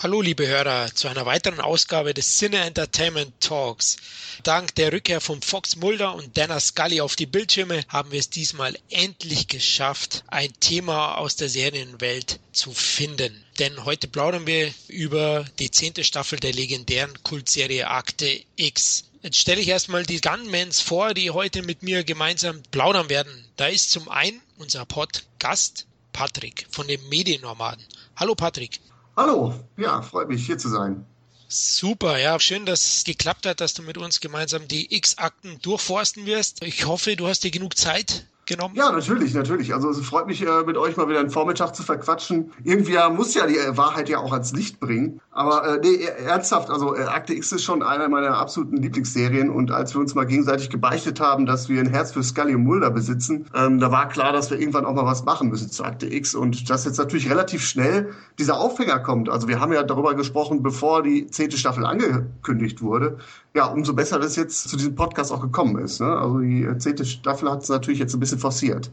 [0.00, 3.96] Hallo liebe Hörer zu einer weiteren Ausgabe des Cine Entertainment Talks.
[4.44, 8.30] Dank der Rückkehr von Fox Mulder und Dana Scully auf die Bildschirme haben wir es
[8.30, 13.44] diesmal endlich geschafft, ein Thema aus der Serienwelt zu finden.
[13.58, 19.10] Denn heute plaudern wir über die zehnte Staffel der legendären Kultserie Akte X.
[19.24, 23.32] Jetzt stelle ich erstmal die Gunmans vor, die heute mit mir gemeinsam plaudern werden.
[23.56, 27.84] Da ist zum einen unser Pod-Gast Patrick von den Mediennomaden.
[28.14, 28.78] Hallo Patrick.
[29.18, 31.04] Hallo, ja, freut mich hier zu sein.
[31.48, 36.24] Super, ja, schön, dass es geklappt hat, dass du mit uns gemeinsam die X-Akten durchforsten
[36.24, 36.62] wirst.
[36.62, 38.74] Ich hoffe, du hast dir genug Zeit genommen?
[38.74, 39.72] Ja, natürlich, natürlich.
[39.74, 42.52] Also es freut mich, äh, mit euch mal wieder einen Vormittag zu verquatschen.
[42.64, 45.20] Irgendwie muss ja die äh, Wahrheit ja auch ans Licht bringen.
[45.30, 49.50] Aber äh, nee, ernsthaft, also äh, Akte X ist schon einer meiner absoluten Lieblingsserien.
[49.50, 52.64] Und als wir uns mal gegenseitig gebeichtet haben, dass wir ein Herz für Scully und
[52.64, 55.84] Mulder besitzen, ähm, da war klar, dass wir irgendwann auch mal was machen müssen zu
[55.84, 56.34] Akte X.
[56.34, 59.28] Und dass jetzt natürlich relativ schnell dieser Aufhänger kommt.
[59.28, 63.18] Also wir haben ja darüber gesprochen, bevor die zehnte Staffel angekündigt wurde.
[63.54, 66.00] Ja, umso besser, dass jetzt zu diesem Podcast auch gekommen ist.
[66.00, 66.06] Ne?
[66.06, 68.90] Also die äh, zehnte Staffel hat es natürlich jetzt ein bisschen bisschen forciert.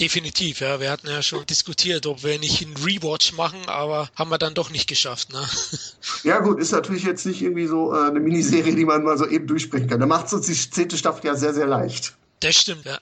[0.00, 0.80] Definitiv, ja.
[0.80, 4.54] Wir hatten ja schon diskutiert, ob wir nicht einen Rewatch machen, aber haben wir dann
[4.54, 5.32] doch nicht geschafft.
[5.32, 5.46] Ne?
[6.22, 9.26] Ja gut, ist natürlich jetzt nicht irgendwie so äh, eine Miniserie, die man mal so
[9.26, 10.00] eben durchsprechen kann.
[10.00, 12.14] Da macht es uns die zehnte Staffel ja sehr, sehr leicht.
[12.40, 12.98] Das stimmt, ja.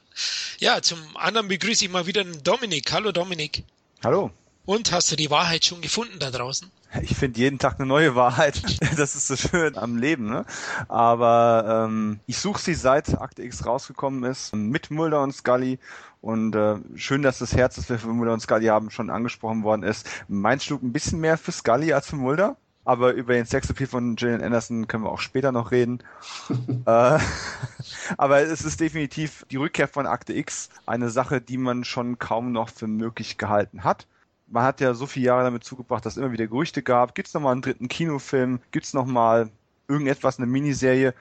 [0.58, 2.90] Ja, zum anderen begrüße ich mal wieder den Dominik.
[2.90, 3.62] Hallo Dominik.
[4.02, 4.32] Hallo.
[4.66, 6.70] Und hast du die Wahrheit schon gefunden da draußen?
[7.02, 8.62] Ich finde jeden Tag eine neue Wahrheit.
[8.96, 10.28] Das ist so schön am Leben.
[10.28, 10.44] Ne?
[10.88, 15.78] Aber ähm, ich suche sie seit Akte X rausgekommen ist, mit Mulder und Scully.
[16.20, 19.62] Und äh, schön, dass das Herz, das wir für Mulder und Scully haben, schon angesprochen
[19.62, 20.08] worden ist.
[20.26, 22.56] Mein schlug ein bisschen mehr für Scully als für Mulder.
[22.84, 26.00] Aber über den Sexappeal von Gillian Anderson können wir auch später noch reden.
[26.86, 27.18] äh,
[28.16, 32.50] aber es ist definitiv die Rückkehr von Akte X eine Sache, die man schon kaum
[32.50, 34.06] noch für möglich gehalten hat
[34.50, 37.14] man hat ja so viele Jahre damit zugebracht, dass es immer wieder Gerüchte gab.
[37.14, 38.60] Gibt es nochmal einen dritten Kinofilm?
[38.70, 39.50] Gibt es nochmal
[39.88, 41.14] irgendetwas, eine Miniserie?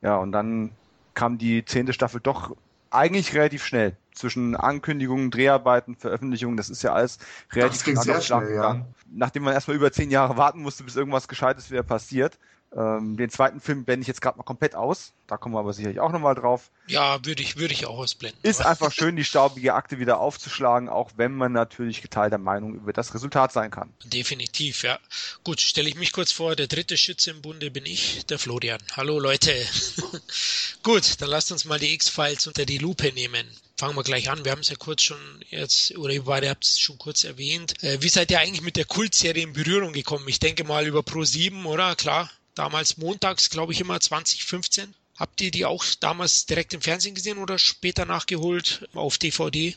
[0.00, 0.70] Ja, und dann
[1.14, 2.56] kam die zehnte Staffel doch
[2.90, 3.96] eigentlich relativ schnell.
[4.14, 7.18] Zwischen Ankündigungen, Dreharbeiten, Veröffentlichungen, das ist ja alles
[7.52, 8.54] relativ schnell gegangen.
[8.54, 8.86] Ja.
[9.10, 12.38] Nachdem man erstmal über zehn Jahre warten musste, bis irgendwas Gescheites wieder passiert.
[12.74, 15.12] Ähm, den zweiten Film blende ich jetzt gerade mal komplett aus.
[15.26, 16.70] Da kommen wir aber sicherlich auch nochmal drauf.
[16.86, 18.38] Ja, würde ich, würde ich auch ausblenden.
[18.42, 22.92] Ist einfach schön, die staubige Akte wieder aufzuschlagen, auch wenn man natürlich geteilter Meinung über
[22.92, 23.92] das Resultat sein kann.
[24.04, 24.98] Definitiv, ja.
[25.44, 26.56] Gut, stelle ich mich kurz vor.
[26.56, 28.80] Der dritte Schütze im Bunde bin ich, der Florian.
[28.96, 29.52] Hallo Leute.
[30.82, 33.46] Gut, dann lasst uns mal die X-Files unter die Lupe nehmen
[33.78, 34.44] fangen wir gleich an.
[34.44, 35.18] Wir haben es ja kurz schon
[35.50, 37.82] jetzt, oder ihr beide habt es schon kurz erwähnt.
[37.82, 40.28] Äh, wie seid ihr eigentlich mit der Kultserie in Berührung gekommen?
[40.28, 41.96] Ich denke mal über Pro 7, oder?
[41.96, 44.94] Klar damals montags, glaube ich immer 2015.
[45.18, 49.76] Habt ihr die auch damals direkt im Fernsehen gesehen oder später nachgeholt auf DVD?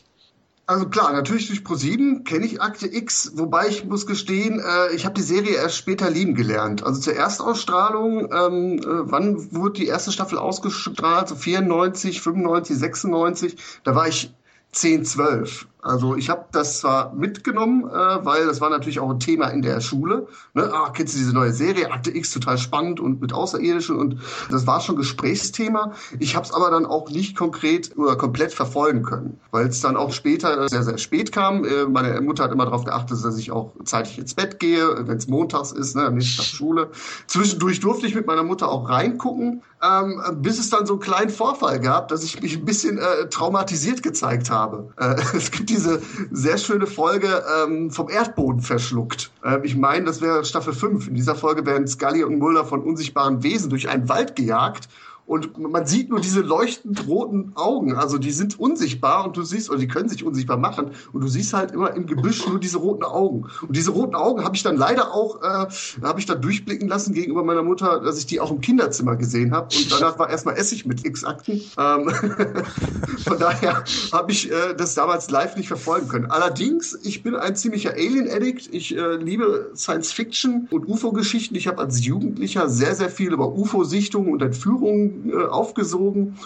[0.68, 5.04] Also klar, natürlich durch ProSieben kenne ich Akte X, wobei ich muss gestehen, äh, ich
[5.04, 6.82] habe die Serie erst später lieben gelernt.
[6.82, 11.28] Also zur Erstausstrahlung, ähm, äh, wann wurde die erste Staffel ausgestrahlt?
[11.28, 13.56] So 94, 95, 96.
[13.84, 14.34] Da war ich
[14.72, 15.68] 10, 12.
[15.86, 19.62] Also ich habe das zwar mitgenommen, äh, weil das war natürlich auch ein Thema in
[19.62, 20.26] der Schule.
[20.52, 20.68] Ne?
[20.72, 21.92] Ah, kennst du diese neue Serie?
[21.92, 24.18] Akte X, total spannend und mit Außerirdischen und
[24.50, 25.92] das war schon Gesprächsthema.
[26.18, 29.96] Ich habe es aber dann auch nicht konkret oder komplett verfolgen können, weil es dann
[29.96, 31.64] auch später sehr, sehr spät kam.
[31.64, 35.16] Äh, meine Mutter hat immer darauf geachtet, dass ich auch zeitig ins Bett gehe, wenn
[35.16, 36.90] es montags ist, ne, nicht nach Schule.
[37.28, 41.30] Zwischendurch durfte ich mit meiner Mutter auch reingucken, ähm, bis es dann so einen kleinen
[41.30, 44.92] Vorfall gab, dass ich mich ein bisschen äh, traumatisiert gezeigt habe.
[44.98, 46.00] Äh, es gibt diese
[46.30, 49.30] sehr schöne Folge ähm, vom Erdboden verschluckt.
[49.44, 51.08] Äh, ich meine, das wäre Staffel 5.
[51.08, 54.88] In dieser Folge werden Scully und Mulder von unsichtbaren Wesen durch einen Wald gejagt
[55.26, 57.96] und man sieht nur diese leuchtend roten Augen.
[57.96, 60.92] Also die sind unsichtbar und du siehst, oder die können sich unsichtbar machen.
[61.12, 63.46] Und du siehst halt immer im Gebüsch nur diese roten Augen.
[63.62, 65.66] Und diese roten Augen habe ich dann leider auch, äh,
[66.02, 69.52] habe ich dann durchblicken lassen gegenüber meiner Mutter, dass ich die auch im Kinderzimmer gesehen
[69.52, 69.74] habe.
[69.74, 71.60] Und danach war erstmal Essig mit X-Akten.
[71.76, 72.10] Ähm,
[73.24, 76.26] von daher habe ich äh, das damals live nicht verfolgen können.
[76.26, 78.72] Allerdings, ich bin ein ziemlicher Alien-Addict.
[78.72, 81.56] Ich äh, liebe Science-Fiction und UFO-Geschichten.
[81.56, 86.36] Ich habe als Jugendlicher sehr, sehr viel über UFO-Sichtungen und Entführungen äh, aufgesogen.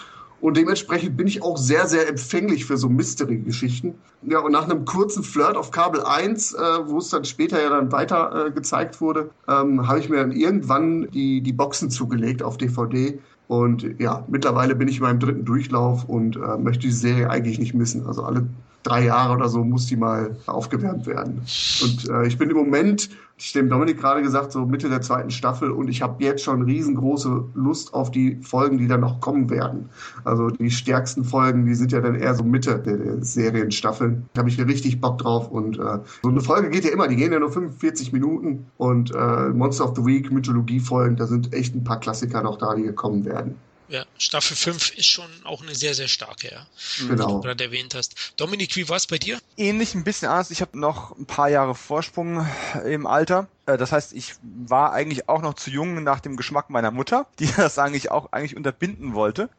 [0.41, 3.93] Und dementsprechend bin ich auch sehr, sehr empfänglich für so Mystery-Geschichten.
[4.23, 7.69] Ja, und nach einem kurzen Flirt auf Kabel 1, äh, wo es dann später ja
[7.69, 12.41] dann weiter äh, gezeigt wurde, ähm, habe ich mir dann irgendwann die, die Boxen zugelegt
[12.41, 13.19] auf DVD.
[13.47, 17.59] Und ja, mittlerweile bin ich in meinem dritten Durchlauf und äh, möchte die Serie eigentlich
[17.59, 18.07] nicht missen.
[18.07, 18.47] Also alle
[18.83, 21.41] drei Jahre oder so muss die mal aufgewärmt werden.
[21.83, 23.09] Und äh, ich bin im Moment
[23.43, 26.61] ich dem Dominik gerade gesagt, so Mitte der zweiten Staffel und ich habe jetzt schon
[26.61, 29.89] riesengroße Lust auf die Folgen, die dann noch kommen werden.
[30.23, 34.29] Also die stärksten Folgen, die sind ja dann eher so Mitte der, der Serienstaffeln.
[34.33, 37.15] Da habe ich richtig Bock drauf und äh, so eine Folge geht ja immer, die
[37.15, 41.75] gehen ja nur 45 Minuten und äh, Monster of the Week, Mythologie-Folgen, da sind echt
[41.75, 43.55] ein paar Klassiker noch da, die gekommen werden.
[43.91, 46.65] Ja, Staffel 5 ist schon auch eine sehr, sehr starke, ja.
[46.97, 47.27] Genau.
[47.27, 48.15] Wie du gerade erwähnt hast.
[48.37, 49.37] Dominik, wie war es bei dir?
[49.57, 50.49] Ähnlich, ein bisschen anders.
[50.49, 52.47] Ich habe noch ein paar Jahre Vorsprung
[52.85, 53.49] im Alter.
[53.65, 57.27] Äh, das heißt, ich war eigentlich auch noch zu jung nach dem Geschmack meiner Mutter,
[57.39, 59.49] die das eigentlich auch eigentlich unterbinden wollte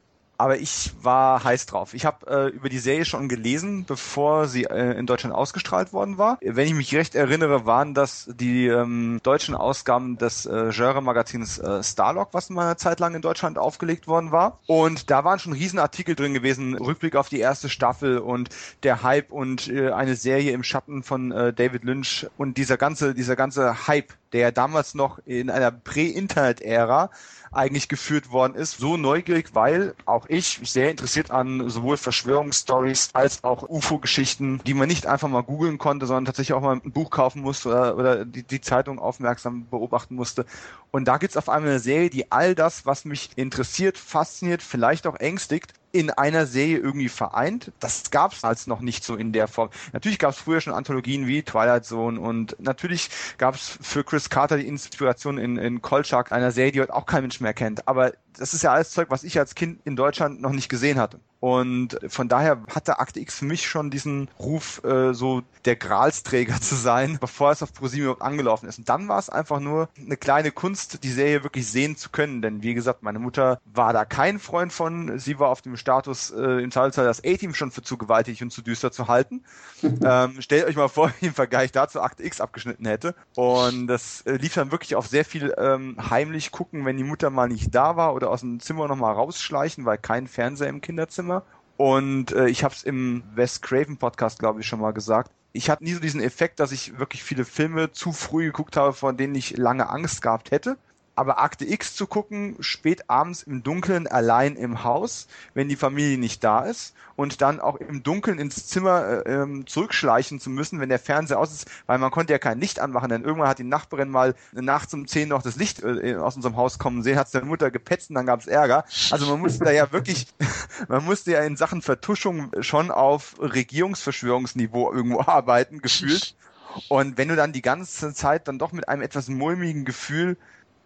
[0.42, 1.94] aber ich war heiß drauf.
[1.94, 6.18] Ich habe äh, über die Serie schon gelesen, bevor sie äh, in Deutschland ausgestrahlt worden
[6.18, 6.38] war.
[6.40, 11.84] Wenn ich mich recht erinnere, waren das die ähm, deutschen Ausgaben des äh, Genre-Magazins äh,
[11.84, 14.58] Starlock, was mal eine Zeit lang in Deutschland aufgelegt worden war.
[14.66, 18.48] Und da waren schon Riesenartikel drin gewesen, Rückblick auf die erste Staffel und
[18.82, 23.14] der Hype und äh, eine Serie im Schatten von äh, David Lynch und dieser ganze,
[23.14, 27.10] dieser ganze Hype, der damals noch in einer Prä-Internet-Ära
[27.52, 28.78] eigentlich geführt worden ist.
[28.78, 34.88] So neugierig, weil auch ich sehr interessiert an sowohl Verschwörungsstories als auch UFO-Geschichten, die man
[34.88, 38.24] nicht einfach mal googeln konnte, sondern tatsächlich auch mal ein Buch kaufen musste oder, oder
[38.24, 40.46] die, die Zeitung aufmerksam beobachten musste.
[40.90, 45.06] Und da gibt's auf einmal eine Serie, die all das, was mich interessiert, fasziniert, vielleicht
[45.06, 47.70] auch ängstigt, in einer Serie irgendwie vereint.
[47.78, 49.70] Das gab es als noch nicht so in der Form.
[49.92, 54.30] Natürlich gab es früher schon Anthologien wie Twilight Zone und natürlich gab es für Chris
[54.30, 57.86] Carter die Inspiration in, in Kolchak, einer Serie, die heute auch kein Mensch mehr kennt.
[57.86, 60.98] Aber das ist ja alles Zeug, was ich als Kind in Deutschland noch nicht gesehen
[60.98, 61.20] hatte.
[61.42, 66.54] Und von daher hatte Akte X für mich schon diesen Ruf, äh, so der Gralsträger
[66.60, 68.78] zu sein, bevor es auf ProSieben angelaufen ist.
[68.78, 72.42] Und dann war es einfach nur eine kleine Kunst, die Serie wirklich sehen zu können.
[72.42, 75.18] Denn wie gesagt, meine Mutter war da kein Freund von.
[75.18, 78.52] Sie war auf dem Status äh, im Teilzeit das A-Team schon für zu gewaltig und
[78.52, 79.42] zu düster zu halten.
[79.82, 83.16] ähm, stellt euch mal vor, wie im Vergleich dazu Akte X abgeschnitten hätte.
[83.34, 87.30] Und das äh, lief dann wirklich auf sehr viel ähm, heimlich gucken, wenn die Mutter
[87.30, 91.31] mal nicht da war oder aus dem Zimmer nochmal rausschleichen, weil kein Fernseher im Kinderzimmer.
[91.76, 95.30] Und äh, ich habe es im Wes Craven Podcast, glaube ich, schon mal gesagt.
[95.52, 98.92] Ich hatte nie so diesen Effekt, dass ich wirklich viele Filme zu früh geguckt habe,
[98.92, 100.76] von denen ich lange Angst gehabt hätte.
[101.14, 106.16] Aber Akte X zu gucken, spät abends im Dunkeln allein im Haus, wenn die Familie
[106.16, 110.80] nicht da ist und dann auch im Dunkeln ins Zimmer äh, ähm, zurückschleichen zu müssen,
[110.80, 113.58] wenn der Fernseher aus ist, weil man konnte ja kein Licht anmachen, denn irgendwann hat
[113.58, 117.18] die Nachbarin mal nachts um 10 noch das Licht äh, aus unserem Haus kommen sehen,
[117.18, 118.84] hat seine Mutter gepetzt und dann gab's Ärger.
[119.10, 120.26] Also man musste da ja wirklich,
[120.88, 126.34] man musste ja in Sachen Vertuschung schon auf Regierungsverschwörungsniveau irgendwo arbeiten, gefühlt.
[126.88, 130.36] Und wenn du dann die ganze Zeit dann doch mit einem etwas mulmigen Gefühl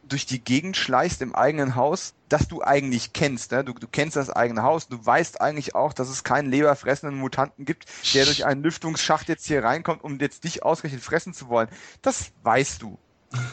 [0.08, 3.52] durch die Gegend schleichst im eigenen Haus, das du eigentlich kennst.
[3.52, 3.64] Ne?
[3.64, 7.64] Du, du kennst das eigene Haus, du weißt eigentlich auch, dass es keinen leberfressenden Mutanten
[7.64, 11.68] gibt, der durch einen Lüftungsschacht jetzt hier reinkommt, um jetzt dich ausgerechnet fressen zu wollen.
[12.02, 12.98] Das weißt du.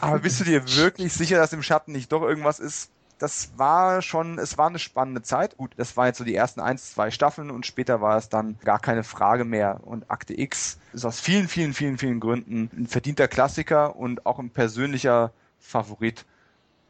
[0.00, 2.90] Aber bist du dir wirklich sicher, dass im Schatten nicht doch irgendwas ist?
[3.18, 5.56] Das war schon, es war eine spannende Zeit.
[5.56, 8.58] Gut, das waren jetzt so die ersten eins, zwei Staffeln und später war es dann
[8.64, 9.80] gar keine Frage mehr.
[9.84, 14.40] Und Akte X ist aus vielen, vielen, vielen, vielen Gründen ein verdienter Klassiker und auch
[14.40, 16.26] ein persönlicher Favorit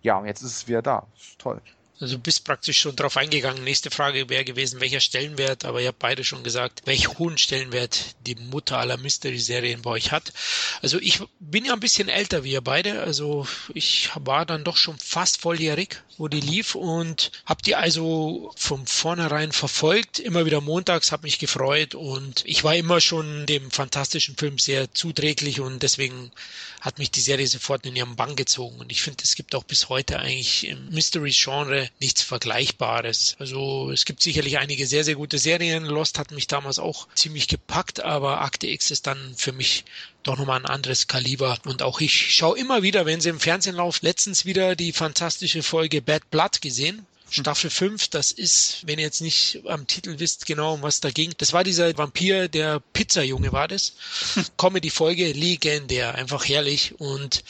[0.05, 1.07] ja, und jetzt ist es wieder da.
[1.39, 1.61] toll.
[2.01, 3.63] Also du bist praktisch schon drauf eingegangen.
[3.63, 8.17] Nächste Frage wäre gewesen, welcher Stellenwert, aber ihr habt beide schon gesagt, welch hohen Stellenwert
[8.27, 10.33] die Mutter aller Mystery-Serien bei euch hat.
[10.83, 14.77] Also ich bin ja ein bisschen älter wie ihr beide, also ich war dann doch
[14.77, 16.75] schon fast volljährig, wo die lief.
[16.75, 21.95] Und hab die also von vornherein verfolgt, immer wieder montags, hab mich gefreut.
[21.95, 25.61] Und ich war immer schon dem fantastischen Film sehr zuträglich.
[25.61, 26.33] Und deswegen
[26.81, 28.79] hat mich die Serie sofort in ihren Bann gezogen.
[28.79, 33.37] Und ich finde, es gibt auch bis heute eigentlich im Mystery-Genre nichts Vergleichbares.
[33.39, 35.85] Also es gibt sicherlich einige sehr, sehr gute Serien.
[35.85, 39.85] Lost hat mich damals auch ziemlich gepackt, aber Akte X ist dann für mich
[40.23, 41.59] doch nochmal ein anderes Kaliber.
[41.65, 45.63] Und auch ich schaue immer wieder, wenn sie im Fernsehen läuft, letztens wieder die fantastische
[45.63, 47.07] Folge Bad Blood gesehen.
[47.41, 51.11] Staffel 5, das ist, wenn ihr jetzt nicht am Titel wisst genau, um was da
[51.11, 53.95] ging, das war dieser Vampir, der Pizzajunge war das.
[54.57, 56.95] Comedy-Folge, legendär, einfach herrlich.
[57.01, 57.43] Und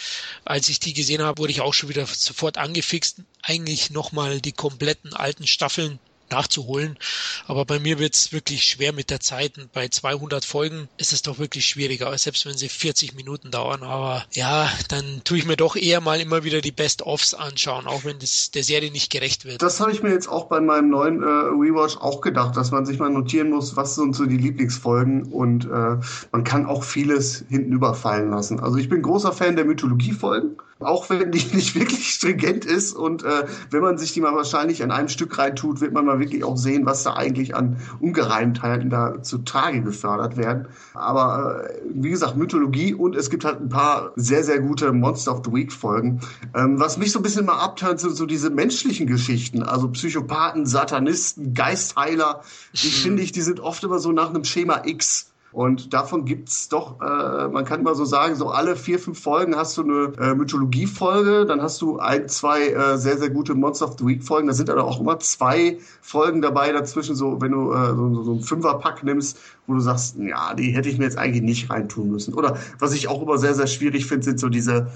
[0.45, 4.53] als ich die gesehen habe, wurde ich auch schon wieder sofort angefixt, eigentlich nochmal die
[4.53, 5.99] kompletten alten Staffeln
[6.31, 6.99] nachzuholen.
[7.47, 9.59] Aber bei mir wird es wirklich schwer mit der Zeit.
[9.59, 13.83] Und bei 200 Folgen ist es doch wirklich schwieriger, selbst wenn sie 40 Minuten dauern.
[13.83, 18.05] Aber ja, dann tue ich mir doch eher mal immer wieder die Best-ofs anschauen, auch
[18.05, 19.63] wenn das der Serie nicht gerecht wird.
[19.63, 22.87] Das habe ich mir jetzt auch bei meinem neuen äh, Rewatch auch gedacht, dass man
[22.87, 25.97] sich mal notieren muss, was sind so die Lieblingsfolgen und äh,
[26.33, 28.61] man kann auch vieles hinten überfallen lassen.
[28.61, 33.25] Also ich bin großer Fan der Mythologie-Folgen auch wenn die nicht wirklich stringent ist und
[33.25, 36.45] äh, wenn man sich die mal wahrscheinlich an einem Stück reintut, wird man mal wirklich
[36.45, 40.69] auch sehen, was da eigentlich an Ungereimtheiten da zu Tage gefördert werden.
[40.95, 45.33] Aber äh, wie gesagt, Mythologie und es gibt halt ein paar sehr, sehr gute Monster
[45.33, 46.21] of the Week Folgen.
[46.55, 50.67] Ähm, was mich so ein bisschen mal abtönt, sind so diese menschlichen Geschichten, also Psychopathen,
[50.67, 52.43] Satanisten, Geistheiler.
[52.75, 52.93] Die mhm.
[52.93, 55.34] finde ich, die sind oft immer so nach einem Schema X.
[55.55, 59.55] Und davon gibt's doch, äh, man kann immer so sagen, so alle vier, fünf Folgen
[59.55, 63.87] hast du eine äh, Mythologie-Folge, dann hast du ein, zwei äh, sehr, sehr gute Monster
[63.87, 64.49] of the Week-Folgen.
[64.49, 68.33] Da sind aber auch immer zwei Folgen dabei dazwischen, so wenn du äh, so, so
[68.33, 72.11] einen Fünferpack nimmst, wo du sagst, ja, die hätte ich mir jetzt eigentlich nicht reintun
[72.11, 72.35] müssen.
[72.35, 74.89] Oder was ich auch immer sehr, sehr schwierig finde, sind so diese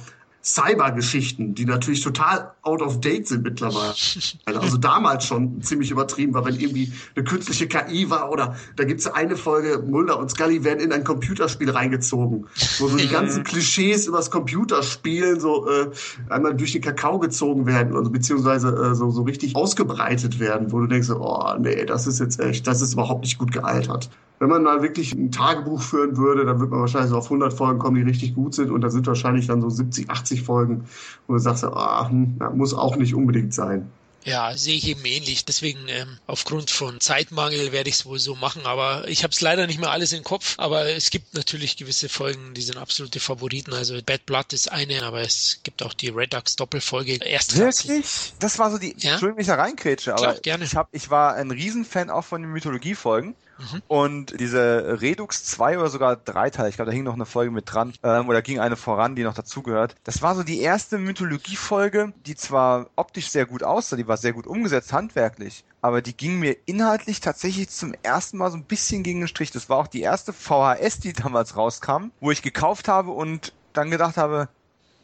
[0.55, 3.95] Cyber-Geschichten, die natürlich total out of date sind mittlerweile.
[4.59, 9.01] Also damals schon ziemlich übertrieben war, wenn irgendwie eine künstliche KI war oder da gibt
[9.01, 12.47] es eine Folge, Mulder und Scully werden in ein Computerspiel reingezogen,
[12.79, 15.91] wo so die ganzen Klischees übers Computerspielen so äh,
[16.29, 20.81] einmal durch den Kakao gezogen werden, also beziehungsweise äh, so, so richtig ausgebreitet werden, wo
[20.81, 24.49] du denkst, oh nee, das ist jetzt echt, das ist überhaupt nicht gut gealtert wenn
[24.49, 27.79] man mal wirklich ein Tagebuch führen würde, dann wird man wahrscheinlich so auf 100 Folgen
[27.79, 28.71] kommen, die richtig gut sind.
[28.71, 30.85] Und da sind wahrscheinlich dann so 70, 80 Folgen,
[31.27, 33.91] wo du sagst, ah, hm, muss auch nicht unbedingt sein.
[34.25, 35.45] Ja, sehe ich eben ähnlich.
[35.45, 38.67] Deswegen ähm, aufgrund von Zeitmangel werde ich es wohl so machen.
[38.67, 40.55] Aber ich habe es leider nicht mehr alles im Kopf.
[40.59, 43.73] Aber es gibt natürlich gewisse Folgen, die sind absolute Favoriten.
[43.73, 47.21] Also Bad Blood ist eine, aber es gibt auch die Redux Doppelfolge.
[47.21, 48.35] Wirklich?
[48.39, 48.95] Das war so die.
[48.99, 49.13] Ja?
[49.13, 50.65] Entschuldigung, ich da reinkrätsche, aber Klar, gerne.
[50.65, 53.35] Ich, hab, ich war ein Riesenfan auch von den Mythologie-Folgen.
[53.59, 53.83] Mhm.
[53.89, 57.51] Und diese Redux 2 oder sogar 3 Teile, ich glaube, da hing noch eine Folge
[57.51, 59.97] mit dran, ähm, oder ging eine voran, die noch dazugehört.
[60.05, 64.33] Das war so die erste Mythologie-Folge, die zwar optisch sehr gut aussah, die war sehr
[64.33, 69.03] gut umgesetzt, handwerklich, aber die ging mir inhaltlich tatsächlich zum ersten Mal so ein bisschen
[69.03, 69.51] gegen den Strich.
[69.51, 73.91] Das war auch die erste VHS, die damals rauskam, wo ich gekauft habe und dann
[73.91, 74.49] gedacht habe,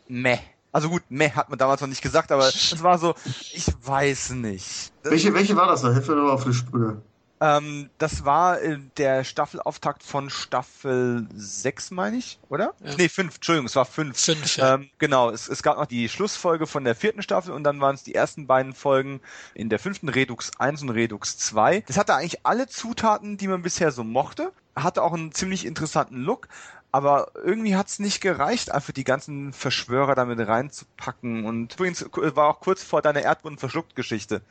[0.09, 0.39] meh.
[0.73, 3.15] Also gut, meh hat man damals noch nicht gesagt, aber es war so,
[3.53, 4.93] ich weiß nicht.
[5.03, 5.83] Welche, welche war das?
[5.83, 7.03] Da hilft mir nochmal auf die Sprünge.
[7.41, 12.75] Ähm, das war äh, der Staffelauftakt von Staffel 6, meine ich, oder?
[12.83, 12.95] Ja.
[12.97, 14.19] Nee, 5, Entschuldigung, es war 5.
[14.19, 14.75] 5, ja.
[14.75, 17.97] Ähm, genau, es, es gab noch die Schlussfolge von der vierten Staffel und dann waren
[17.97, 19.21] es die ersten beiden Folgen
[19.55, 21.81] in der fünften Redux 1 und Redux 2.
[21.87, 26.23] Das hatte eigentlich alle Zutaten, die man bisher so mochte, hatte auch einen ziemlich interessanten
[26.23, 26.49] Look,
[26.93, 31.45] aber irgendwie hat's nicht gereicht, einfach die ganzen Verschwörer damit reinzupacken.
[31.45, 34.43] Und übrigens war auch kurz vor deiner Erdboden verschluckt Geschichte.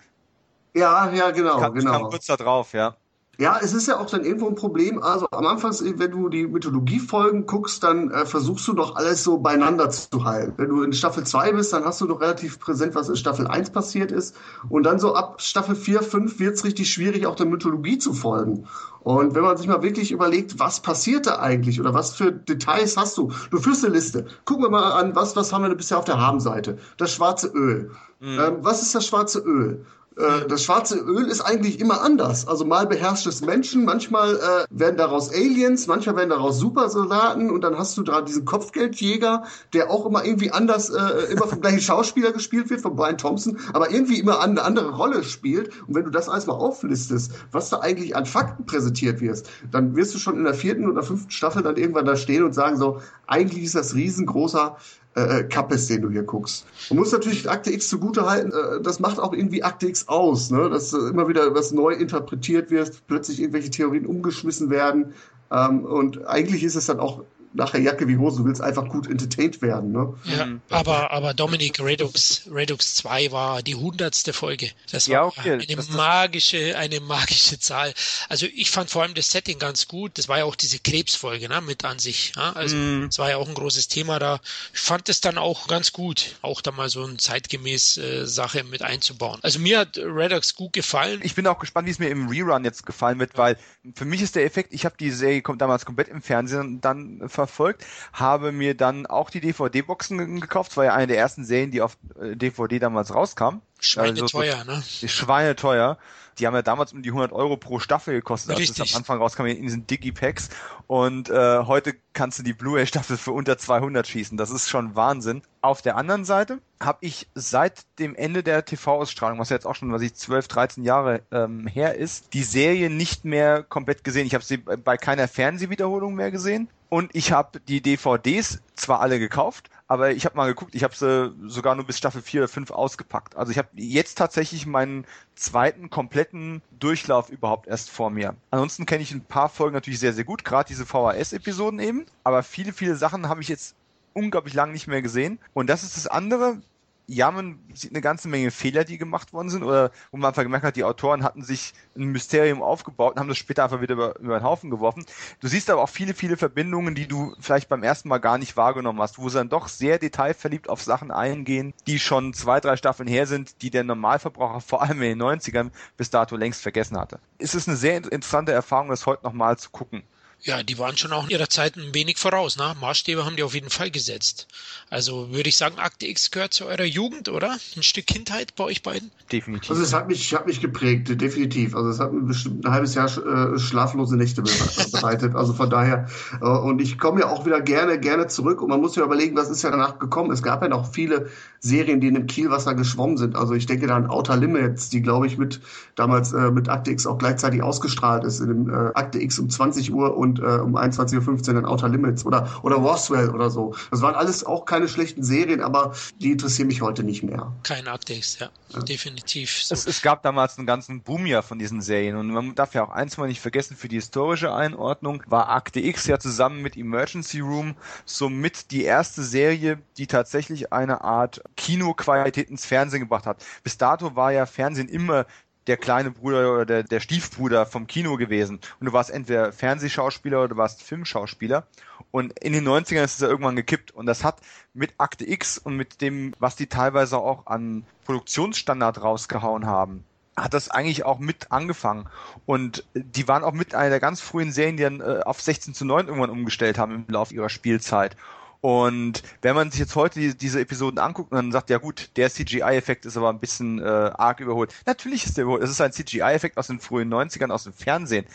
[0.74, 1.92] Ja, ja, genau, kam, genau.
[1.92, 2.96] Kam kurz da drauf, ja.
[3.40, 5.02] Ja, es ist ja auch dann irgendwo ein Problem.
[5.02, 9.40] Also am Anfang, wenn du die Mythologie-Folgen guckst, dann äh, versuchst du doch alles so
[9.40, 10.54] beieinander zu halten.
[10.58, 13.48] Wenn du in Staffel 2 bist, dann hast du doch relativ präsent, was in Staffel
[13.48, 14.36] 1 passiert ist.
[14.70, 18.68] Und dann so ab Staffel 4, 5 wird's richtig schwierig, auch der Mythologie zu folgen.
[19.00, 22.98] Und wenn man sich mal wirklich überlegt, was passiert da eigentlich oder was für Details
[22.98, 23.32] hast du?
[23.50, 24.28] Du führst eine Liste.
[24.46, 26.78] Gucken wir mal an, was, was haben wir denn bisher auf der Habenseite?
[26.98, 27.92] Das schwarze Öl.
[28.20, 28.40] Mhm.
[28.40, 29.86] Ähm, was ist das schwarze Öl?
[30.18, 32.48] Äh, das schwarze Öl ist eigentlich immer anders.
[32.48, 37.62] Also mal beherrscht es Menschen, manchmal äh, werden daraus Aliens, manchmal werden daraus Supersoldaten und
[37.62, 39.44] dann hast du da diesen Kopfgeldjäger,
[39.74, 43.60] der auch immer irgendwie anders, äh, immer vom gleichen Schauspieler gespielt wird, von Brian Thompson,
[43.74, 45.72] aber irgendwie immer eine andere Rolle spielt.
[45.88, 49.96] Und wenn du das alles mal auflistest, was da eigentlich an Fakten präsentiert wird, dann
[49.96, 52.78] wirst du schon in der vierten oder fünften Staffel dann irgendwann da stehen und sagen
[52.78, 54.78] so, eigentlich ist das riesengroßer
[55.16, 56.66] äh, äh, Kappes, den du hier guckst.
[56.90, 60.50] Man muss natürlich Akte X zugute halten, äh, das macht auch irgendwie Akte X aus,
[60.50, 60.70] ne?
[60.70, 65.14] dass äh, immer wieder was neu interpretiert wird, plötzlich irgendwelche Theorien umgeschmissen werden.
[65.52, 67.24] Ähm, und eigentlich ist es dann auch
[67.54, 69.92] nachher Jacke wie Hose, du willst einfach gut entertained werden.
[69.92, 70.14] Ne?
[70.26, 70.62] Ja, mhm.
[70.70, 74.72] aber, aber Dominik Redux, Redux 2 war die hundertste Folge.
[74.92, 75.54] Das war ja, okay.
[75.54, 77.94] eine das magische, eine magische Zahl.
[78.30, 80.18] Also ich fand vor allem das Setting ganz gut.
[80.18, 82.34] Das war ja auch diese Krebsfolge ne, mit an sich.
[82.36, 82.54] Ja?
[82.54, 83.08] Also mm.
[83.08, 84.40] das war ja auch ein großes Thema da.
[84.74, 88.64] Ich fand es dann auch ganz gut, auch da mal so eine zeitgemäß äh, Sache
[88.64, 89.40] mit einzubauen.
[89.42, 91.20] Also mir hat Redux gut gefallen.
[91.24, 93.58] Ich bin auch gespannt, wie es mir im Rerun jetzt gefallen wird, weil
[93.96, 97.22] für mich ist der Effekt, ich habe die Serie kommt damals komplett im Fernsehen dann
[97.48, 100.72] verfolgt, habe mir dann auch die DVD-Boxen gekauft.
[100.72, 103.62] Das war ja eine der ersten Serien, die auf DVD äh, damals rauskam.
[103.80, 104.84] Schweineteuer, also, ne?
[104.84, 105.98] Schweineteuer.
[106.40, 109.20] Die haben ja damals um die 100 Euro pro Staffel gekostet, als es am Anfang
[109.20, 110.50] rauskam in diesen Digipacks.
[110.88, 114.38] Und äh, heute kannst du die Blu-ray-Staffel für unter 200 schießen.
[114.38, 115.44] Das ist schon Wahnsinn.
[115.62, 119.92] Auf der anderen Seite habe ich seit dem Ende der TV-Ausstrahlung, was jetzt auch schon,
[119.92, 124.26] was ich 12, 13 Jahre ähm, her ist, die Serie nicht mehr komplett gesehen.
[124.26, 126.68] Ich habe sie bei keiner Fernsehwiederholung mehr gesehen.
[126.94, 130.96] Und ich habe die DVDs zwar alle gekauft, aber ich habe mal geguckt, ich habe
[130.96, 133.36] sie sogar nur bis Staffel 4 oder 5 ausgepackt.
[133.36, 138.36] Also ich habe jetzt tatsächlich meinen zweiten kompletten Durchlauf überhaupt erst vor mir.
[138.52, 142.06] Ansonsten kenne ich ein paar Folgen natürlich sehr, sehr gut, gerade diese VHS-Episoden eben.
[142.24, 143.74] Aber viele, viele Sachen habe ich jetzt
[144.14, 145.40] unglaublich lang nicht mehr gesehen.
[145.56, 146.62] Und das ist das andere,
[147.08, 150.66] jammen sieht eine ganze Menge Fehler, die gemacht worden sind, oder wo man einfach gemerkt
[150.66, 154.20] hat, die Autoren hatten sich ein Mysterium aufgebaut und haben das später einfach wieder über,
[154.20, 155.06] über den Haufen geworfen.
[155.40, 158.56] Du siehst aber auch viele, viele Verbindungen, die du vielleicht beim ersten Mal gar nicht
[158.58, 162.78] wahrgenommen hast, wo sie dann doch sehr detailverliebt auf Sachen eingehen, die schon zwei, drei
[162.78, 166.98] Staffeln her sind, die der Normalverbraucher vor allem in den 90ern bis dato längst vergessen
[166.98, 167.20] hatte.
[167.38, 170.04] Es ist eine sehr interessante Erfahrung, das heute nochmal zu gucken.
[170.46, 172.58] Ja, die waren schon auch in ihrer Zeit ein wenig voraus.
[172.58, 172.76] Ne?
[172.82, 174.48] Maßstäbe haben die auf jeden Fall gesetzt.
[174.90, 177.58] Also würde ich sagen, Akte X gehört zu eurer Jugend, oder?
[177.78, 179.10] Ein Stück Kindheit bei euch beiden?
[179.32, 179.72] Definitiv.
[179.72, 181.76] Also es hat mich, hat mich geprägt, definitiv.
[181.78, 184.42] Also es hat mir bestimmt ein halbes Jahr äh, schlaflose Nächte
[184.92, 185.34] bereitet.
[185.34, 186.10] Also von daher,
[186.42, 188.62] äh, und ich komme ja auch wieder gerne, gerne zurück.
[188.62, 190.30] Und man muss ja überlegen, was ist ja danach gekommen.
[190.30, 191.30] Es gab ja noch viele
[191.62, 193.38] Serien, die in dem Kielwasser geschwommen sind.
[193.38, 195.62] Also ich denke da an Outer Limits, die glaube ich mit
[195.96, 198.42] damals äh, mit Akte X auch gleichzeitig ausgestrahlt ist.
[198.42, 202.26] In dem Akte X um 20 Uhr und äh, um 21.15 Uhr in Outer Limits
[202.26, 203.76] oder, oder Roswell oder so.
[203.92, 207.52] Das waren alles auch keine schlechten Serien, aber die interessieren mich heute nicht mehr.
[207.64, 208.50] Kein Akte X, ja.
[208.70, 208.82] ja.
[208.82, 209.64] Definitiv.
[209.64, 209.74] So.
[209.74, 212.84] Es, es gab damals einen ganzen Boom ja von diesen Serien und man darf ja
[212.84, 216.78] auch eins mal nicht vergessen, für die historische Einordnung war Akte X ja zusammen mit
[216.78, 217.76] Emergency Room
[218.06, 223.44] somit die erste Serie, die tatsächlich eine Art Kinoqualität ins Fernsehen gebracht hat.
[223.64, 225.26] Bis dato war ja Fernsehen immer
[225.68, 228.60] der kleine Bruder oder der, der Stiefbruder vom Kino gewesen.
[228.80, 231.66] Und du warst entweder Fernsehschauspieler oder du warst Filmschauspieler.
[232.12, 233.92] Und in den 90ern ist es ja irgendwann gekippt.
[233.92, 234.38] Und das hat
[234.74, 240.04] mit Akte X und mit dem, was die teilweise auch an Produktionsstandard rausgehauen haben,
[240.36, 242.08] hat das eigentlich auch mit angefangen.
[242.46, 245.74] Und die waren auch mit einer der ganz frühen Serien, die dann äh, auf 16
[245.74, 248.16] zu 9 irgendwann umgestellt haben im Laufe ihrer Spielzeit.
[248.64, 252.12] Und wenn man sich jetzt heute die, diese Episoden anguckt und dann sagt, ja gut,
[252.16, 254.74] der CGI-Effekt ist aber ein bisschen äh, arg überholt.
[254.86, 255.64] Natürlich ist der überholt.
[255.64, 258.26] Es ist ein CGI-Effekt aus den frühen 90ern, aus dem Fernsehen.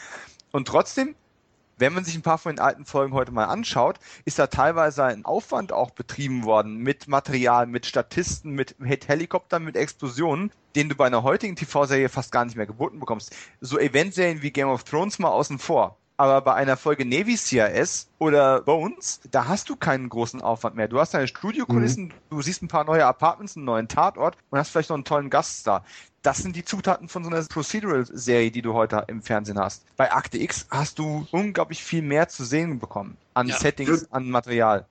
[0.53, 1.15] Und trotzdem,
[1.79, 5.03] wenn man sich ein paar von den alten Folgen heute mal anschaut, ist da teilweise
[5.05, 10.91] ein Aufwand auch betrieben worden mit Material, mit Statisten, mit, mit Helikoptern, mit Explosionen, den
[10.91, 13.35] du bei einer heutigen TV-Serie fast gar nicht mehr geboten bekommst.
[13.63, 18.09] So Eventserien wie Game of Thrones mal außen vor aber bei einer Folge Navy CRS
[18.19, 20.89] oder Bones, da hast du keinen großen Aufwand mehr.
[20.89, 22.13] Du hast deine Studiokulissen, mhm.
[22.29, 25.31] du siehst ein paar neue Apartments, einen neuen Tatort und hast vielleicht noch einen tollen
[25.31, 25.85] Gaststar.
[26.23, 29.85] Das sind die Zutaten von so einer Procedural-Serie, die du heute im Fernsehen hast.
[29.97, 33.17] Bei Akte X hast du unglaublich viel mehr zu sehen bekommen.
[33.35, 33.57] An ja.
[33.57, 34.87] Settings, an Material.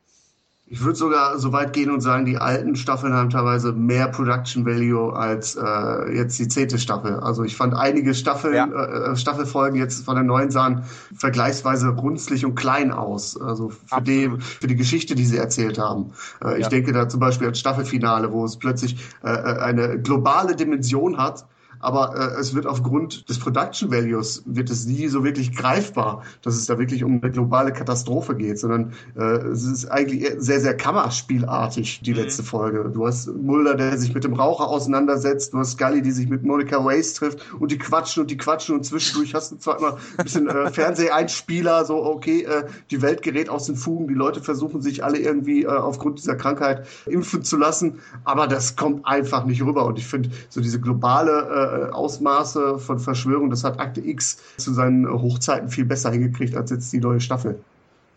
[0.70, 4.66] Ich würde sogar so weit gehen und sagen, die alten Staffeln haben teilweise mehr Production
[4.66, 7.22] Value als äh, jetzt die zehnte Staffel.
[7.22, 8.66] Also ich fand einige Staffeln, ja.
[8.66, 10.84] äh, Staffelfolgen jetzt von der neuen sahen
[11.16, 13.40] vergleichsweise runzlig und klein aus.
[13.40, 16.12] Also für die, für die Geschichte, die sie erzählt haben.
[16.44, 16.58] Äh, ja.
[16.58, 21.18] Ich denke da zum Beispiel als Staffelfinale, wo es plötzlich äh, äh eine globale Dimension
[21.18, 21.46] hat
[21.88, 26.56] aber äh, es wird aufgrund des Production Values wird es nie so wirklich greifbar, dass
[26.56, 30.76] es da wirklich um eine globale Katastrophe geht, sondern äh, es ist eigentlich sehr, sehr
[30.76, 32.18] Kammerspielartig, die mhm.
[32.18, 32.92] letzte Folge.
[32.94, 36.44] Du hast Mulder, der sich mit dem Raucher auseinandersetzt, du hast Scully, die sich mit
[36.44, 39.98] Monica Wace trifft und die quatschen und die quatschen und zwischendurch hast du zwar immer
[40.18, 44.42] ein bisschen äh, Fernseheinspieler, so okay, äh, die Welt gerät aus den Fugen, die Leute
[44.42, 49.46] versuchen sich alle irgendwie äh, aufgrund dieser Krankheit impfen zu lassen, aber das kommt einfach
[49.46, 54.02] nicht rüber und ich finde so diese globale äh, Ausmaße von Verschwörung, das hat Akte
[54.02, 57.60] X zu seinen Hochzeiten viel besser hingekriegt als jetzt die neue Staffel.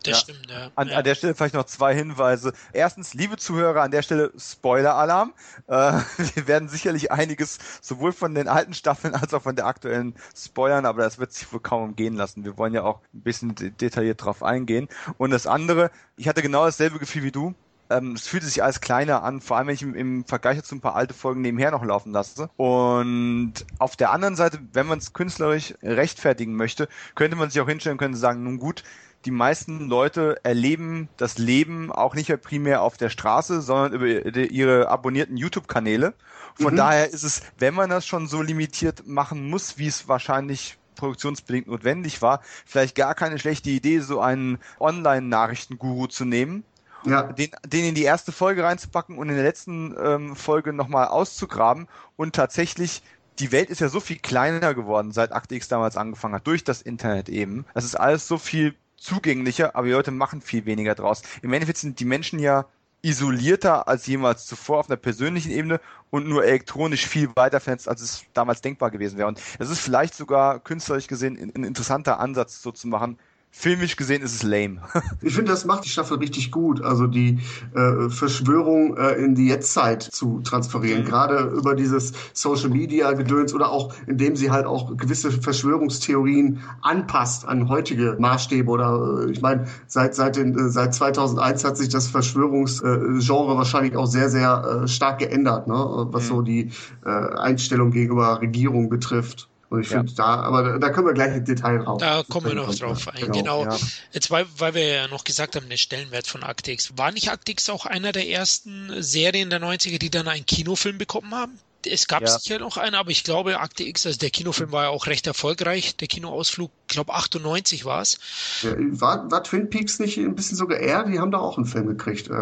[0.03, 0.33] Das ja.
[0.33, 0.71] stimmt, ja.
[0.75, 2.53] An, an, der Stelle vielleicht noch zwei Hinweise.
[2.73, 5.33] Erstens, liebe Zuhörer, an der Stelle Spoiler-Alarm.
[5.67, 5.73] Äh,
[6.33, 10.85] wir werden sicherlich einiges sowohl von den alten Staffeln als auch von der aktuellen spoilern,
[10.85, 12.43] aber das wird sich wohl kaum umgehen lassen.
[12.43, 14.87] Wir wollen ja auch ein bisschen detailliert drauf eingehen.
[15.17, 17.53] Und das andere, ich hatte genau dasselbe Gefühl wie du
[17.91, 20.75] ähm, es fühlte sich alles kleiner an, vor allem wenn ich im, im Vergleich zu
[20.75, 22.49] ein paar alte Folgen nebenher noch laufen lasse.
[22.57, 27.67] Und auf der anderen Seite, wenn man es künstlerisch rechtfertigen möchte, könnte man sich auch
[27.67, 28.83] hinstellen können und sagen, nun gut,
[29.25, 34.07] die meisten Leute erleben das Leben auch nicht mehr primär auf der Straße, sondern über
[34.07, 36.13] ihre abonnierten YouTube-Kanäle.
[36.55, 36.77] Von mhm.
[36.77, 41.67] daher ist es, wenn man das schon so limitiert machen muss, wie es wahrscheinlich produktionsbedingt
[41.67, 46.63] notwendig war, vielleicht gar keine schlechte Idee, so einen Online-Nachrichtenguru zu nehmen
[47.05, 47.23] ja.
[47.23, 51.87] den, den in die erste Folge reinzupacken und in der letzten ähm, Folge nochmal auszugraben
[52.15, 53.01] und tatsächlich
[53.39, 56.63] die Welt ist ja so viel kleiner geworden, seit Akte X damals angefangen hat, durch
[56.63, 57.65] das Internet eben.
[57.73, 61.23] Das ist alles so viel zugänglicher, aber die Leute machen viel weniger draus.
[61.41, 62.65] Im Endeffekt sind die Menschen ja
[63.01, 68.01] isolierter als jemals zuvor auf einer persönlichen Ebene und nur elektronisch viel weiter vernetzt, als
[68.01, 69.27] es damals denkbar gewesen wäre.
[69.27, 73.17] Und es ist vielleicht sogar künstlerisch gesehen ein interessanter Ansatz, so zu machen,
[73.51, 74.77] filmisch gesehen ist es lame.
[75.21, 76.81] ich finde, das macht die Staffel richtig gut.
[76.81, 77.39] Also die
[77.75, 81.03] äh, Verschwörung äh, in die Jetztzeit zu transferieren.
[81.03, 81.05] Mhm.
[81.05, 87.45] Gerade über dieses Social Media Gedöns oder auch indem sie halt auch gewisse Verschwörungstheorien anpasst
[87.45, 91.89] an heutige Maßstäbe oder äh, ich meine, seit, seit, den, äh, seit 2001 hat sich
[91.89, 96.07] das Verschwörungsgenre wahrscheinlich auch sehr, sehr äh, stark geändert, ne?
[96.11, 96.27] was mhm.
[96.27, 96.71] so die
[97.05, 99.50] äh, Einstellung gegenüber Regierung betrifft.
[99.71, 101.97] Und ich finde da, aber da, können wir gleich im Detail drauf.
[102.01, 103.31] Da kommen wir noch drauf ein.
[103.31, 103.31] Genau.
[103.31, 103.63] genau.
[103.63, 103.77] Ja.
[104.11, 106.91] Jetzt, weil, weil wir ja noch gesagt haben, der Stellenwert von Actix.
[106.97, 111.33] War nicht Actix auch einer der ersten Serien der 90er, die dann einen Kinofilm bekommen
[111.33, 111.57] haben?
[111.87, 112.27] Es gab ja.
[112.27, 115.25] sicher noch einen, aber ich glaube, Akte X, also der Kinofilm war ja auch recht
[115.25, 118.19] erfolgreich, der Kinoausflug, ich glaube 98 war es.
[118.63, 121.05] Ja, war, war Twin Peaks nicht ein bisschen sogar eher?
[121.05, 122.27] Die haben da auch einen Film gekriegt.
[122.27, 122.33] Äh,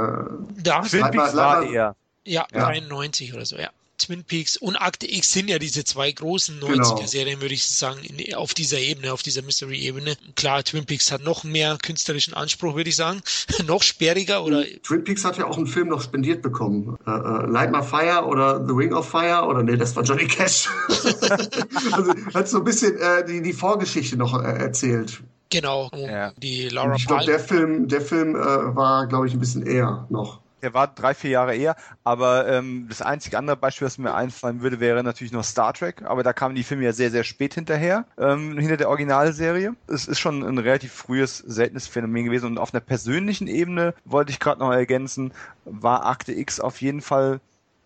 [0.64, 1.96] da Twin Peaks war eher.
[2.26, 3.70] Ja, ja, 93 oder so, ja.
[4.00, 7.42] Twin Peaks und Akte X sind ja diese zwei großen 90er-Serien, genau.
[7.42, 10.16] würde ich sagen, in, auf dieser Ebene, auf dieser Mystery-Ebene.
[10.36, 13.22] Klar, Twin Peaks hat noch mehr künstlerischen Anspruch, würde ich sagen.
[13.68, 14.64] noch sperriger oder.
[14.84, 16.98] Twin Peaks hat ja auch einen Film noch spendiert bekommen.
[17.06, 20.28] Uh, uh, Light My Fire oder The Ring of Fire oder nee, das war Johnny
[20.28, 20.70] Cash.
[21.92, 25.22] also hat so ein bisschen äh, die, die Vorgeschichte noch äh, erzählt.
[25.50, 26.32] Genau, ja.
[26.38, 28.40] die Laura Ich glaube, der Film, der Film äh,
[28.76, 30.40] war, glaube ich, ein bisschen eher noch.
[30.62, 34.62] Der war drei, vier Jahre eher, aber ähm, das einzige andere Beispiel, was mir einfallen
[34.62, 37.54] würde, wäre natürlich noch Star Trek, aber da kamen die Filme ja sehr, sehr spät
[37.54, 39.76] hinterher, ähm, hinter der Originalserie.
[39.88, 44.32] Es ist schon ein relativ frühes, seltenes Phänomen gewesen und auf einer persönlichen Ebene, wollte
[44.32, 45.34] ich gerade noch ergänzen,
[45.66, 47.40] war Akte X auf jeden Fall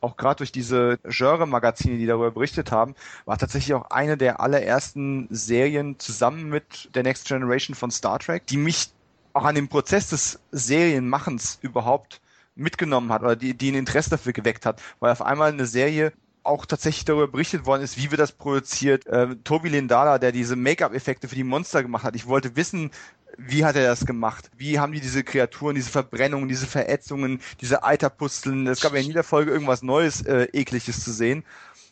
[0.03, 2.93] auch gerade durch diese Genre-Magazine, die darüber berichtet haben,
[3.25, 8.45] war tatsächlich auch eine der allerersten Serien zusammen mit der Next Generation von Star Trek,
[8.47, 8.91] die mich
[9.31, 12.21] auch an dem Prozess des Serienmachens überhaupt
[12.55, 16.13] mitgenommen hat oder die, die ein Interesse dafür geweckt hat, weil auf einmal eine Serie
[16.43, 19.07] auch tatsächlich darüber berichtet worden ist, wie wird das produziert.
[19.07, 22.15] Äh, Tobi Lindala, der diese Make-up-Effekte für die Monster gemacht hat.
[22.15, 22.91] Ich wollte wissen,
[23.37, 24.51] wie hat er das gemacht?
[24.57, 28.67] Wie haben die diese Kreaturen, diese Verbrennungen, diese Verätzungen, diese Eiterpusteln?
[28.67, 31.39] Es gab ja in jeder Folge irgendwas Neues, äh, ekliges zu sehen.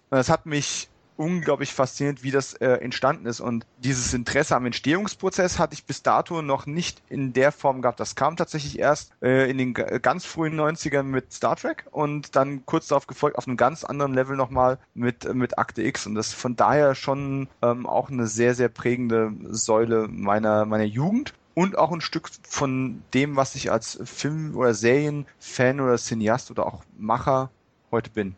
[0.10, 0.89] Und das hat mich
[1.21, 3.41] unglaublich faszinierend, wie das äh, entstanden ist.
[3.41, 7.99] Und dieses Interesse am Entstehungsprozess hatte ich bis dato noch nicht in der Form gehabt.
[7.99, 12.65] Das kam tatsächlich erst äh, in den ganz frühen 90ern mit Star Trek und dann
[12.65, 16.07] kurz darauf gefolgt auf einem ganz anderen Level nochmal mit, mit Akte X.
[16.07, 21.36] Und das von daher schon ähm, auch eine sehr, sehr prägende Säule meiner, meiner Jugend
[21.53, 26.65] und auch ein Stück von dem, was ich als Film- oder Serienfan oder Cineast oder
[26.65, 27.51] auch Macher
[27.91, 28.36] heute bin.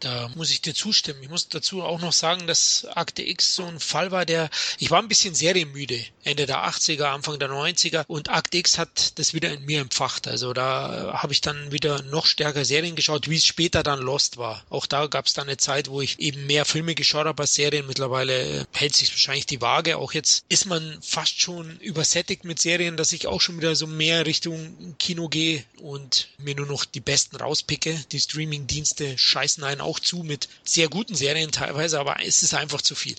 [0.00, 1.22] Da muss ich dir zustimmen.
[1.22, 4.90] Ich muss dazu auch noch sagen, dass Akte X so ein Fall war, der, ich
[4.90, 6.02] war ein bisschen serienmüde.
[6.24, 10.26] Ende der 80er, Anfang der 90er und Akte X hat das wieder in mir empfacht.
[10.26, 14.38] Also da habe ich dann wieder noch stärker Serien geschaut, wie es später dann Lost
[14.38, 14.64] war.
[14.70, 17.54] Auch da gab es dann eine Zeit, wo ich eben mehr Filme geschaut habe als
[17.54, 17.86] Serien.
[17.86, 19.98] Mittlerweile hält sich wahrscheinlich die Waage.
[19.98, 23.86] Auch jetzt ist man fast schon übersättigt mit Serien, dass ich auch schon wieder so
[23.86, 28.02] mehr Richtung Kino gehe und mir nur noch die besten rauspicke.
[28.12, 32.80] Die Streaming-Dienste scheißen einen auch zu mit sehr guten Serien teilweise, aber es ist einfach
[32.80, 33.16] zu viel.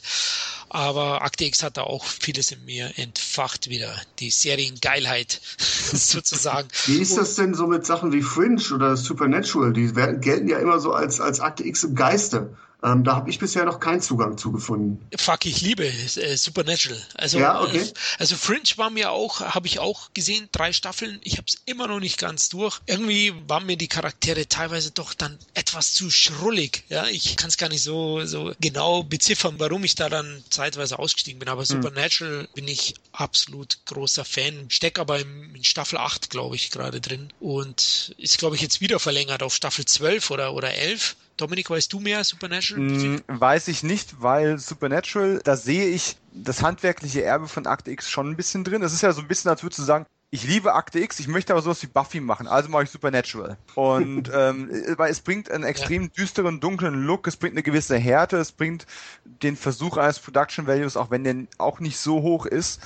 [0.69, 3.93] Aber Akte X hat da auch vieles in mir entfacht wieder.
[4.19, 5.41] Die Seriengeilheit
[5.93, 6.69] sozusagen.
[6.85, 9.73] Wie ist das denn so mit Sachen wie Fringe oder Supernatural?
[9.73, 12.55] Die werden, gelten ja immer so als, als Akte X im Geiste.
[12.83, 15.05] Ähm, da habe ich bisher noch keinen Zugang zu gefunden.
[15.15, 16.99] Fuck, ich liebe äh, Supernatural.
[17.15, 17.79] Also, ja, okay.
[17.79, 21.19] äh, also Fringe war mir auch, habe ich auch gesehen, drei Staffeln.
[21.23, 22.79] Ich habe es immer noch nicht ganz durch.
[22.87, 26.83] Irgendwie waren mir die Charaktere teilweise doch dann etwas zu schrullig.
[26.89, 30.97] Ja, ich kann es gar nicht so so genau beziffern, warum ich da dann zeitweise
[30.97, 31.49] ausgestiegen bin.
[31.49, 31.67] Aber hm.
[31.67, 34.65] Supernatural bin ich absolut großer Fan.
[34.69, 38.81] Steck aber im, in Staffel 8, glaube ich, gerade drin und ist, glaube ich, jetzt
[38.81, 41.15] wieder verlängert auf Staffel 12 oder oder 11.
[41.41, 42.83] Dominik, weißt du mehr Supernatural?
[42.83, 48.09] Mm, weiß ich nicht, weil Supernatural, da sehe ich das handwerkliche Erbe von Akte X
[48.09, 48.83] schon ein bisschen drin.
[48.83, 51.27] Es ist ja so ein bisschen, als würdest du sagen, ich liebe Akte X, ich
[51.27, 53.57] möchte aber sowas wie Buffy machen, also mache ich Supernatural.
[53.75, 56.09] Und ähm, weil es bringt einen extrem ja.
[56.09, 58.85] düsteren, dunklen Look, es bringt eine gewisse Härte, es bringt
[59.25, 62.81] den Versuch eines Production Values, auch wenn der auch nicht so hoch ist,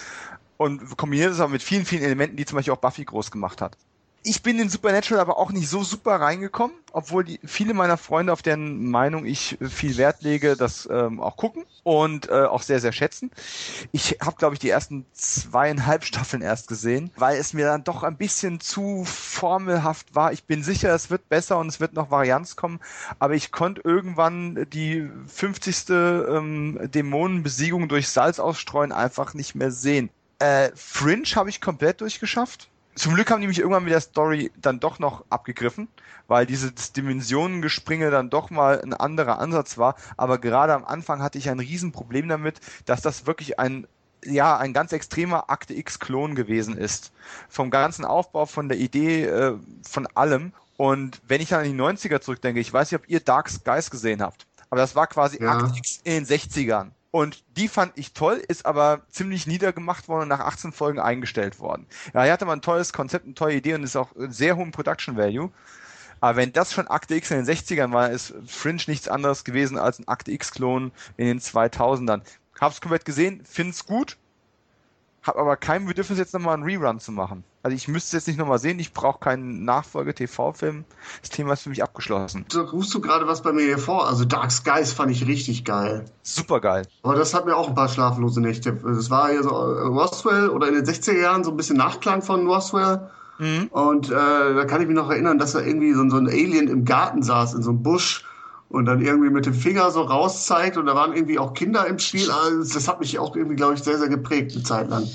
[0.58, 3.62] und kombiniert es aber mit vielen, vielen Elementen, die zum Beispiel auch Buffy groß gemacht
[3.62, 3.78] hat
[4.26, 8.34] ich bin in Supernatural aber auch nicht so super reingekommen, obwohl die, viele meiner Freunde,
[8.34, 12.80] auf deren Meinung ich viel Wert lege, das ähm, auch gucken und äh, auch sehr,
[12.80, 13.30] sehr schätzen.
[13.92, 18.02] Ich habe, glaube ich, die ersten zweieinhalb Staffeln erst gesehen, weil es mir dann doch
[18.02, 20.34] ein bisschen zu formelhaft war.
[20.34, 22.80] Ich bin sicher, es wird besser und es wird noch Varianz kommen,
[23.20, 25.90] aber ich konnte irgendwann die 50.
[25.90, 30.10] Ähm, Dämonenbesiegung durch Salz ausstreuen einfach nicht mehr sehen.
[30.40, 34.52] Äh, Fringe habe ich komplett durchgeschafft zum Glück haben die mich irgendwann mit der Story
[34.56, 35.90] dann doch noch abgegriffen,
[36.28, 39.96] weil dieses Dimensionengespringe dann doch mal ein anderer Ansatz war.
[40.18, 43.86] Aber gerade am Anfang hatte ich ein Riesenproblem damit, dass das wirklich ein
[44.26, 47.12] ja ein ganz extremer Akte X-Klon gewesen ist.
[47.48, 50.52] Vom ganzen Aufbau, von der Idee, äh, von allem.
[50.78, 53.92] Und wenn ich dann an die 90er zurückdenke, ich weiß nicht, ob ihr Dark Skies
[53.92, 55.52] gesehen habt, aber das war quasi ja.
[55.52, 56.90] Akte X in den 60ern.
[57.16, 61.62] Und die fand ich toll, ist aber ziemlich niedergemacht worden und nach 18 Folgen eingestellt
[61.62, 61.86] worden.
[62.14, 64.72] Ja, hier hatte man ein tolles Konzept, eine tolle Idee und ist auch sehr hohen
[64.72, 65.50] Production Value.
[66.20, 69.78] Aber wenn das schon Akte X in den 60ern war, ist Fringe nichts anderes gewesen
[69.78, 72.20] als ein Akte X-Klon in den 2000ern.
[72.60, 74.18] Hab's komplett gesehen, find's gut,
[75.26, 77.44] hab aber kein Bedürfnis jetzt nochmal einen Rerun zu machen.
[77.64, 80.86] Also ich müsste es jetzt nicht nochmal sehen, ich brauche keinen Nachfolge-TV-Film.
[81.22, 82.46] Das Thema ist für mich abgeschlossen.
[82.54, 84.08] Da rufst du gerade was bei mir hier vor.
[84.08, 86.06] Also Dark Skies fand ich richtig geil.
[86.22, 86.88] Super geil.
[87.02, 88.74] Aber das hat mir auch ein paar schlaflose Nächte.
[88.74, 92.22] Das war ja so äh, Roswell oder in den 60er Jahren so ein bisschen Nachklang
[92.22, 93.10] von Roswell.
[93.40, 93.68] Mhm.
[93.72, 96.68] Und äh, da kann ich mich noch erinnern, dass da irgendwie so, so ein Alien
[96.68, 98.26] im Garten saß, in so einem Busch
[98.76, 101.98] und dann irgendwie mit dem Finger so rauszeigt und da waren irgendwie auch Kinder im
[101.98, 102.30] Spiel.
[102.30, 105.08] Also das hat mich auch irgendwie, glaube ich, sehr, sehr geprägt eine Zeit lang.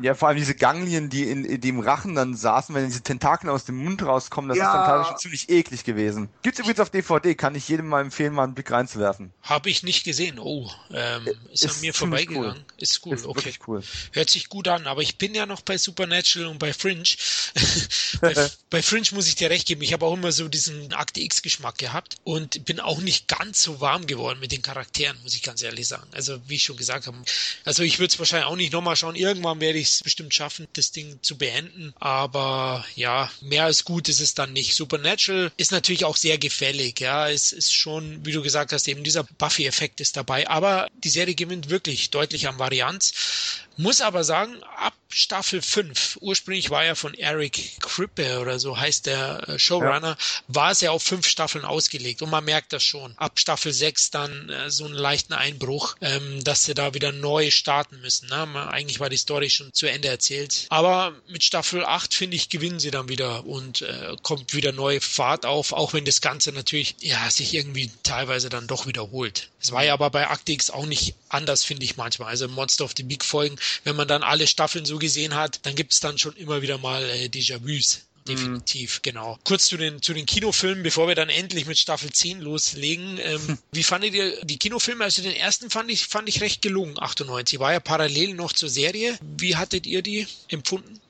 [0.00, 3.50] Ja, vor allem diese Ganglien, die in, in dem Rachen dann saßen, wenn diese Tentakel
[3.50, 4.66] aus dem Mund rauskommen, das ja.
[4.66, 6.28] ist dann tatsächlich ziemlich eklig gewesen.
[6.42, 9.32] Gibt's übrigens auf DVD, kann ich jedem mal empfehlen, mal einen Blick reinzuwerfen.
[9.42, 10.38] Habe ich nicht gesehen.
[10.38, 12.52] Oh, ähm, ist, ist an mir vorbeigegangen.
[12.52, 12.64] Cool.
[12.76, 13.54] Ist cool, ist okay.
[13.66, 13.82] Cool.
[14.12, 17.02] Hört sich gut an, aber ich bin ja noch bei Supernatural und bei Fringe.
[18.20, 19.82] bei, bei, Fringe muss ich dir recht geben.
[19.82, 23.80] Ich habe auch immer so diesen Akte X-Geschmack gehabt und bin auch nicht ganz so
[23.80, 26.06] warm geworden mit den Charakteren, muss ich ganz ehrlich sagen.
[26.12, 27.16] Also, wie ich schon gesagt habe,
[27.64, 29.16] also ich würde es wahrscheinlich auch nicht nochmal schauen.
[29.16, 31.92] Irgendwann werde ich es bestimmt schaffen, das Ding zu beenden.
[31.98, 34.74] Aber ja, mehr als gut ist es dann nicht.
[34.74, 37.00] Supernatural ist natürlich auch sehr gefällig.
[37.00, 40.48] Ja, es ist schon, wie du gesagt hast, eben dieser Buffy-Effekt ist dabei.
[40.48, 43.12] Aber die Serie gewinnt wirklich deutlich an Varianz.
[43.78, 49.06] Muss aber sagen, ab Staffel 5, ursprünglich war er von Eric Krippe oder so heißt
[49.06, 50.44] der äh, Showrunner, ja.
[50.48, 53.16] war es ja auf fünf Staffeln ausgelegt und man merkt das schon.
[53.16, 57.50] Ab Staffel 6 dann äh, so einen leichten Einbruch, ähm, dass sie da wieder neu
[57.50, 58.28] starten müssen.
[58.28, 58.46] Ne?
[58.46, 60.66] Man, eigentlich war die Story schon zu Ende erzählt.
[60.68, 65.00] Aber mit Staffel 8, finde ich, gewinnen sie dann wieder und äh, kommt wieder neue
[65.00, 69.48] Fahrt auf, auch wenn das Ganze natürlich ja sich irgendwie teilweise dann doch wiederholt.
[69.60, 72.28] Es war ja aber bei Akte X auch nicht anders, finde ich manchmal.
[72.28, 75.74] Also Monster of the Big Folgen, wenn man dann alle Staffeln so gesehen hat, dann
[75.74, 78.08] gibt es dann schon immer wieder mal äh, Déjà-vus.
[78.28, 79.02] Definitiv, mhm.
[79.02, 79.38] genau.
[79.44, 83.18] Kurz zu den, zu den Kinofilmen, bevor wir dann endlich mit Staffel 10 loslegen.
[83.18, 83.58] Ähm, hm.
[83.72, 85.04] Wie fandet ihr die Kinofilme?
[85.04, 87.58] Also den ersten fand ich, fand ich recht gelungen, 98.
[87.58, 89.18] War ja parallel noch zur Serie.
[89.38, 91.00] Wie hattet ihr die empfunden?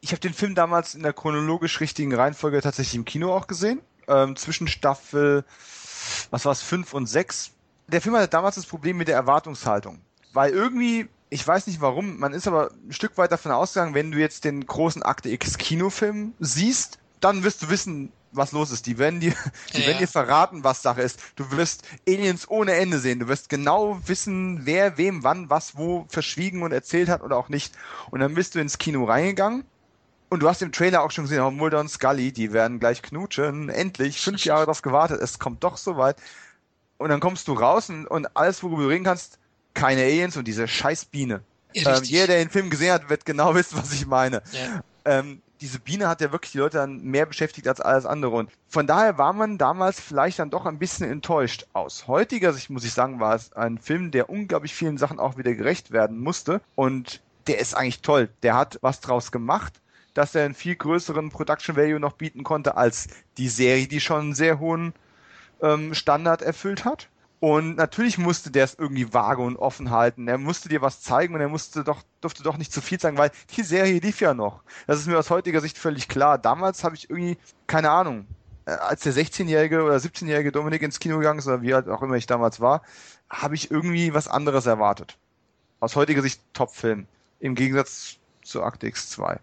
[0.00, 3.80] Ich habe den Film damals in der chronologisch richtigen Reihenfolge tatsächlich im Kino auch gesehen.
[4.08, 5.44] Ähm, zwischen Staffel,
[6.30, 7.50] was war es, 5 und 6.
[7.88, 10.00] Der Film hatte damals das Problem mit der Erwartungshaltung.
[10.32, 14.12] Weil irgendwie ich weiß nicht warum, man ist aber ein Stück weit davon ausgegangen, wenn
[14.12, 18.86] du jetzt den großen Akte X Kinofilm siehst, dann wirst du wissen, was los ist.
[18.86, 19.32] Die werden dir,
[19.74, 19.86] die ja.
[19.86, 21.20] werden dir verraten, was Sache ist.
[21.36, 23.20] Du wirst Aliens ohne Ende sehen.
[23.20, 27.48] Du wirst genau wissen, wer wem wann was wo verschwiegen und erzählt hat oder auch
[27.48, 27.74] nicht.
[28.10, 29.64] Und dann bist du ins Kino reingegangen
[30.28, 33.02] und du hast im Trailer auch schon gesehen, oh, Mulder und Scully, die werden gleich
[33.02, 33.68] knutschen.
[33.68, 36.16] Endlich, fünf Jahre darauf gewartet, es kommt doch soweit.
[36.98, 39.38] Und dann kommst du raus und, und alles, worüber du reden kannst,
[39.74, 41.42] keine Aliens und diese scheiß Biene.
[41.72, 44.42] Ja, ähm, jeder, der den Film gesehen hat, wird genau wissen, was ich meine.
[44.52, 44.82] Ja.
[45.04, 48.36] Ähm, diese Biene hat ja wirklich die Leute dann mehr beschäftigt als alles andere.
[48.36, 51.66] Und von daher war man damals vielleicht dann doch ein bisschen enttäuscht.
[51.72, 55.36] Aus heutiger Sicht muss ich sagen, war es ein Film, der unglaublich vielen Sachen auch
[55.36, 56.60] wieder gerecht werden musste.
[56.74, 58.28] Und der ist eigentlich toll.
[58.42, 59.80] Der hat was draus gemacht,
[60.12, 63.08] dass er einen viel größeren Production Value noch bieten konnte als
[63.38, 64.92] die Serie, die schon einen sehr hohen
[65.62, 67.08] ähm, Standard erfüllt hat.
[67.40, 70.28] Und natürlich musste der es irgendwie vage und offen halten.
[70.28, 73.18] Er musste dir was zeigen und er musste doch, durfte doch nicht zu viel sagen,
[73.18, 74.62] weil die Serie lief ja noch.
[74.86, 76.38] Das ist mir aus heutiger Sicht völlig klar.
[76.38, 78.26] Damals habe ich irgendwie, keine Ahnung,
[78.64, 82.02] äh, als der 16-jährige oder 17-jährige Dominik ins Kino gegangen ist, oder wie halt auch
[82.02, 82.82] immer ich damals war,
[83.28, 85.18] habe ich irgendwie was anderes erwartet.
[85.80, 87.06] Aus heutiger Sicht Top-Film.
[87.40, 89.38] Im Gegensatz zu Akte X2.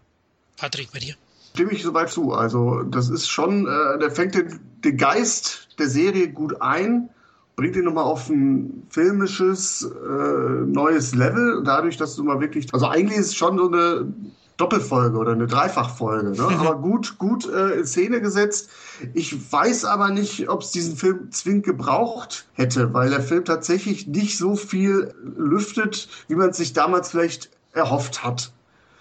[0.56, 1.14] Patrick, bei dir?
[1.54, 2.32] Stimme ich soweit zu.
[2.32, 7.10] Also, das ist schon, äh, der fängt den, den Geist der Serie gut ein
[7.56, 12.86] bringt ihn nochmal auf ein filmisches, äh, neues Level, dadurch, dass du mal wirklich, also
[12.86, 14.12] eigentlich ist es schon so eine
[14.56, 16.44] Doppelfolge oder eine Dreifachfolge, ne?
[16.60, 18.70] aber gut, gut äh, in Szene gesetzt.
[19.14, 24.06] Ich weiß aber nicht, ob es diesen Film zwingend gebraucht hätte, weil der Film tatsächlich
[24.06, 28.52] nicht so viel lüftet, wie man es sich damals vielleicht erhofft hat.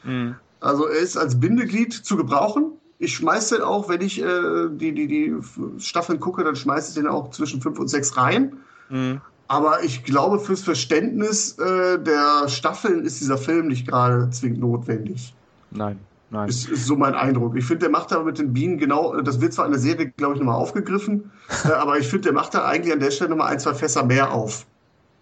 [0.03, 0.35] Mhm.
[0.61, 4.93] Also er ist als Bindeglied zu gebrauchen, ich schmeiße den auch, wenn ich äh, die,
[4.93, 5.35] die, die
[5.79, 8.57] Staffeln gucke, dann schmeiße ich den auch zwischen fünf und sechs rein.
[8.89, 9.21] Mhm.
[9.47, 15.33] Aber ich glaube, fürs Verständnis äh, der Staffeln ist dieser Film nicht gerade zwingend notwendig.
[15.71, 16.47] Nein, nein.
[16.47, 17.57] Ist, ist so mein Eindruck.
[17.57, 20.11] Ich finde, der macht aber mit den Bienen genau, das wird zwar in der Serie,
[20.11, 21.31] glaube ich, nochmal aufgegriffen,
[21.65, 24.05] äh, aber ich finde, der macht da eigentlich an der Stelle nochmal ein, zwei Fässer
[24.05, 24.65] mehr auf.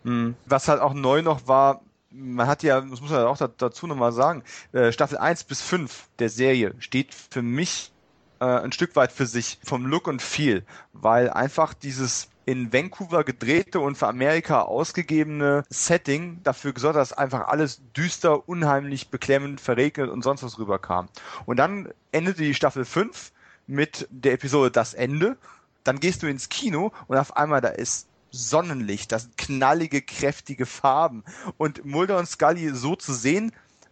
[0.04, 0.36] Mhm.
[0.48, 4.12] Was halt auch neu noch war, man hat ja, das muss man auch dazu nochmal
[4.12, 7.92] sagen, äh, Staffel 1 bis 5 der Serie steht für mich
[8.40, 13.24] äh, ein Stück weit für sich vom Look und Feel, weil einfach dieses in Vancouver
[13.24, 19.62] gedrehte und für Amerika ausgegebene Setting dafür gesorgt hat, dass einfach alles düster, unheimlich, beklemmend,
[19.62, 21.10] verregnet und sonst was rüberkam.
[21.46, 23.32] Und dann endete die Staffel 5
[23.68, 25.38] mit der Episode Das Ende.
[25.84, 30.66] Dann gehst du ins Kino und auf einmal da ist Sonnenlicht, das sind knallige, kräftige
[30.66, 31.24] Farben.
[31.58, 33.52] Und Mulder und Scully so zu sehen,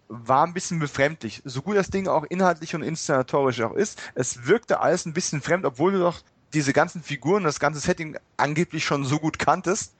[0.09, 1.41] war ein bisschen befremdlich.
[1.45, 5.41] So gut das Ding auch inhaltlich und inszenatorisch auch ist, es wirkte alles ein bisschen
[5.41, 6.21] fremd, obwohl du doch
[6.53, 9.93] diese ganzen Figuren, das ganze Setting angeblich schon so gut kanntest.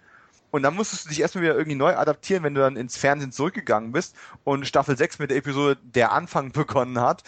[0.49, 3.33] Und dann musstest du dich erstmal wieder irgendwie neu adaptieren, wenn du dann ins Fernsehen
[3.33, 7.23] zurückgegangen bist und Staffel 6 mit der Episode Der Anfang begonnen hat.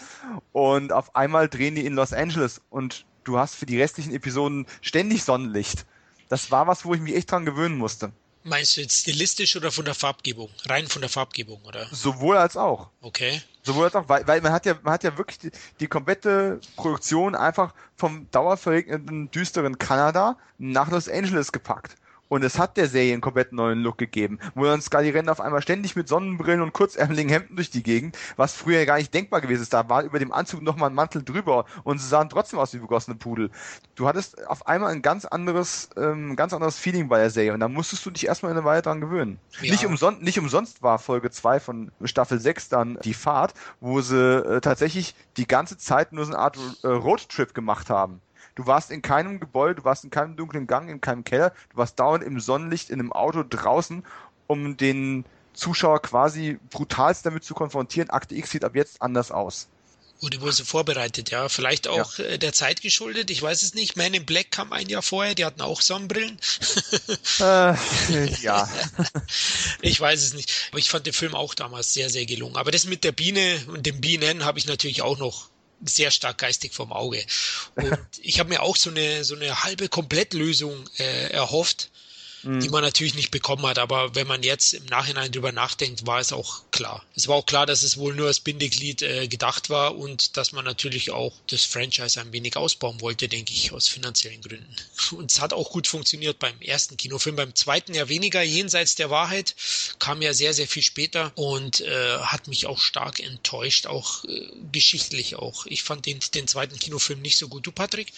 [0.52, 4.66] Und auf einmal drehen die in Los Angeles und du hast für die restlichen Episoden
[4.80, 5.84] ständig Sonnenlicht.
[6.30, 8.12] Das war was, wo ich mich echt dran gewöhnen musste.
[8.44, 10.48] Meinst du jetzt stilistisch oder von der Farbgebung?
[10.64, 11.86] Rein von der Farbgebung, oder?
[11.90, 12.88] Sowohl als auch.
[13.02, 13.42] Okay.
[13.64, 16.60] Sowohl als auch, weil, weil man hat ja, man hat ja wirklich die, die komplette
[16.76, 21.96] Produktion einfach vom dauerverregneten, düsteren Kanada nach Los Angeles gepackt.
[22.30, 24.38] Und es hat der Serie einen komplett neuen Look gegeben.
[24.54, 28.16] Wo dann Scully rennt auf einmal ständig mit Sonnenbrillen und kurzärmeligen Hemden durch die Gegend,
[28.36, 29.72] was früher gar nicht denkbar gewesen ist.
[29.72, 32.78] Da war über dem Anzug nochmal ein Mantel drüber und sie sahen trotzdem aus wie
[32.78, 33.50] begossene Pudel.
[33.96, 37.58] Du hattest auf einmal ein ganz anderes, ähm, ganz anderes Feeling bei der Serie und
[37.58, 39.40] da musstest du dich erstmal eine Weile dran gewöhnen.
[39.60, 39.72] Ja.
[39.72, 44.16] Nicht, umson nicht umsonst war Folge 2 von Staffel 6 dann die Fahrt, wo sie
[44.16, 48.20] äh, tatsächlich die ganze Zeit nur so eine Art äh, Roadtrip gemacht haben.
[48.54, 51.76] Du warst in keinem Gebäude, du warst in keinem dunklen Gang, in keinem Keller, du
[51.76, 54.04] warst dauernd im Sonnenlicht in einem Auto draußen,
[54.46, 58.10] um den Zuschauer quasi brutalst damit zu konfrontieren.
[58.10, 59.68] Akte X sieht ab jetzt anders aus.
[60.20, 61.48] Wurde wohl so vorbereitet, ja.
[61.48, 62.24] Vielleicht auch ja.
[62.26, 63.96] Äh, der Zeit geschuldet, ich weiß es nicht.
[63.96, 66.38] Man in Black kam ein Jahr vorher, die hatten auch Sonnenbrillen.
[67.40, 67.74] äh,
[68.42, 68.68] ja.
[69.80, 70.52] ich weiß es nicht.
[70.70, 72.56] Aber ich fand den Film auch damals sehr, sehr gelungen.
[72.56, 75.48] Aber das mit der Biene und den Bienen habe ich natürlich auch noch
[75.84, 77.24] sehr stark geistig vom Auge.
[77.74, 81.90] Und ich habe mir auch so eine, so eine halbe Komplettlösung äh, erhofft
[82.42, 82.60] mhm.
[82.60, 83.78] die man natürlich nicht bekommen hat.
[83.78, 87.04] Aber wenn man jetzt im Nachhinein drüber nachdenkt, war es auch klar.
[87.14, 90.52] Es war auch klar, dass es wohl nur als Bindeglied äh, gedacht war und dass
[90.52, 94.76] man natürlich auch das Franchise ein wenig ausbauen wollte, denke ich, aus finanziellen Gründen.
[95.10, 97.36] Und es hat auch gut funktioniert beim ersten Kinofilm.
[97.36, 99.54] Beim zweiten ja weniger, jenseits der Wahrheit,
[99.98, 104.48] kam ja sehr, sehr viel später und äh, hat mich auch stark enttäuscht, auch äh,
[104.72, 105.66] geschichtlich auch.
[105.66, 107.66] Ich fand den, den zweiten Kinofilm nicht so gut.
[107.66, 108.12] Du, Patrick?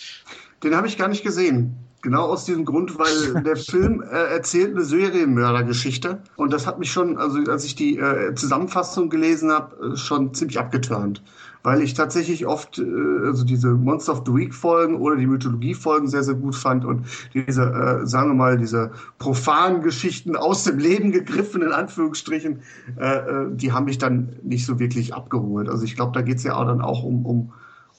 [0.62, 1.76] Den habe ich gar nicht gesehen.
[2.02, 6.18] Genau aus diesem Grund, weil der Film äh, erzählt eine Serienmördergeschichte.
[6.34, 10.34] Und das hat mich schon, also als ich die äh, Zusammenfassung gelesen habe, äh, schon
[10.34, 11.22] ziemlich abgeturnt.
[11.62, 12.82] Weil ich tatsächlich oft äh,
[13.24, 16.84] also diese Monster of the Week Folgen oder die Mythologie Folgen sehr, sehr gut fand
[16.84, 22.62] und diese, äh, sagen wir mal, diese profanen Geschichten aus dem Leben gegriffen, in Anführungsstrichen,
[22.98, 25.68] äh, äh, die haben mich dann nicht so wirklich abgeholt.
[25.68, 27.52] Also ich glaube, da geht's ja auch dann auch um, um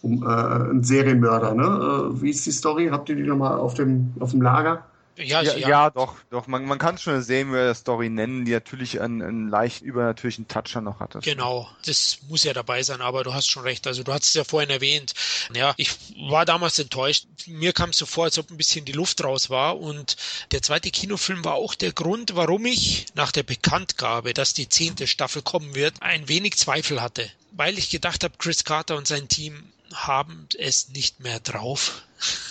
[0.04, 1.56] um äh, einen Serienmörder.
[1.56, 1.64] Ne?
[1.64, 2.90] Äh, wie ist die Story?
[2.92, 4.84] Habt ihr die nochmal auf dem, auf dem Lager?
[5.16, 6.48] Ja, ja, ja, ja, doch, doch.
[6.48, 11.00] Man, man kann schon eine Serienmörder-Story nennen, die natürlich einen, einen leicht übernatürlichen Toucher noch
[11.00, 11.20] hatte.
[11.20, 13.86] Genau, das muss ja dabei sein, aber du hast schon recht.
[13.86, 15.14] Also du hast es ja vorhin erwähnt.
[15.54, 15.92] Ja, ich
[16.30, 17.28] war damals enttäuscht.
[17.46, 19.80] Mir kam es so vor, als ob ein bisschen die Luft raus war.
[19.80, 20.18] Und
[20.52, 25.06] der zweite Kinofilm war auch der Grund, warum ich nach der Bekanntgabe, dass die zehnte
[25.06, 27.30] Staffel kommen wird, ein wenig Zweifel hatte.
[27.52, 29.62] Weil ich gedacht habe, Chris Carter und sein Team
[29.94, 32.04] haben es nicht mehr drauf.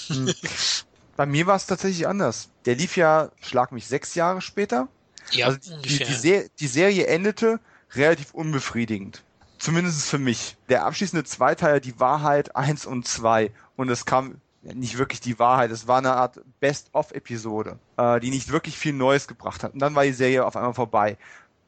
[0.09, 0.33] Hm.
[1.17, 2.49] Bei mir war es tatsächlich anders.
[2.65, 4.89] Der lief ja, schlag mich, sechs Jahre später.
[5.31, 6.07] Ja, also die, ungefähr.
[6.07, 7.61] Die, Ser die Serie endete
[7.95, 9.23] relativ unbefriedigend.
[9.59, 10.57] Zumindest für mich.
[10.69, 15.71] Der abschließende Zweiteiler, die Wahrheit eins und zwei Und es kam nicht wirklich die Wahrheit.
[15.71, 19.75] Es war eine Art Best-of-Episode, äh, die nicht wirklich viel Neues gebracht hat.
[19.75, 21.17] Und dann war die Serie auf einmal vorbei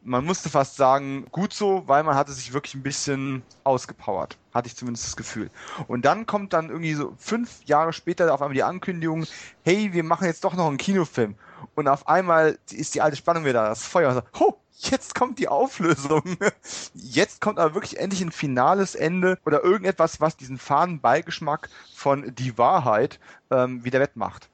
[0.04, 4.36] man musste fast sagen, gut so, weil man hatte sich wirklich ein bisschen ausgepowert.
[4.52, 5.50] Hatte ich zumindest das Gefühl.
[5.88, 9.26] Und dann kommt dann irgendwie so fünf Jahre später auf einmal die Ankündigung,
[9.62, 11.34] hey, wir machen jetzt doch noch einen Kinofilm.
[11.74, 14.10] Und auf einmal ist die alte Spannung wieder da, das Feuer.
[14.10, 16.22] Und so, oh, jetzt kommt die Auflösung.
[16.94, 22.34] Jetzt kommt aber wirklich endlich ein finales Ende oder irgendetwas, was diesen faden Beigeschmack von
[22.34, 23.18] die Wahrheit
[23.50, 24.48] ähm, wieder wettmacht.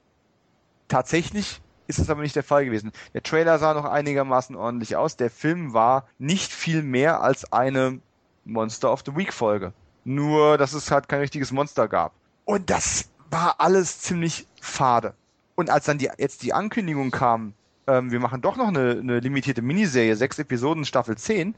[0.88, 1.60] Tatsächlich
[1.90, 2.92] ist es aber nicht der Fall gewesen.
[3.12, 5.16] Der Trailer sah noch einigermaßen ordentlich aus.
[5.16, 8.00] Der Film war nicht viel mehr als eine
[8.44, 9.72] Monster of the Week Folge.
[10.04, 12.12] Nur, dass es halt kein richtiges Monster gab.
[12.44, 15.14] Und das war alles ziemlich fade.
[15.54, 17.52] Und als dann die, jetzt die Ankündigung kam,
[17.86, 21.54] ähm, wir machen doch noch eine, eine limitierte Miniserie, sechs Episoden, Staffel 10,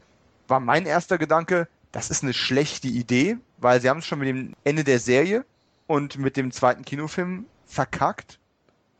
[0.47, 4.27] war mein erster Gedanke, das ist eine schlechte Idee, weil sie haben es schon mit
[4.27, 5.45] dem Ende der Serie
[5.87, 8.39] und mit dem zweiten Kinofilm verkackt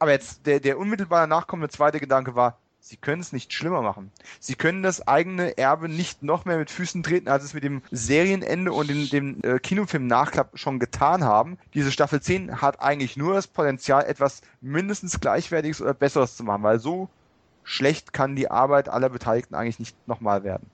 [0.04, 4.12] aber jetzt der, der unmittelbar nachkommende zweite Gedanke war, Sie können es nicht schlimmer machen.
[4.42, 7.82] Sie können das eigene Erbe nicht noch mehr mit Füßen treten, als es mit dem
[7.92, 11.58] Serienende und dem, dem äh, Kinofilm-Nachklapp schon getan haben.
[11.74, 16.64] Diese Staffel 10 hat eigentlich nur das Potenzial, etwas mindestens gleichwertiges oder besseres zu machen,
[16.64, 17.08] weil so
[17.64, 20.70] schlecht kann die Arbeit aller Beteiligten eigentlich nicht nochmal werden.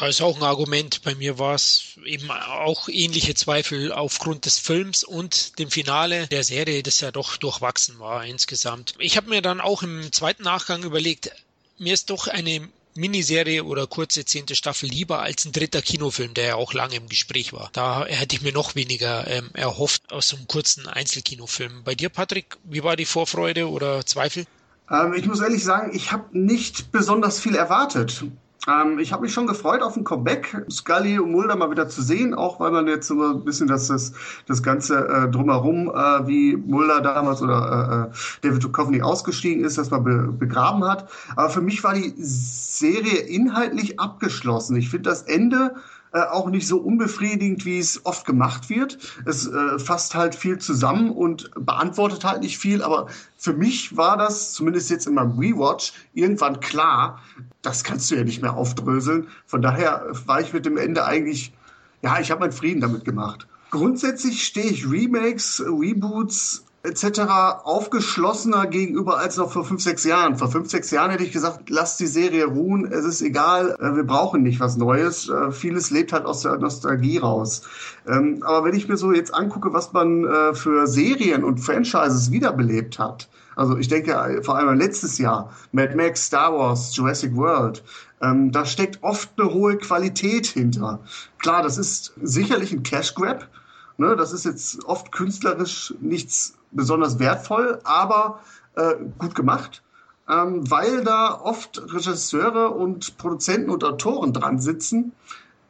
[0.00, 1.02] Ja, ist auch ein Argument.
[1.02, 6.44] Bei mir war es eben auch ähnliche Zweifel aufgrund des Films und dem Finale der
[6.44, 8.94] Serie, das ja doch durchwachsen war insgesamt.
[8.98, 11.30] Ich habe mir dann auch im zweiten Nachgang überlegt,
[11.78, 16.44] mir ist doch eine Miniserie oder kurze zehnte Staffel lieber als ein dritter Kinofilm, der
[16.44, 17.70] ja auch lange im Gespräch war.
[17.72, 21.82] Da hätte ich mir noch weniger ähm, erhofft aus so einem kurzen Einzelkinofilm.
[21.84, 24.46] Bei dir, Patrick, wie war die Vorfreude oder Zweifel?
[24.90, 28.24] Ähm, ich muss ehrlich sagen, ich habe nicht besonders viel erwartet.
[28.66, 32.02] Ähm, ich habe mich schon gefreut auf ein Comeback, Scully und Mulder mal wieder zu
[32.02, 34.12] sehen, auch weil man jetzt so ein bisschen das, das,
[34.46, 39.76] das Ganze äh, drumherum, äh, wie Mulder damals oder äh, äh David Duchovny ausgestiegen ist,
[39.78, 41.10] dass man be begraben hat.
[41.36, 44.76] Aber für mich war die Serie inhaltlich abgeschlossen.
[44.76, 45.74] Ich finde das Ende
[46.12, 48.98] äh, auch nicht so unbefriedigend, wie es oft gemacht wird.
[49.26, 54.16] Es äh, fasst halt viel zusammen und beantwortet halt nicht viel, aber für mich war
[54.16, 57.20] das, zumindest jetzt in meinem Rewatch, irgendwann klar,
[57.64, 59.28] das kannst du ja nicht mehr aufdröseln.
[59.46, 61.54] Von daher war ich mit dem Ende eigentlich,
[62.02, 63.48] ja, ich habe meinen Frieden damit gemacht.
[63.70, 67.20] Grundsätzlich stehe ich Remakes, Reboots etc.
[67.64, 70.36] aufgeschlossener gegenüber als noch vor fünf, sechs Jahren.
[70.36, 73.96] Vor fünf, sechs Jahren hätte ich gesagt, lass die Serie ruhen, es ist egal, äh,
[73.96, 75.30] wir brauchen nicht was Neues.
[75.30, 77.62] Äh, vieles lebt halt aus der Nostalgie raus.
[78.06, 82.30] Ähm, aber wenn ich mir so jetzt angucke, was man äh, für Serien und Franchises
[82.30, 87.82] wiederbelebt hat, also ich denke vor allem letztes Jahr, Mad Max, Star Wars, Jurassic World,
[88.20, 91.00] ähm, da steckt oft eine hohe Qualität hinter.
[91.38, 93.48] Klar, das ist sicherlich ein Cash Grab.
[93.96, 98.40] Ne, das ist jetzt oft künstlerisch nichts besonders wertvoll, aber
[98.74, 99.82] äh, gut gemacht,
[100.28, 105.12] ähm, weil da oft Regisseure und Produzenten und Autoren dran sitzen,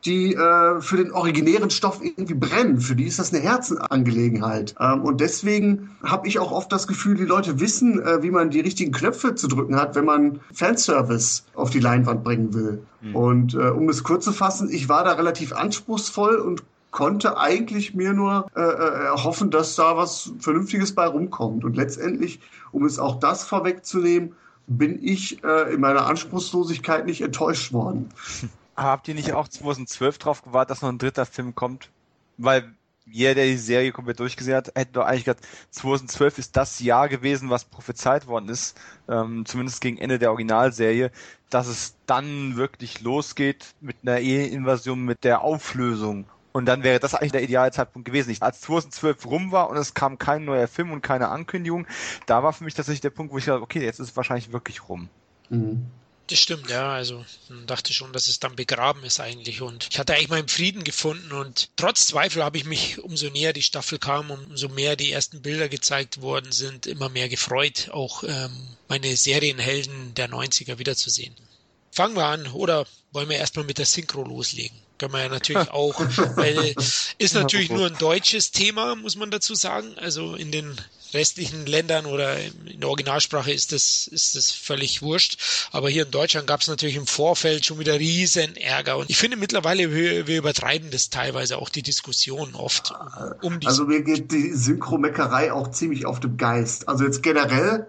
[0.04, 2.80] die äh, für den originären Stoff irgendwie brennen.
[2.80, 4.74] Für die ist das eine Herzenangelegenheit.
[4.78, 8.50] Ähm, und deswegen habe ich auch oft das Gefühl, die Leute wissen, äh, wie man
[8.50, 12.82] die richtigen Knöpfe zu drücken hat, wenn man Fanservice auf die Leinwand bringen will.
[13.00, 13.16] Mhm.
[13.16, 17.94] Und äh, um es kurz zu fassen, ich war da relativ anspruchsvoll und konnte eigentlich
[17.94, 21.64] mir nur äh, äh, hoffen, dass da was Vernünftiges bei rumkommt.
[21.64, 22.40] Und letztendlich,
[22.72, 24.34] um es auch das vorwegzunehmen,
[24.66, 28.10] bin ich äh, in meiner Anspruchslosigkeit nicht enttäuscht worden.
[28.76, 31.90] Habt ihr nicht auch 2012 drauf gewartet, dass noch ein dritter Film kommt?
[32.38, 32.74] Weil
[33.06, 37.08] jeder, der die Serie komplett durchgesehen hat, hätte doch eigentlich gesagt, 2012 ist das Jahr
[37.08, 41.10] gewesen, was prophezeit worden ist, ähm, zumindest gegen Ende der Originalserie,
[41.50, 47.14] dass es dann wirklich losgeht mit einer Eheninvasion, mit der Auflösung und dann wäre das
[47.14, 48.30] eigentlich der ideale Zeitpunkt gewesen.
[48.30, 51.84] Ich, als 2012 rum war und es kam kein neuer Film und keine Ankündigung,
[52.26, 54.52] da war für mich tatsächlich der Punkt, wo ich dachte, okay, jetzt ist es wahrscheinlich
[54.52, 55.08] wirklich rum.
[55.50, 55.86] Mhm.
[56.28, 56.90] Das stimmt, ja.
[56.92, 57.24] Also
[57.66, 59.60] dachte schon, dass es dann begraben ist eigentlich.
[59.60, 61.32] Und ich hatte eigentlich meinen Frieden gefunden.
[61.32, 65.42] Und trotz Zweifel habe ich mich, umso näher die Staffel kam, umso mehr die ersten
[65.42, 68.52] Bilder gezeigt worden sind, immer mehr gefreut, auch ähm,
[68.88, 71.34] meine Serienhelden der 90er wiederzusehen.
[71.92, 74.76] Fangen wir an oder wollen wir erstmal mit der Synchro loslegen?
[74.96, 76.00] Kann man ja natürlich auch,
[76.36, 76.74] weil
[77.18, 79.98] ist natürlich nur ein deutsches Thema, muss man dazu sagen.
[79.98, 80.74] Also in den
[81.14, 85.38] restlichen Ländern oder in der Originalsprache ist das, ist das völlig wurscht.
[85.72, 88.98] Aber hier in Deutschland gab es natürlich im Vorfeld schon wieder riesen Ärger.
[88.98, 92.92] Und ich finde mittlerweile, wir, wir übertreiben das teilweise auch die Diskussion oft
[93.40, 93.58] um.
[93.64, 96.88] Also mir geht die Synchromeckerei auch ziemlich auf dem Geist.
[96.88, 97.86] Also jetzt generell,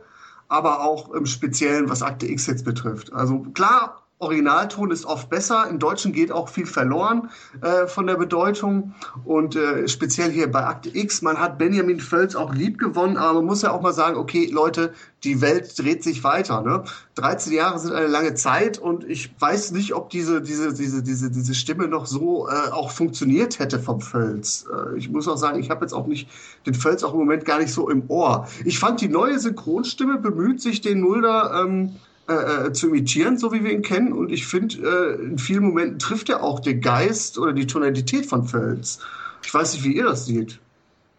[0.47, 3.11] aber auch im Speziellen, was Akte X jetzt betrifft.
[3.11, 5.67] Also klar, Originalton ist oft besser.
[5.69, 7.30] Im Deutschen geht auch viel verloren
[7.61, 8.95] äh, von der Bedeutung.
[9.23, 13.36] Und äh, speziell hier bei Akte X, man hat Benjamin Völz auch lieb gewonnen, aber
[13.36, 16.61] man muss ja auch mal sagen, okay, Leute, die Welt dreht sich weiter.
[16.61, 16.84] Ne?
[17.15, 21.30] 13 Jahre sind eine lange Zeit und ich weiß nicht, ob diese, diese, diese, diese,
[21.30, 24.65] diese Stimme noch so äh, auch funktioniert hätte vom Völz.
[24.71, 26.30] Äh, ich muss auch sagen, ich habe jetzt auch nicht
[26.65, 28.47] den Völz auch im Moment gar nicht so im Ohr.
[28.65, 31.95] Ich fand die neue Synchronstimme bemüht sich, den Mulder ähm,
[32.28, 32.34] äh,
[32.67, 34.11] äh, zu imitieren, so wie wir ihn kennen.
[34.11, 38.26] Und ich finde, äh, in vielen Momenten trifft er auch den Geist oder die Tonalität
[38.26, 38.99] von Völz.
[39.43, 40.59] Ich weiß nicht, wie ihr das seht.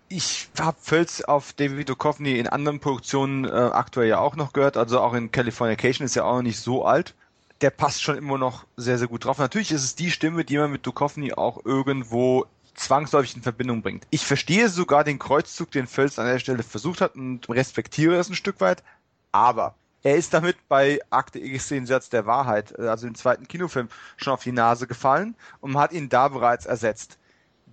[0.08, 4.76] Ich habe Völz auf David Duchovny in anderen Produktionen äh, aktuell ja auch noch gehört,
[4.76, 7.14] also auch in Californication ist ja auch noch nicht so alt.
[7.60, 9.38] Der passt schon immer noch sehr, sehr gut drauf.
[9.38, 14.08] Natürlich ist es die Stimme, die man mit Duchovny auch irgendwo zwangsläufig in Verbindung bringt.
[14.10, 18.28] Ich verstehe sogar den Kreuzzug, den Völz an der Stelle versucht hat und respektiere es
[18.28, 18.82] ein Stück weit,
[19.30, 19.74] aber
[20.06, 23.88] er ist damit bei Akte X den Satz der Wahrheit, äh, also im zweiten Kinofilm,
[24.16, 27.18] schon auf die Nase gefallen und man hat ihn da bereits ersetzt.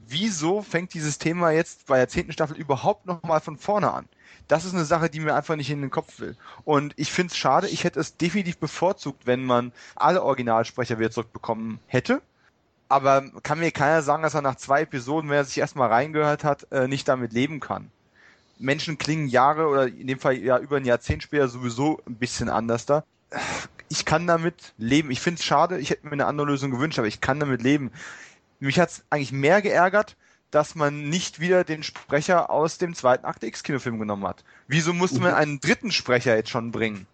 [0.07, 4.09] wieso fängt dieses Thema jetzt bei der zehnten Staffel überhaupt nochmal von vorne an?
[4.47, 6.35] Das ist eine Sache, die mir einfach nicht in den Kopf will.
[6.65, 11.11] Und ich finde es schade, ich hätte es definitiv bevorzugt, wenn man alle Originalsprecher wieder
[11.11, 12.21] zurückbekommen hätte.
[12.89, 16.43] Aber kann mir keiner sagen, dass er nach zwei Episoden, wenn er sich erstmal reingehört
[16.43, 17.91] hat, äh, nicht damit leben kann.
[18.63, 22.49] Menschen klingen Jahre oder in dem Fall ja über ein Jahrzehnt später sowieso ein bisschen
[22.49, 23.03] anders da.
[23.89, 25.11] Ich kann damit leben.
[25.11, 27.61] Ich finde es schade, ich hätte mir eine andere Lösung gewünscht, aber ich kann damit
[27.61, 27.91] leben.
[28.59, 30.15] Mich hat es eigentlich mehr geärgert,
[30.49, 34.43] dass man nicht wieder den Sprecher aus dem zweiten Akte X Kinofilm genommen hat.
[34.67, 35.37] Wieso musste man mhm.
[35.37, 37.05] einen dritten Sprecher jetzt schon bringen?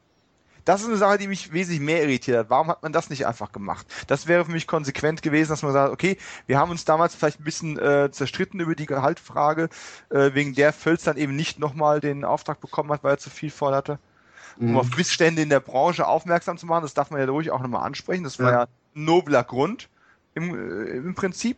[0.70, 2.52] Das ist eine Sache, die mich wesentlich mehr irritiert hat.
[2.52, 3.88] Warum hat man das nicht einfach gemacht?
[4.06, 6.16] Das wäre für mich konsequent gewesen, dass man sagt, okay,
[6.46, 9.70] wir haben uns damals vielleicht ein bisschen äh, zerstritten über die Gehaltfrage,
[10.12, 13.32] äh, wegen der Völz dann eben nicht nochmal den Auftrag bekommen hat, weil er zu
[13.32, 13.98] viel forderte.
[14.60, 14.78] Um mhm.
[14.78, 17.84] auf Missstände in der Branche aufmerksam zu machen, das darf man ja ruhig auch nochmal
[17.84, 18.24] ansprechen.
[18.24, 19.90] Das war ja, ja nobler Grund
[20.36, 21.58] im, äh, im Prinzip.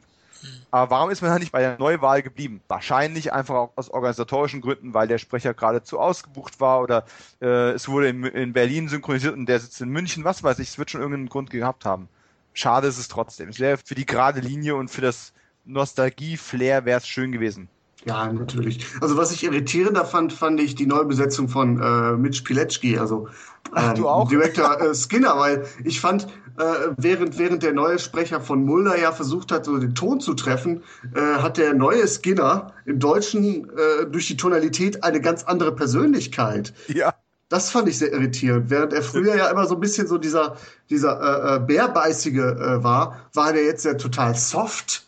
[0.72, 2.62] Aber warum ist man da nicht bei der Neuwahl geblieben?
[2.68, 7.06] Wahrscheinlich einfach auch aus organisatorischen Gründen, weil der Sprecher geradezu ausgebucht war oder
[7.42, 10.70] äh, es wurde in, in, Berlin synchronisiert und der sitzt in München, was weiß ich,
[10.70, 12.08] es wird schon irgendeinen Grund gehabt haben.
[12.54, 13.50] Schade ist es trotzdem.
[13.50, 15.34] Es wäre für die gerade Linie und für das
[15.66, 17.70] Nostalgie-Flair wäre es schön gewesen.
[18.06, 18.86] Ja, natürlich.
[19.00, 23.28] Also was ich irritierender fand, fand ich die Neubesetzung von äh, Mitch Pilecki, also
[23.76, 24.28] ähm?
[24.30, 26.26] Director äh, Skinner, weil ich fand,
[26.58, 26.64] äh,
[26.98, 30.84] während, während der neue Sprecher von Mulder ja versucht hat, so den Ton zu treffen,
[31.14, 36.74] äh, hat der neue Skinner im Deutschen äh, durch die Tonalität eine ganz andere Persönlichkeit.
[36.88, 37.14] Ja.
[37.50, 38.70] Das fand ich sehr irritierend.
[38.70, 40.56] Während er früher ja immer so ein bisschen so dieser,
[40.90, 45.06] dieser äh, äh, Bärbeißige äh, war, war der jetzt ja total soft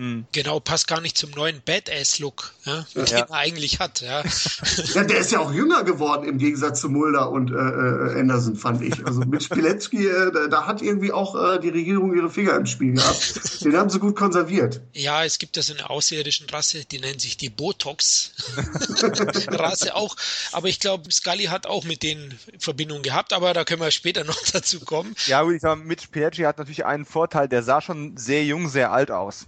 [0.00, 0.24] Mhm.
[0.32, 3.18] Genau, passt gar nicht zum neuen Badass-Look, ja, den ja.
[3.18, 4.00] er eigentlich hat.
[4.00, 4.22] Ja.
[4.94, 8.56] ja, der ist ja auch jünger geworden im Gegensatz zu Mulder und äh, äh Anderson,
[8.56, 9.06] fand ich.
[9.06, 12.64] Also mit Spilecki, äh, da, da, hat irgendwie auch äh, die Regierung ihre Finger im
[12.64, 13.62] Spiel gehabt.
[13.62, 14.80] Den haben sie gut konserviert.
[14.94, 20.16] Ja, es gibt da so eine außerirdischen Rasse, die nennt sich die Botox-Rasse auch.
[20.52, 24.24] Aber ich glaube, Scully hat auch mit denen Verbindung gehabt, aber da können wir später
[24.30, 25.14] noch dazu kommen.
[25.26, 28.70] Ja, gut, ich sag, Mitch Pileggi hat natürlich einen Vorteil, der sah schon sehr jung,
[28.70, 29.44] sehr alt aus.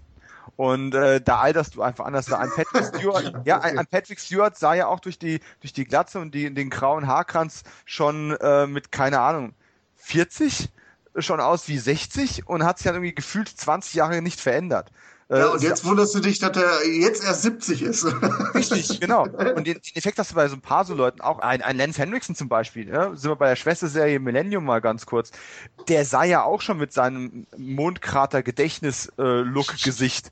[0.56, 2.32] Und äh, da alterst du einfach anders.
[2.32, 5.84] Ein Patrick Stewart, ja, ein, ein, Patrick Stewart sah ja auch durch die durch die
[5.84, 9.54] Glatze und die, den grauen Haarkranz schon äh, mit keine Ahnung
[9.96, 10.70] 40
[11.16, 14.90] schon aus wie 60 und hat sich dann irgendwie gefühlt 20 Jahre nicht verändert.
[15.28, 18.04] Äh, ja, und jetzt wunderst du dich, dass er jetzt erst 70 ist.
[18.54, 19.22] Richtig, genau.
[19.22, 21.38] Und den, den, Effekt hast du bei so ein paar so Leuten auch.
[21.38, 23.14] Ein, ein Lance Henriksen zum Beispiel, ja?
[23.14, 25.30] sind wir bei der Schwesterserie Millennium mal ganz kurz.
[25.88, 30.30] Der sah ja auch schon mit seinem Mondkrater-Gedächtnis-Look-Gesicht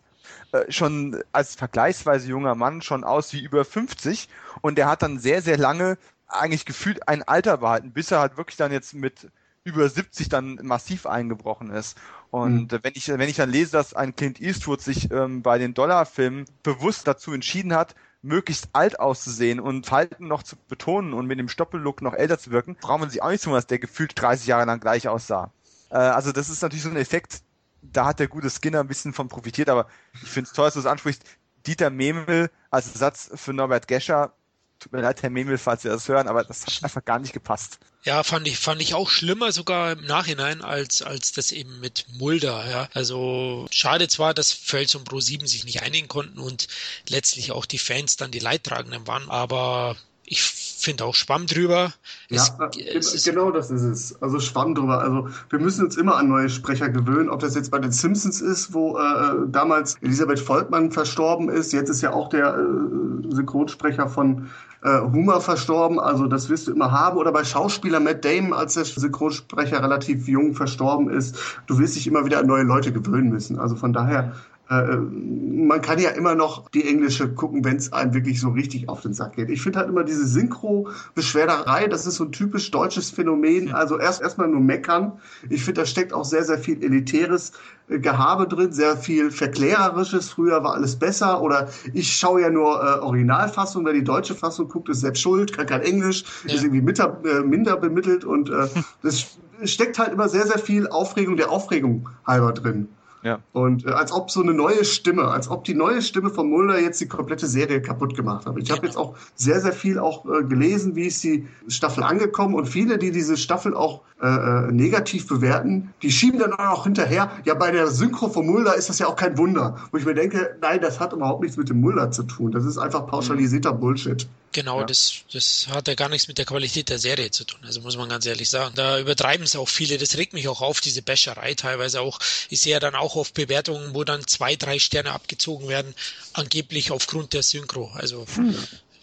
[0.53, 4.28] äh, schon als vergleichsweise junger Mann schon aus wie über 50
[4.61, 5.98] und der hat dann sehr, sehr lange
[6.28, 9.28] eigentlich gefühlt ein Alter behalten, bis er halt wirklich dann jetzt mit
[9.64, 11.98] über 70 dann massiv eingebrochen ist.
[12.30, 12.78] Und mhm.
[12.82, 16.44] wenn ich wenn ich dann lese, dass ein Clint Eastwood sich ähm, bei den Dollarfilmen
[16.62, 21.48] bewusst dazu entschieden hat, möglichst alt auszusehen und Falten noch zu betonen und mit dem
[21.48, 24.46] Stoppellook noch älter zu wirken, braucht man sich auch nicht tun, dass der gefühlt 30
[24.46, 25.53] Jahre lang gleich aussah.
[25.90, 27.42] Äh, also das ist natürlich so ein Effekt,
[27.82, 29.88] da hat der gute Skinner ein bisschen von profitiert, aber
[30.22, 31.22] ich finde es toll, dass du es ansprichst.
[31.66, 34.32] Dieter Memel als Ersatz für Norbert Gescher.
[34.78, 37.34] Tut mir leid, Herr Memel, falls Sie das hören, aber das hat einfach gar nicht
[37.34, 37.78] gepasst.
[38.02, 42.06] Ja, fand ich, fand ich auch schlimmer sogar im Nachhinein als, als das eben mit
[42.14, 42.88] Mulder, ja.
[42.94, 46.66] Also, schade zwar, dass Völz und Pro7 sich nicht einigen konnten und
[47.10, 49.96] letztlich auch die Fans dann die Leidtragenden waren, aber
[50.30, 51.92] ich finde auch Schwamm drüber.
[52.28, 52.46] Ja,
[52.94, 54.22] es, es genau das ist es.
[54.22, 55.00] Also Schwamm drüber.
[55.00, 58.40] Also wir müssen uns immer an neue Sprecher gewöhnen, ob das jetzt bei den Simpsons
[58.40, 61.72] ist, wo äh, damals Elisabeth Volkmann verstorben ist.
[61.72, 64.50] Jetzt ist ja auch der äh, Synchronsprecher von
[64.82, 65.98] äh, Humor verstorben.
[65.98, 67.18] Also das wirst du immer haben.
[67.18, 71.36] Oder bei Schauspieler Matt Damon, als der Synchronsprecher relativ jung verstorben ist.
[71.66, 73.58] Du wirst dich immer wieder an neue Leute gewöhnen müssen.
[73.58, 74.32] Also von daher
[74.70, 78.88] äh, man kann ja immer noch die englische gucken, wenn es einem wirklich so richtig
[78.88, 79.50] auf den Sack geht.
[79.50, 83.72] Ich finde halt immer diese Synchro-Beschwerderei, das ist so ein typisch deutsches Phänomen.
[83.72, 85.18] Also erst erstmal nur meckern.
[85.48, 87.52] Ich finde, da steckt auch sehr, sehr viel elitäres
[87.88, 90.30] äh, Gehabe drin, sehr viel Verklärerisches.
[90.30, 91.42] Früher war alles besser.
[91.42, 95.52] Oder ich schaue ja nur äh, Originalfassung, wer die deutsche Fassung guckt, ist selbst schuld,
[95.52, 96.54] kann kein Englisch, ja.
[96.54, 98.68] ist irgendwie mitter, äh, minder bemittelt und äh,
[99.02, 102.88] das steckt halt immer sehr, sehr viel Aufregung der Aufregung halber drin.
[103.22, 103.40] Ja.
[103.52, 106.80] Und äh, als ob so eine neue Stimme, als ob die neue Stimme von Mulder
[106.80, 108.56] jetzt die komplette Serie kaputt gemacht hat.
[108.56, 112.54] Ich habe jetzt auch sehr, sehr viel auch äh, gelesen, wie ist die Staffel angekommen
[112.54, 117.30] und viele, die diese Staffel auch äh, äh, negativ bewerten, die schieben dann auch hinterher,
[117.44, 119.76] ja bei der Synchro von Mulder ist das ja auch kein Wunder.
[119.90, 122.52] Wo ich mir denke, nein, das hat überhaupt nichts mit dem Mulder zu tun.
[122.52, 124.28] Das ist einfach pauschalisierter Bullshit.
[124.53, 124.86] Genau, ja.
[124.86, 127.96] das, das hat ja gar nichts mit der Qualität der Serie zu tun, also muss
[127.96, 128.74] man ganz ehrlich sagen.
[128.74, 132.18] Da übertreiben es auch viele, das regt mich auch auf, diese Bäscherei teilweise auch.
[132.48, 135.94] Ich sehe ja dann auch auf Bewertungen, wo dann zwei, drei Sterne abgezogen werden,
[136.32, 137.92] angeblich aufgrund der Synchro.
[137.94, 138.57] Also hm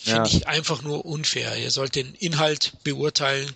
[0.08, 0.38] finde ja.
[0.38, 1.58] ich einfach nur unfair.
[1.58, 3.52] Ihr sollt den Inhalt beurteilen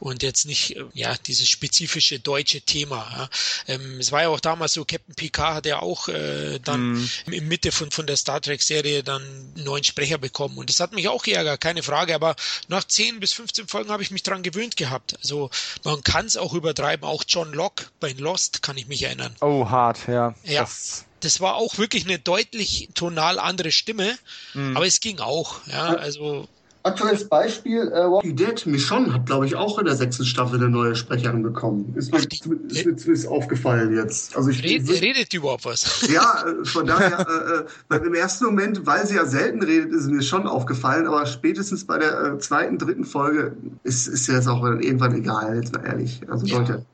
[0.00, 3.06] und jetzt nicht äh, ja dieses spezifische deutsche Thema.
[3.16, 3.74] Ja.
[3.74, 7.32] Ähm, es war ja auch damals so, Captain Picard hat ja auch äh, dann mm.
[7.32, 10.80] in Mitte von, von der Star Trek Serie dann einen neuen Sprecher bekommen und das
[10.80, 12.36] hat mich auch geärgert, keine Frage, aber
[12.68, 15.16] nach 10 bis 15 Folgen habe ich mich dran gewöhnt gehabt.
[15.18, 15.50] Also
[15.84, 19.34] man kann es auch übertreiben, auch John Locke bei Lost kann ich mich erinnern.
[19.40, 20.34] Oh, hart, ja.
[20.44, 20.62] Ja.
[20.62, 24.16] Das das war auch wirklich eine deutlich tonal andere Stimme,
[24.54, 24.76] mhm.
[24.76, 25.60] aber es ging auch.
[25.66, 26.48] Ja, also
[26.86, 30.68] Aktuelles Beispiel, äh, Walking Dead, Michonne hat, glaube ich, auch in der sechsten Staffel eine
[30.68, 31.92] neue Sprecherin bekommen.
[31.96, 34.36] Ist mir, zumindest aufgefallen jetzt.
[34.36, 36.08] Also ich, red, ich, redet die überhaupt was?
[36.12, 40.06] Ja, äh, von daher, äh, äh, im ersten Moment, weil sie ja selten redet, ist
[40.06, 44.46] mir schon aufgefallen, aber spätestens bei der äh, zweiten, dritten Folge ist, ist ja jetzt
[44.46, 46.20] auch irgendwann egal, jetzt mal ehrlich.
[46.28, 46.58] Also ja.
[46.58, 46.86] Leute.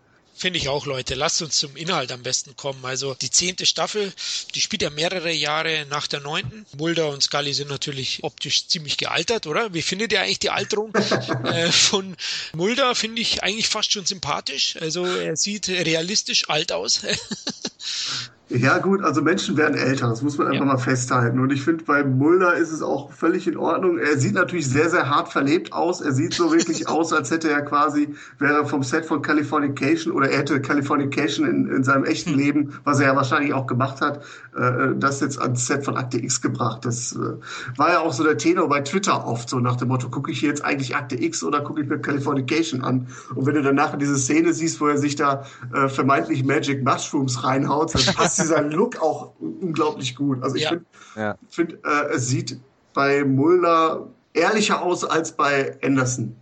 [0.43, 1.15] Finde ich auch, Leute.
[1.15, 2.85] Lasst uns zum Inhalt am besten kommen.
[2.85, 4.13] Also die zehnte Staffel,
[4.57, 6.67] die spielt ja mehrere Jahre nach der neunten.
[6.77, 9.73] Mulder und Scully sind natürlich optisch ziemlich gealtert, oder?
[9.73, 10.93] Wie findet ihr eigentlich die Alterung
[11.45, 12.17] äh, von
[12.55, 12.97] Mulder?
[12.97, 14.75] Finde ich eigentlich fast schon sympathisch.
[14.81, 17.03] Also er sieht realistisch alt aus.
[18.55, 20.73] Ja, gut, also Menschen werden älter, das muss man einfach ja.
[20.73, 21.41] mal festhalten.
[21.41, 23.99] Und ich finde, bei Mulder ist es auch völlig in Ordnung.
[23.99, 26.03] Er sieht natürlich sehr, sehr hart verlebt aus.
[26.03, 30.29] Er sieht so wirklich aus, als hätte er quasi, wäre vom Set von Californication oder
[30.29, 32.39] er hätte Californication in, in seinem echten hm.
[32.39, 34.23] Leben, was er ja wahrscheinlich auch gemacht hat,
[34.55, 36.85] äh, das jetzt ans Set von Akte X gebracht.
[36.85, 40.11] Das äh, war ja auch so der Tenor bei Twitter oft, so nach dem Motto,
[40.11, 43.07] gucke ich jetzt eigentlich Akte X oder gucke ich mir Californication an?
[43.35, 46.85] Und wenn du dann nachher diese Szene siehst, wo er sich da äh, vermeintlich Magic
[46.85, 50.43] Mushrooms reinhaut, dann passt dieser Look auch unglaublich gut.
[50.43, 50.71] Also ich ja.
[50.71, 50.85] finde,
[51.17, 51.39] ja.
[51.49, 52.59] find, äh, es sieht
[52.95, 56.37] bei Mulder ehrlicher aus als bei Anderson.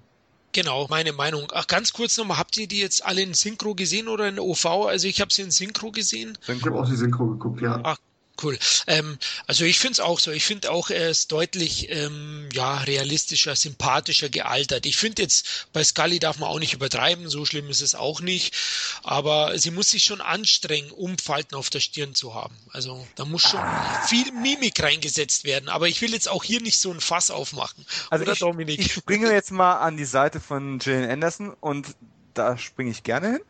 [0.52, 1.46] Genau, meine Meinung.
[1.54, 4.66] Ach, ganz kurz nochmal, habt ihr die jetzt alle in Synchro gesehen oder in OV?
[4.66, 6.36] Also ich habe sie in Synchro gesehen.
[6.48, 7.78] Ich habe auch die Synchro geguckt, ja.
[7.84, 7.98] Ach,
[8.42, 8.58] cool.
[8.86, 10.30] Ähm, also ich finde es auch so.
[10.30, 14.86] Ich finde auch, er ist deutlich ähm, ja, realistischer, sympathischer gealtert.
[14.86, 18.20] Ich finde jetzt, bei Scully darf man auch nicht übertreiben, so schlimm ist es auch
[18.20, 18.54] nicht.
[19.02, 22.56] Aber sie muss sich schon anstrengen, um Falten auf der Stirn zu haben.
[22.70, 23.60] Also da muss schon
[24.06, 25.68] viel Mimik reingesetzt werden.
[25.68, 27.84] Aber ich will jetzt auch hier nicht so ein Fass aufmachen.
[28.10, 28.80] Also Oder, ich, Dominik?
[28.80, 31.94] ich springe jetzt mal an die Seite von Jane Anderson und
[32.34, 33.40] da springe ich gerne hin.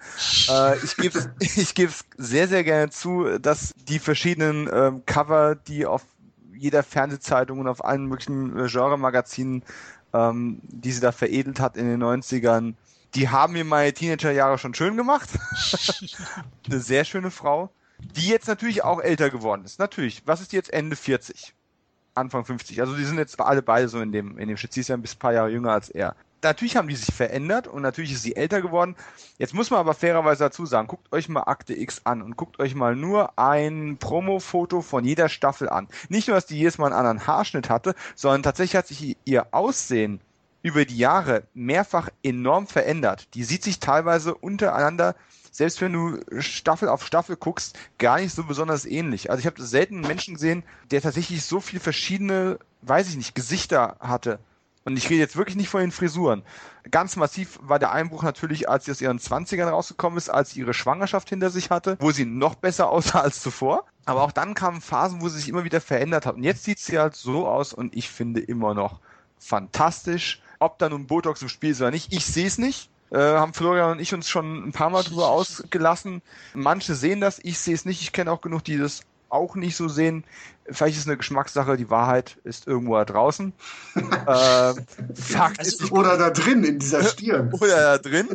[0.48, 5.86] Äh, ich gebe ich gebe sehr, sehr gerne zu, dass die verschiedenen ähm, Cover, die
[5.86, 6.02] auf
[6.54, 9.62] jeder Fernsehzeitung und auf allen möglichen äh, Genre-Magazinen,
[10.12, 12.74] ähm, die sie da veredelt hat in den 90ern,
[13.14, 15.30] die haben mir meine Teenagerjahre schon schön gemacht.
[16.66, 19.78] Eine sehr schöne Frau, die jetzt natürlich auch älter geworden ist.
[19.78, 20.22] Natürlich.
[20.26, 21.54] Was ist die jetzt Ende 40?
[22.14, 22.80] Anfang 50.
[22.80, 24.72] Also die sind jetzt alle beide so in dem, in dem Shit.
[24.72, 27.66] Sie ist ja ein bisschen paar Jahre jünger als er natürlich haben die sich verändert
[27.66, 28.96] und natürlich ist sie älter geworden.
[29.38, 32.58] Jetzt muss man aber fairerweise dazu sagen, guckt euch mal Akte X an und guckt
[32.58, 35.88] euch mal nur ein Promo-Foto von jeder Staffel an.
[36.08, 39.46] Nicht nur, dass die jedes Mal einen anderen Haarschnitt hatte, sondern tatsächlich hat sich ihr
[39.52, 40.20] Aussehen
[40.62, 43.28] über die Jahre mehrfach enorm verändert.
[43.34, 45.14] Die sieht sich teilweise untereinander
[45.50, 49.30] selbst wenn du Staffel auf Staffel guckst, gar nicht so besonders ähnlich.
[49.30, 53.34] Also ich habe selten einen Menschen gesehen, der tatsächlich so viele verschiedene, weiß ich nicht,
[53.34, 54.38] Gesichter hatte.
[54.84, 56.42] Und ich rede jetzt wirklich nicht von den Frisuren.
[56.90, 60.60] Ganz massiv war der Einbruch natürlich, als sie aus ihren Zwanzigern rausgekommen ist, als sie
[60.60, 63.84] ihre Schwangerschaft hinter sich hatte, wo sie noch besser aussah als zuvor.
[64.06, 66.36] Aber auch dann kamen Phasen, wo sie sich immer wieder verändert hat.
[66.36, 69.00] Und jetzt sieht sie halt so aus und ich finde immer noch
[69.38, 70.40] fantastisch.
[70.58, 72.90] Ob da nun Botox im Spiel ist oder nicht, ich sehe es nicht.
[73.10, 76.22] Äh, haben Florian und ich uns schon ein paar Mal drüber ausgelassen.
[76.54, 78.02] Manche sehen das, ich sehe es nicht.
[78.02, 80.24] Ich kenne auch genug, die das auch nicht so sehen.
[80.72, 83.52] Vielleicht ist es eine Geschmackssache, die Wahrheit ist irgendwo da draußen.
[83.96, 84.74] äh,
[85.14, 87.52] Fakt also, ist, oder da drin, in dieser Stirn.
[87.52, 88.28] oder da drin.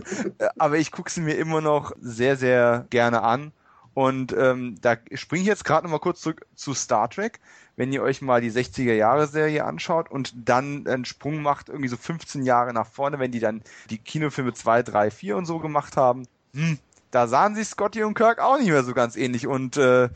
[0.58, 3.52] Aber ich gucke sie mir immer noch sehr, sehr gerne an.
[3.94, 7.40] Und ähm, da springe ich jetzt gerade nochmal kurz zurück zu Star Trek.
[7.78, 12.44] Wenn ihr euch mal die 60er-Jahre-Serie anschaut und dann einen Sprung macht, irgendwie so 15
[12.44, 16.28] Jahre nach vorne, wenn die dann die Kinofilme 2, 3, 4 und so gemacht haben,
[16.54, 16.78] hm,
[17.12, 19.48] da sahen sich Scotty und Kirk auch nicht mehr so ganz ähnlich.
[19.48, 20.10] Und äh,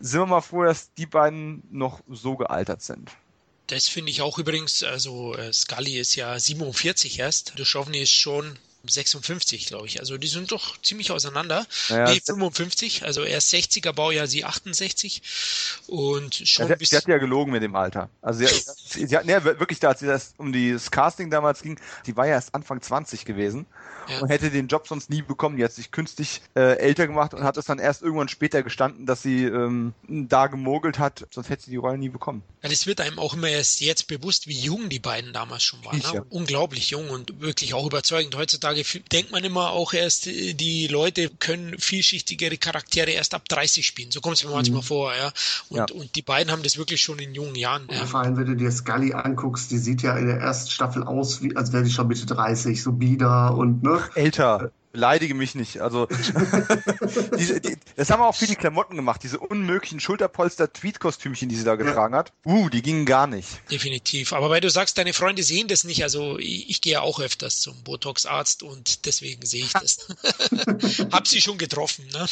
[0.00, 3.10] sind wir mal froh, dass die beiden noch so gealtert sind.
[3.66, 8.58] Das finde ich auch übrigens, also äh, Scully ist ja 47 erst, Duchovny ist schon
[8.88, 10.00] 56, glaube ich.
[10.00, 11.66] Also die sind doch ziemlich auseinander.
[11.88, 15.22] Ja, nee, 55, also er ist 60er Baujahr, sie 68
[15.86, 18.08] und schon ja, sie, sie hat ja gelogen mit dem Alter.
[18.22, 22.16] Also sie, sie hat, nee, wirklich da, als das um das Casting damals ging, sie
[22.16, 23.66] war ja erst Anfang 20 gewesen
[24.08, 24.20] ja.
[24.20, 25.56] und hätte den Job sonst nie bekommen.
[25.56, 29.06] Die hat sich künstlich äh, älter gemacht und hat es dann erst irgendwann später gestanden,
[29.06, 32.42] dass sie ähm, da gemogelt hat, sonst hätte sie die Rolle nie bekommen.
[32.62, 35.84] Ja, das wird einem auch immer erst jetzt bewusst, wie jung die beiden damals schon
[35.84, 35.98] waren.
[35.98, 36.04] Ne?
[36.14, 36.24] ja.
[36.30, 38.34] Unglaublich jung und wirklich auch überzeugend.
[38.34, 38.69] Heutzutage
[39.12, 44.10] denkt man immer auch erst, äh, die Leute können vielschichtigere Charaktere erst ab 30 spielen.
[44.10, 44.86] So kommt es mir manchmal mhm.
[44.86, 45.32] vor, ja.
[45.68, 45.86] Und, ja.
[45.94, 47.88] und die beiden haben das wirklich schon in jungen Jahren.
[47.90, 48.06] Ja.
[48.06, 51.42] Vor allem, wenn du dir Scully anguckst, die sieht ja in der ersten Staffel aus,
[51.42, 54.00] wie, als wäre sie schon Mitte 30, so bieder und ne.
[54.14, 54.72] Älter.
[54.92, 55.80] Beleidige mich nicht.
[55.80, 56.06] Also
[57.38, 61.64] diese, die, das haben wir auch für die Klamotten gemacht, diese unmöglichen Schulterpolster-Tweet-Kostümchen, die sie
[61.64, 62.20] da getragen ja.
[62.20, 62.32] hat.
[62.44, 63.48] Uh, die gingen gar nicht.
[63.70, 64.32] Definitiv.
[64.32, 67.60] Aber weil du sagst, deine Freunde sehen das nicht, also ich, ich gehe auch öfters
[67.60, 70.08] zum Botox-Arzt und deswegen sehe ich das.
[71.12, 72.08] Hab sie schon getroffen.
[72.12, 72.26] Ne?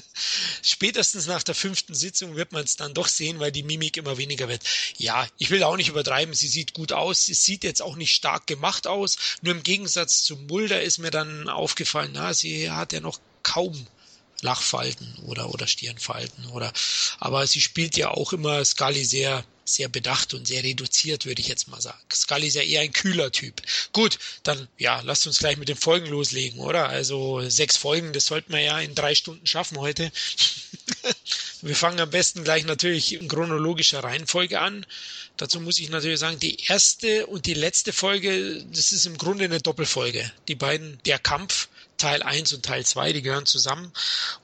[0.62, 4.16] Spätestens nach der fünften Sitzung wird man es dann doch sehen, weil die Mimik immer
[4.16, 4.62] weniger wird.
[4.96, 8.14] Ja, ich will auch nicht übertreiben, sie sieht gut aus, sie sieht jetzt auch nicht
[8.14, 12.70] stark gemacht aus, nur im Gegensatz zu Mulder ist mir dann aufgefallen, aufgefallen, na, sie
[12.70, 13.86] hat ja noch kaum
[14.42, 16.72] Lachfalten oder, oder Stirnfalten oder,
[17.18, 21.48] aber sie spielt ja auch immer Scully sehr, sehr bedacht und sehr reduziert, würde ich
[21.48, 21.98] jetzt mal sagen.
[22.12, 23.62] Scully ist ja eher ein kühler Typ.
[23.92, 26.88] Gut, dann, ja, lasst uns gleich mit den Folgen loslegen, oder?
[26.88, 30.12] Also, sechs Folgen, das sollten wir ja in drei Stunden schaffen heute.
[31.62, 34.84] wir fangen am besten gleich natürlich in chronologischer Reihenfolge an.
[35.38, 39.44] Dazu muss ich natürlich sagen, die erste und die letzte Folge, das ist im Grunde
[39.44, 40.30] eine Doppelfolge.
[40.48, 43.92] Die beiden, der Kampf, Teil 1 und Teil 2, die gehören zusammen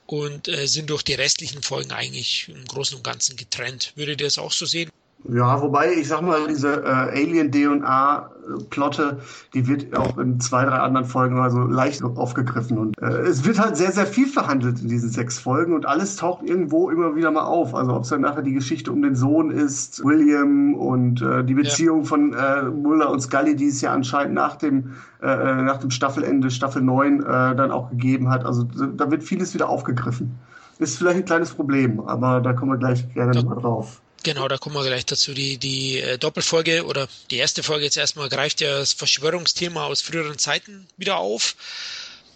[0.07, 3.93] und äh, sind durch die restlichen Folgen eigentlich im Großen und Ganzen getrennt.
[3.97, 4.91] Würdet ihr das auch so sehen?
[5.25, 9.19] Ja, wobei, ich sag mal, diese äh, Alien-DNA-Plotte,
[9.55, 12.77] die wird auch in zwei, drei anderen Folgen also leicht aufgegriffen.
[12.77, 16.17] Und äh, es wird halt sehr, sehr viel verhandelt in diesen sechs Folgen und alles
[16.17, 17.73] taucht irgendwo immer wieder mal auf.
[17.73, 21.55] Also ob es dann nachher die Geschichte um den Sohn ist, William und äh, die
[21.55, 22.07] Beziehung ja.
[22.07, 25.91] von äh, Muller und Scully, die es ja anscheinend nach dem, äh, äh nach dem
[25.91, 28.45] Staffelende, Staffel 9, äh, dann auch gegeben hat.
[28.45, 30.41] Also da wird vieles wieder aufgegriffen.
[30.81, 34.02] Ist vielleicht ein kleines Problem, aber da kommen wir gleich gerne nochmal drauf.
[34.25, 35.35] Genau, da kommen wir gleich dazu.
[35.35, 40.01] Die, die äh, Doppelfolge oder die erste Folge jetzt erstmal greift ja das Verschwörungsthema aus
[40.01, 41.57] früheren Zeiten wieder auf.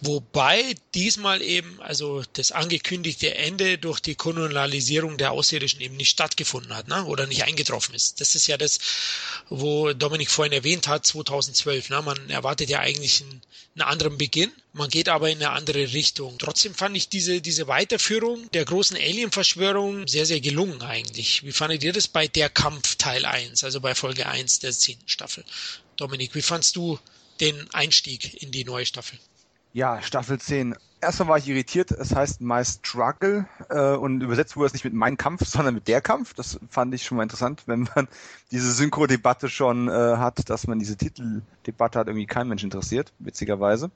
[0.01, 6.75] Wobei diesmal eben, also das angekündigte Ende durch die Kolonialisierung der Außerirdischen eben nicht stattgefunden
[6.75, 7.03] hat, ne?
[7.05, 8.21] oder nicht eingetroffen ist.
[8.21, 8.77] Das ist ja das,
[9.49, 11.89] wo Dominik vorhin erwähnt hat, 2012.
[11.89, 12.03] Ne?
[12.03, 13.41] Man erwartet ja eigentlich einen,
[13.73, 16.37] einen anderen Beginn, man geht aber in eine andere Richtung.
[16.37, 21.43] Trotzdem fand ich diese, diese Weiterführung der großen Alien-Verschwörung sehr, sehr gelungen eigentlich.
[21.43, 25.09] Wie fandet ihr das bei Der Kampf Teil 1, also bei Folge 1 der zehnten
[25.09, 25.43] Staffel?
[25.95, 26.99] Dominik, wie fandst du
[27.39, 29.17] den Einstieg in die neue Staffel?
[29.77, 30.73] Ja, Staffel 10.
[31.01, 34.95] Erstmal war ich irritiert, es heißt My Struggle äh, und übersetzt wurde es nicht mit
[34.95, 36.33] Mein Kampf, sondern mit Der Kampf.
[36.33, 38.07] Das fand ich schon mal interessant, wenn man
[38.51, 43.91] diese Synchro-Debatte schon äh, hat, dass man diese Titeldebatte hat, irgendwie kein Mensch interessiert, witzigerweise.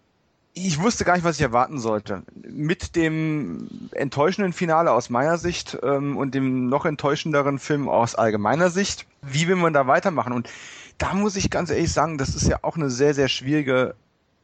[0.53, 2.21] Ich wusste gar nicht, was ich erwarten sollte.
[2.35, 8.69] Mit dem enttäuschenden Finale aus meiner Sicht ähm, und dem noch enttäuschenderen Film aus allgemeiner
[8.69, 10.33] Sicht, wie will man da weitermachen?
[10.33, 10.47] Und
[10.99, 13.95] da muss ich ganz ehrlich sagen, das ist ja auch eine sehr, sehr schwierige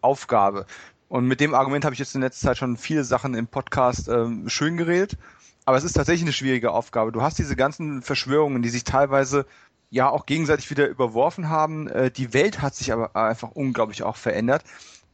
[0.02, 0.66] Aufgabe.
[1.10, 4.10] Und mit dem Argument habe ich jetzt in letzter Zeit schon viele Sachen im Podcast
[4.10, 5.18] ähm, schön geredet.
[5.66, 7.12] Aber es ist tatsächlich eine schwierige Aufgabe.
[7.12, 9.46] Du hast diese ganzen Verschwörungen, die sich teilweise
[9.90, 11.88] ja auch gegenseitig wieder überworfen haben.
[11.88, 14.64] Äh, die Welt hat sich aber einfach unglaublich auch verändert.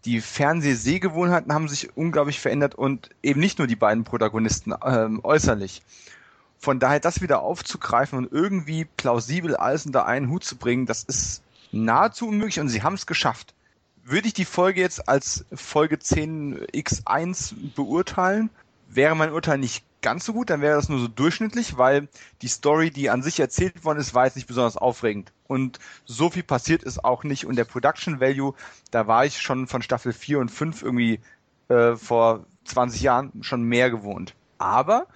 [0.05, 5.81] Die Fernsehsehgewohnheiten haben sich unglaublich verändert und eben nicht nur die beiden Protagonisten ähm, äußerlich.
[6.57, 11.03] Von daher das wieder aufzugreifen und irgendwie plausibel alles unter einen Hut zu bringen, das
[11.03, 11.41] ist
[11.71, 13.53] nahezu unmöglich und sie haben es geschafft
[14.03, 18.49] würde ich die Folge jetzt als Folge 10x1 beurteilen,
[18.87, 22.07] wäre mein Urteil nicht ganz so gut, dann wäre das nur so durchschnittlich, weil
[22.41, 25.31] die Story, die an sich erzählt worden ist, war jetzt nicht besonders aufregend.
[25.47, 27.45] Und so viel passiert ist auch nicht.
[27.45, 28.53] Und der Production Value,
[28.91, 31.19] da war ich schon von Staffel 4 und 5 irgendwie
[31.69, 34.35] äh, vor 20 Jahren schon mehr gewohnt.
[34.57, 35.07] Aber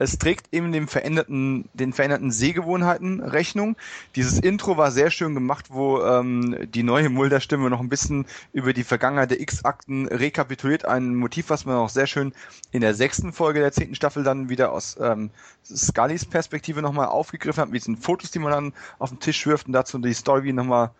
[0.00, 3.76] es trägt eben dem veränderten, den veränderten Sehgewohnheiten Rechnung.
[4.16, 8.24] Dieses Intro war sehr schön gemacht, wo ähm, die neue Mulder-Stimme noch ein bisschen
[8.54, 10.86] über die Vergangenheit der X-Akten rekapituliert.
[10.86, 12.32] Ein Motiv, was man auch sehr schön
[12.72, 15.28] in der sechsten Folge der zehnten Staffel dann wieder aus ähm,
[15.64, 19.66] Scullys Perspektive nochmal aufgegriffen hat, mit diesen Fotos, die man dann auf den Tisch wirft
[19.66, 20.92] und dazu die Story nochmal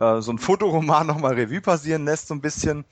[0.00, 2.86] äh, so ein Fotoroman nochmal Revue passieren lässt, so ein bisschen.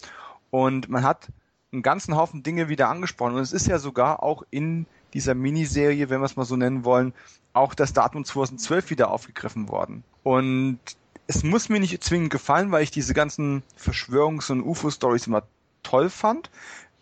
[0.50, 1.28] Und man hat
[1.72, 3.34] einen ganzen Haufen Dinge wieder angesprochen.
[3.36, 4.84] Und es ist ja sogar auch in
[5.14, 7.14] dieser Miniserie, wenn wir es mal so nennen wollen,
[7.52, 10.04] auch das Datum 2012 wieder aufgegriffen worden.
[10.22, 10.78] Und
[11.26, 15.42] es muss mir nicht zwingend gefallen, weil ich diese ganzen Verschwörungs- und UFO-Stories immer
[15.82, 16.50] toll fand.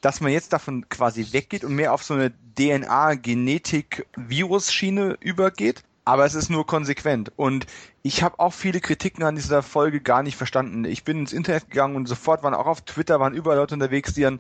[0.00, 5.82] Dass man jetzt davon quasi weggeht und mehr auf so eine DNA-Genetik-Virus-Schiene übergeht.
[6.04, 7.32] Aber es ist nur konsequent.
[7.34, 7.66] Und
[8.02, 10.84] ich habe auch viele Kritiken an dieser Folge gar nicht verstanden.
[10.84, 14.14] Ich bin ins Internet gegangen und sofort waren auch auf Twitter, waren überall Leute unterwegs,
[14.14, 14.38] die dann,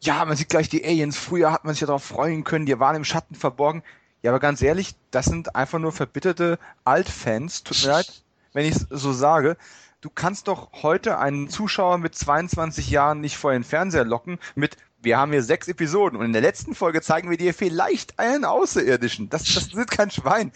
[0.00, 1.16] ja, man sieht gleich die Aliens.
[1.16, 3.82] Früher hat man sich ja darauf freuen können, die waren im Schatten verborgen.
[4.22, 7.62] Ja, aber ganz ehrlich, das sind einfach nur verbitterte Altfans.
[7.62, 8.22] Tut mir leid,
[8.52, 9.56] wenn ich es so sage.
[10.00, 14.76] Du kannst doch heute einen Zuschauer mit 22 Jahren nicht vor den Fernseher locken mit
[15.02, 18.44] wir haben hier sechs Episoden und in der letzten Folge zeigen wir dir vielleicht einen
[18.44, 19.28] Außerirdischen.
[19.28, 20.50] Das, das ist kein Schwein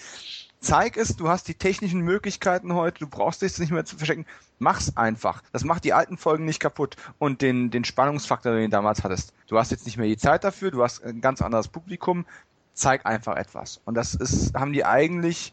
[0.60, 4.26] zeig es, du hast die technischen Möglichkeiten heute, du brauchst dich nicht mehr zu verstecken,
[4.58, 5.42] mach's einfach.
[5.52, 9.32] Das macht die alten Folgen nicht kaputt und den, den Spannungsfaktor, den du damals hattest.
[9.46, 12.26] Du hast jetzt nicht mehr die Zeit dafür, du hast ein ganz anderes Publikum,
[12.74, 13.80] zeig einfach etwas.
[13.84, 15.52] Und das ist, haben die eigentlich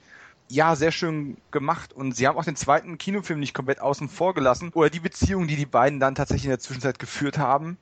[0.49, 1.93] ja, sehr schön gemacht.
[1.93, 4.71] Und sie haben auch den zweiten Kinofilm nicht komplett außen vor gelassen.
[4.73, 7.77] Oder die Beziehung, die die beiden dann tatsächlich in der Zwischenzeit geführt haben.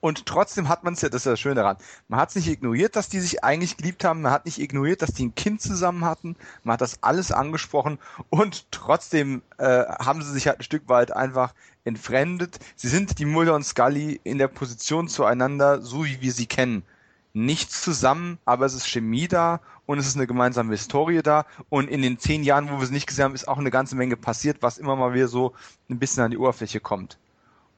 [0.00, 1.76] Und trotzdem hat man es ja, das ist ja das Schöne daran,
[2.06, 5.02] man hat es nicht ignoriert, dass die sich eigentlich geliebt haben, man hat nicht ignoriert,
[5.02, 7.98] dass die ein Kind zusammen hatten, man hat das alles angesprochen
[8.30, 11.52] und trotzdem äh, haben sie sich halt ein Stück weit einfach
[11.84, 12.60] entfremdet.
[12.76, 16.84] Sie sind die Mulder und Scully in der Position zueinander, so wie wir sie kennen.
[17.32, 21.46] Nichts zusammen, aber es ist Chemie da und es ist eine gemeinsame Historie da.
[21.68, 23.96] Und in den zehn Jahren, wo wir es nicht gesehen haben, ist auch eine ganze
[23.96, 25.54] Menge passiert, was immer mal wieder so
[25.88, 27.18] ein bisschen an die Oberfläche kommt.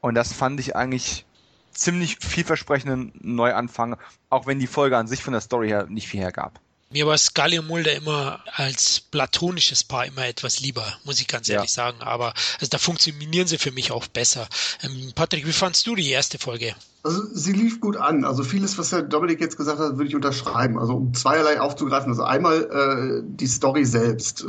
[0.00, 1.26] Und das fand ich eigentlich
[1.80, 3.96] ziemlich vielversprechenden Neuanfang,
[4.28, 6.60] auch wenn die Folge an sich von der Story her nicht viel hergab.
[6.92, 11.48] Mir war Scully und Mulder immer als platonisches Paar immer etwas lieber, muss ich ganz
[11.48, 11.74] ehrlich ja.
[11.74, 12.02] sagen.
[12.02, 14.48] Aber also da funktionieren sie für mich auch besser.
[14.82, 16.74] Ähm, Patrick, wie fandst du die erste Folge?
[17.02, 18.24] Also sie lief gut an.
[18.24, 20.78] Also vieles, was Herr Dominik jetzt gesagt hat, würde ich unterschreiben.
[20.78, 22.10] Also um zweierlei aufzugreifen.
[22.10, 24.46] Also einmal äh, die Story selbst.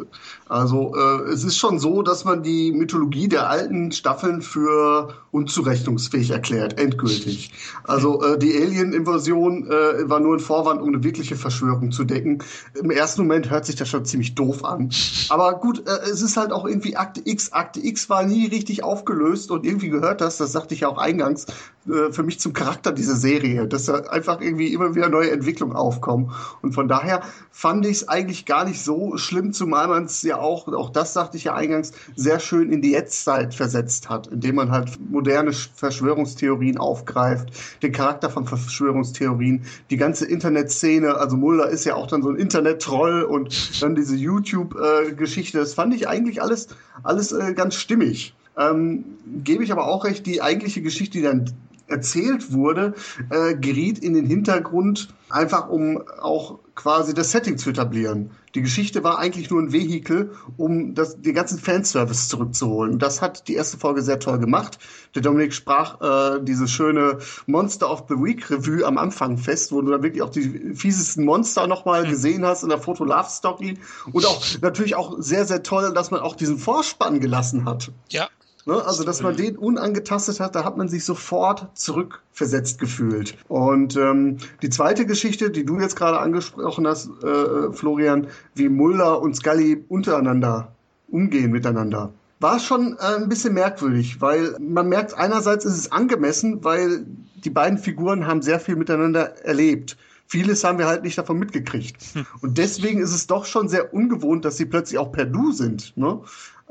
[0.49, 6.32] Also äh, es ist schon so, dass man die Mythologie der alten Staffeln für unzurechnungsfähig
[6.32, 7.54] erklärt, endgültig.
[7.86, 12.43] Also äh, die Alien-Invasion äh, war nur ein Vorwand, um eine wirkliche Verschwörung zu decken.
[12.74, 14.89] Im ersten Moment hört sich das schon ziemlich doof an.
[15.30, 17.54] Aber gut, äh, es ist halt auch irgendwie Akte X.
[17.54, 20.97] Akte X war nie richtig aufgelöst und irgendwie gehört das, das sagte ich ja auch
[20.97, 21.45] eingangs,
[21.88, 25.76] äh, für mich zum Charakter dieser Serie, dass da einfach irgendwie immer wieder neue Entwicklungen
[25.76, 26.32] aufkommen.
[26.62, 30.38] Und von daher fand ich es eigentlich gar nicht so schlimm, zumal man es ja
[30.38, 34.56] auch, auch das sagte ich ja eingangs, sehr schön in die Jetztzeit versetzt hat, indem
[34.56, 37.52] man halt moderne Verschwörungstheorien aufgreift,
[37.82, 42.36] den Charakter von Verschwörungstheorien, die ganze Internetszene, also Mulder ist ja auch dann so ein
[42.36, 46.68] Internet-Troll und dann diese YouTube-Geschichte, das fand ich eigentlich alles,
[47.02, 48.36] alles äh, ganz stimmig.
[48.58, 49.06] Ähm,
[49.44, 51.52] gebe ich aber auch recht, die eigentliche Geschichte, die dann
[51.92, 52.94] erzählt wurde,
[53.30, 58.32] äh, geriet in den Hintergrund, einfach um auch quasi das Setting zu etablieren.
[58.56, 63.00] Die Geschichte war eigentlich nur ein Vehikel, um das, den ganzen Fanservice zurückzuholen.
[63.00, 64.78] Das hat die erste Folge sehr toll gemacht.
[65.16, 69.82] Der Dominik sprach äh, diese schöne Monster of the Week Revue am Anfang fest, wo
[69.82, 73.78] du dann wirklich auch die fiesesten Monster nochmal gesehen hast in der Foto Love Story.
[74.12, 77.92] Und auch natürlich auch sehr, sehr toll, dass man auch diesen Vorspann gelassen hat.
[78.10, 78.28] Ja.
[78.66, 78.84] Ne?
[78.86, 83.36] Also, dass man den unangetastet hat, da hat man sich sofort zurückversetzt gefühlt.
[83.47, 89.22] Und ähm, die zweite Geschichte, die du jetzt gerade angesprochen hast, äh, Florian, wie Mulder
[89.22, 90.72] und Scully untereinander
[91.09, 96.64] umgehen miteinander, war schon äh, ein bisschen merkwürdig, weil man merkt, einerseits ist es angemessen,
[96.64, 97.05] weil
[97.43, 99.97] die beiden Figuren haben sehr viel miteinander erlebt
[100.32, 102.01] vieles haben wir halt nicht davon mitgekriegt.
[102.14, 102.26] Hm.
[102.39, 105.91] Und deswegen ist es doch schon sehr ungewohnt, dass sie plötzlich auch per Du sind.
[105.97, 106.22] Ne?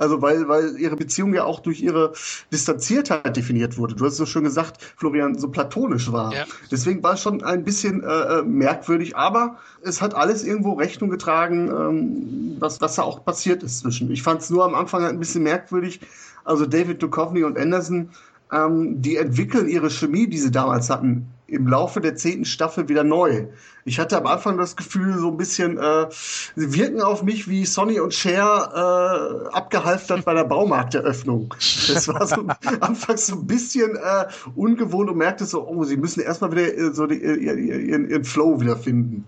[0.01, 2.15] Also weil, weil ihre Beziehung ja auch durch ihre
[2.51, 3.95] Distanziertheit definiert wurde.
[3.95, 6.33] Du hast es so schön gesagt, Florian, so platonisch war.
[6.33, 6.47] Ja.
[6.71, 11.11] Deswegen war es schon ein bisschen äh, äh, merkwürdig, aber es hat alles irgendwo Rechnung
[11.11, 14.11] getragen, ähm, was, was da auch passiert ist zwischen.
[14.11, 16.01] Ich fand es nur am Anfang halt ein bisschen merkwürdig.
[16.47, 18.09] Also David Duchovny und Anderson,
[18.51, 23.05] ähm, die entwickeln ihre Chemie, die sie damals hatten, im Laufe der zehnten Staffel wieder
[23.05, 23.47] neu.
[23.85, 27.65] Ich hatte am Anfang das Gefühl, so ein bisschen, äh, sie wirken auf mich wie
[27.65, 31.55] Sonny und Cher äh, abgehalftert bei der Baumarkteröffnung.
[31.89, 32.47] Das war so
[32.81, 36.93] anfangs so ein bisschen äh, ungewohnt und merkte so, oh, sie müssen erstmal wieder äh,
[36.93, 39.25] so die, ihren, ihren Flow wiederfinden.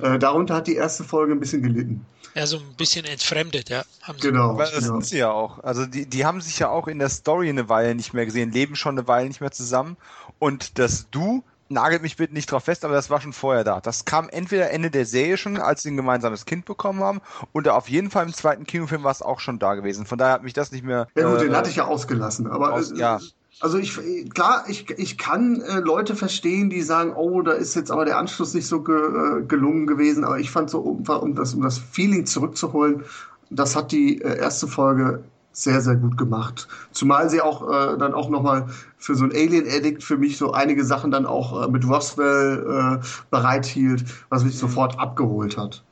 [0.00, 2.06] Äh, darunter hat die erste Folge ein bisschen gelitten.
[2.36, 3.82] Ja, so ein bisschen entfremdet, ja.
[4.02, 4.58] Haben sie genau.
[4.58, 4.92] Weil das genau.
[4.92, 5.64] sind sie ja auch.
[5.64, 8.52] Also die, die haben sich ja auch in der Story eine Weile nicht mehr gesehen,
[8.52, 9.96] leben schon eine Weile nicht mehr zusammen.
[10.38, 13.80] Und das Du nagelt mich bitte nicht drauf fest, aber das war schon vorher da.
[13.80, 17.20] Das kam entweder Ende der Serie schon, als sie ein gemeinsames Kind bekommen haben,
[17.52, 20.06] oder auf jeden Fall im zweiten Kinofilm war es auch schon da gewesen.
[20.06, 21.08] Von daher hat mich das nicht mehr.
[21.16, 23.20] Ja gut, äh, den hatte ich ja ausgelassen, aber aus, äh, ja.
[23.60, 23.98] Also ich
[24.34, 28.18] klar, ich, ich kann äh, Leute verstehen, die sagen, oh, da ist jetzt aber der
[28.18, 31.62] Anschluss nicht so ge, äh, gelungen gewesen, aber ich fand so, um, um, das, um
[31.62, 33.04] das Feeling zurückzuholen,
[33.48, 35.24] das hat die äh, erste Folge
[35.56, 36.68] sehr, sehr gut gemacht.
[36.92, 38.66] Zumal sie auch äh, dann auch nochmal
[38.98, 43.00] für so ein Alien Addict für mich so einige Sachen dann auch äh, mit Roswell
[43.00, 44.58] äh, bereithielt, was mich mhm.
[44.58, 45.82] sofort abgeholt hat.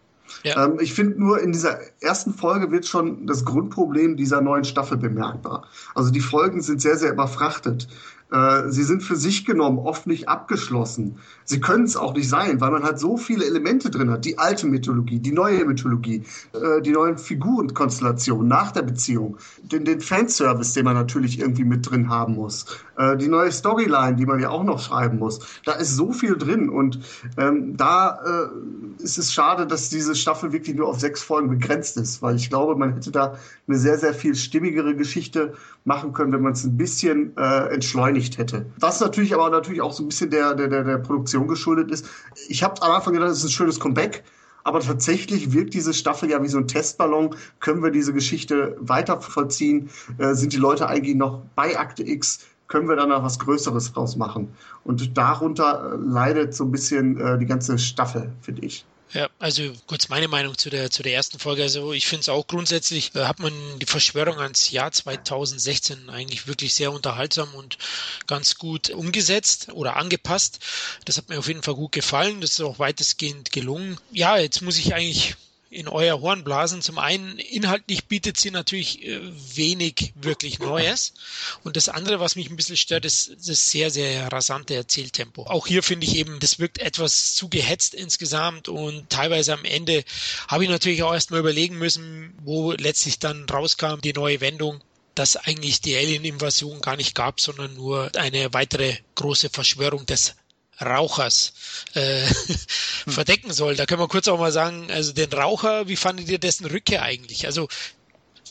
[0.43, 0.67] Ja.
[0.67, 4.99] Ähm, ich finde nur, in dieser ersten Folge wird schon das Grundproblem dieser neuen Staffel
[4.99, 5.65] bemerkbar.
[5.95, 7.89] Also die Folgen sind sehr, sehr überfrachtet.
[8.31, 11.19] Äh, sie sind für sich genommen oft nicht abgeschlossen.
[11.45, 14.25] Sie können es auch nicht sein, weil man halt so viele Elemente drin hat.
[14.25, 20.01] Die alte Mythologie, die neue Mythologie, äh, die neuen Figurenkonstellationen nach der Beziehung, den, den
[20.01, 22.67] Fanservice, den man natürlich irgendwie mit drin haben muss,
[22.97, 25.41] äh, die neue Storyline, die man ja auch noch schreiben muss.
[25.65, 26.99] Da ist so viel drin und
[27.37, 31.97] ähm, da äh, ist es schade, dass diese Staffel wirklich nur auf sechs Folgen begrenzt
[31.97, 33.37] ist, weil ich glaube, man hätte da
[33.67, 38.39] eine sehr, sehr viel stimmigere Geschichte machen können, wenn man es ein bisschen äh, entschleunigt
[38.39, 38.67] hätte.
[38.79, 42.07] Was natürlich aber natürlich auch so ein bisschen der, der, der, Produktion geschuldet ist.
[42.49, 44.25] Ich habe am Anfang gedacht, es ist ein schönes Comeback.
[44.67, 47.37] Aber tatsächlich wirkt diese Staffel ja wie so ein Testballon.
[47.61, 49.91] Können wir diese Geschichte weiter vollziehen?
[50.17, 52.41] Äh, sind die Leute eigentlich noch bei Akte X?
[52.75, 54.53] Können wir da noch was Größeres draus machen?
[54.83, 58.85] Und darunter äh, leidet so ein bisschen äh, die ganze Staffel, finde ich.
[59.13, 61.63] Ja, also kurz meine Meinung zu der, zu der ersten Folge.
[61.63, 66.49] Also ich finde es auch grundsätzlich, äh, hat man die Verschwörung ans Jahr 2016 eigentlich
[66.49, 67.79] wirklich sehr unterhaltsam und
[68.27, 70.59] ganz gut umgesetzt oder angepasst.
[71.05, 72.41] Das hat mir auf jeden Fall gut gefallen.
[72.41, 73.99] Das ist auch weitestgehend gelungen.
[74.11, 75.37] Ja, jetzt muss ich eigentlich
[75.75, 76.83] in euer Horn blasen.
[76.83, 79.21] Zum einen, inhaltlich bietet sie natürlich äh,
[79.57, 81.15] wenig wirklich Neues.
[81.63, 85.47] Und das andere, was mich ein bisschen stört, ist das sehr, sehr rasante Erzähltempo.
[85.47, 90.05] Auch hier finde ich eben, das wirkt etwas zu gehetzt insgesamt und teilweise am Ende
[90.49, 94.83] habe ich natürlich auch erstmal überlegen müssen, wo letztlich dann rauskam, die neue Wendung
[95.15, 100.35] dass eigentlich die Alien-Invasion gar nicht gab, sondern nur eine weitere große Verschwörung des
[100.81, 101.53] Rauchers
[101.95, 102.25] äh,
[103.07, 103.77] verdecken soll.
[103.77, 107.03] Da können wir kurz auch mal sagen, also den Raucher, wie fandet ihr dessen Rückkehr
[107.03, 107.47] eigentlich?
[107.47, 107.69] Also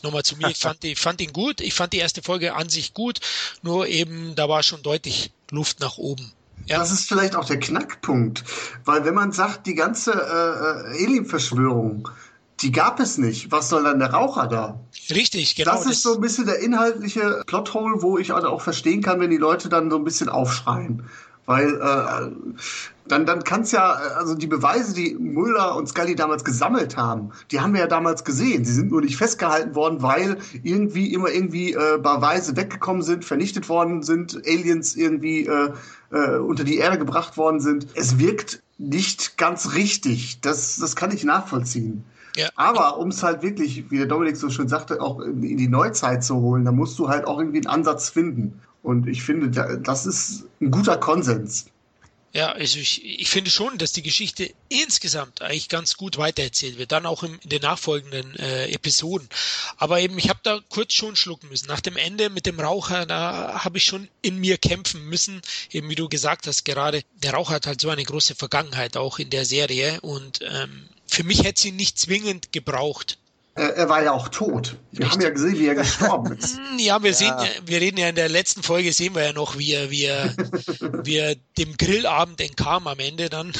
[0.02, 2.68] nochmal zu mir, ich fand, ich fand ihn gut, ich fand die erste Folge an
[2.68, 3.20] sich gut,
[3.62, 6.32] nur eben, da war schon deutlich Luft nach oben.
[6.66, 6.78] Ja.
[6.78, 8.44] Das ist vielleicht auch der Knackpunkt,
[8.84, 12.08] weil wenn man sagt, die ganze äh, äh Alien-Verschwörung,
[12.60, 13.50] die gab es nicht.
[13.50, 14.80] Was soll dann der Raucher da?
[15.10, 15.72] Richtig, genau.
[15.72, 19.30] Das ist so ein bisschen der inhaltliche Plothole, wo ich also auch verstehen kann, wenn
[19.30, 21.04] die Leute dann so ein bisschen aufschreien.
[21.46, 22.30] Weil äh,
[23.06, 27.32] dann, dann kann es ja, also die Beweise, die Mulder und Scully damals gesammelt haben,
[27.50, 28.64] die haben wir ja damals gesehen.
[28.64, 33.68] Sie sind nur nicht festgehalten worden, weil irgendwie immer irgendwie äh, Beweise weggekommen sind, vernichtet
[33.68, 35.72] worden sind, Aliens irgendwie äh,
[36.12, 37.88] äh, unter die Erde gebracht worden sind.
[37.94, 40.40] Es wirkt nicht ganz richtig.
[40.40, 42.04] Das, das kann ich nachvollziehen.
[42.36, 42.48] Ja.
[42.56, 45.68] Aber um es halt wirklich, wie der Dominik so schön sagte, auch in, in die
[45.68, 48.60] Neuzeit zu holen, da musst du halt auch irgendwie einen Ansatz finden.
[48.84, 51.66] Und ich finde, das ist ein guter Konsens.
[52.34, 56.92] Ja, also ich, ich finde schon, dass die Geschichte insgesamt eigentlich ganz gut weitererzählt wird,
[56.92, 59.28] dann auch im, in den nachfolgenden äh, Episoden.
[59.78, 61.68] Aber eben, ich habe da kurz schon schlucken müssen.
[61.68, 65.40] Nach dem Ende mit dem Raucher, da habe ich schon in mir kämpfen müssen.
[65.70, 69.18] Eben wie du gesagt hast gerade, der Raucher hat halt so eine große Vergangenheit auch
[69.18, 73.16] in der Serie und ähm, für mich hätte sie nicht zwingend gebraucht.
[73.56, 74.76] Er war ja auch tot.
[74.90, 75.12] Wir Richtig.
[75.12, 76.58] haben ja gesehen, wie er gestorben ist.
[76.78, 77.16] Ja, wir ja.
[77.16, 77.34] sehen,
[77.66, 80.34] wir reden ja in der letzten Folge sehen wir ja noch, wie er, wie er,
[81.04, 83.52] wie er dem Grillabend entkam am Ende dann.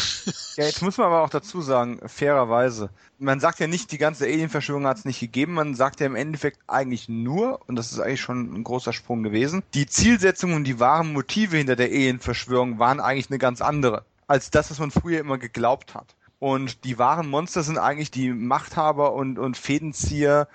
[0.57, 2.91] Ja, jetzt muss man aber auch dazu sagen, fairerweise.
[3.19, 5.55] Man sagt ja nicht, die ganze Alien-Verschwörung hat es nicht gegeben.
[5.55, 9.23] Man sagt ja im Endeffekt eigentlich nur, und das ist eigentlich schon ein großer Sprung
[9.23, 14.05] gewesen, die Zielsetzung und die wahren Motive hinter der Alien-Verschwörung waren eigentlich eine ganz andere
[14.27, 16.15] als das, was man früher immer geglaubt hat.
[16.45, 20.47] Und die wahren Monster sind eigentlich die Machthaber und, und Fädenzieher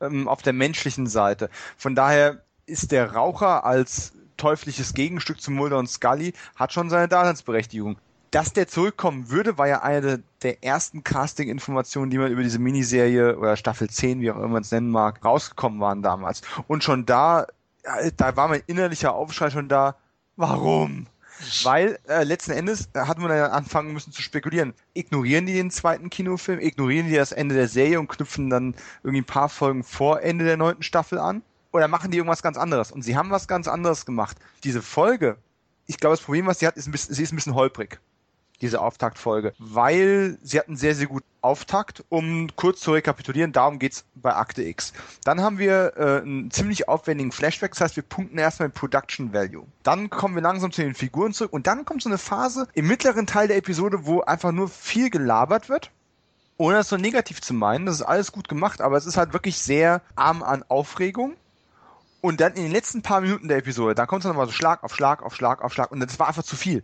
[0.00, 1.50] ähm, auf der menschlichen Seite.
[1.76, 7.06] Von daher ist der Raucher als teuflisches Gegenstück zu Mulder und Scully hat schon seine
[7.06, 7.96] Daseinsberechtigung.
[8.32, 13.38] Dass der zurückkommen würde, war ja eine der ersten Casting-Informationen, die man über diese Miniserie
[13.38, 16.42] oder Staffel 10, wie auch immer man es nennen mag, rausgekommen waren damals.
[16.66, 17.46] Und schon da,
[18.16, 19.94] da war mein innerlicher Aufschrei schon da,
[20.34, 21.06] warum?
[21.62, 24.74] Weil äh, letzten Endes äh, hat man dann anfangen müssen zu spekulieren.
[24.94, 29.22] Ignorieren die den zweiten Kinofilm, ignorieren die das Ende der Serie und knüpfen dann irgendwie
[29.22, 31.42] ein paar Folgen vor Ende der neunten Staffel an?
[31.72, 32.90] Oder machen die irgendwas ganz anderes?
[32.90, 34.38] Und sie haben was ganz anderes gemacht.
[34.64, 35.36] Diese Folge,
[35.86, 38.00] ich glaube, das Problem, was sie hat, ist ein bisschen, sie ist ein bisschen holprig
[38.60, 44.04] diese Auftaktfolge, weil sie hatten sehr, sehr gut Auftakt, um kurz zu rekapitulieren, darum geht's
[44.14, 44.92] bei Akte X.
[45.24, 49.32] Dann haben wir äh, einen ziemlich aufwendigen Flashback, das heißt, wir punkten erstmal mit Production
[49.32, 49.64] Value.
[49.82, 52.88] Dann kommen wir langsam zu den Figuren zurück und dann kommt so eine Phase im
[52.88, 55.90] mittleren Teil der Episode, wo einfach nur viel gelabert wird
[56.58, 59.32] ohne das so negativ zu meinen, das ist alles gut gemacht, aber es ist halt
[59.32, 61.34] wirklich sehr arm an Aufregung.
[62.26, 64.52] Und dann in den letzten paar Minuten der Episode, da kommt es dann mal so
[64.52, 66.82] Schlag auf Schlag auf Schlag auf Schlag und das war einfach zu viel.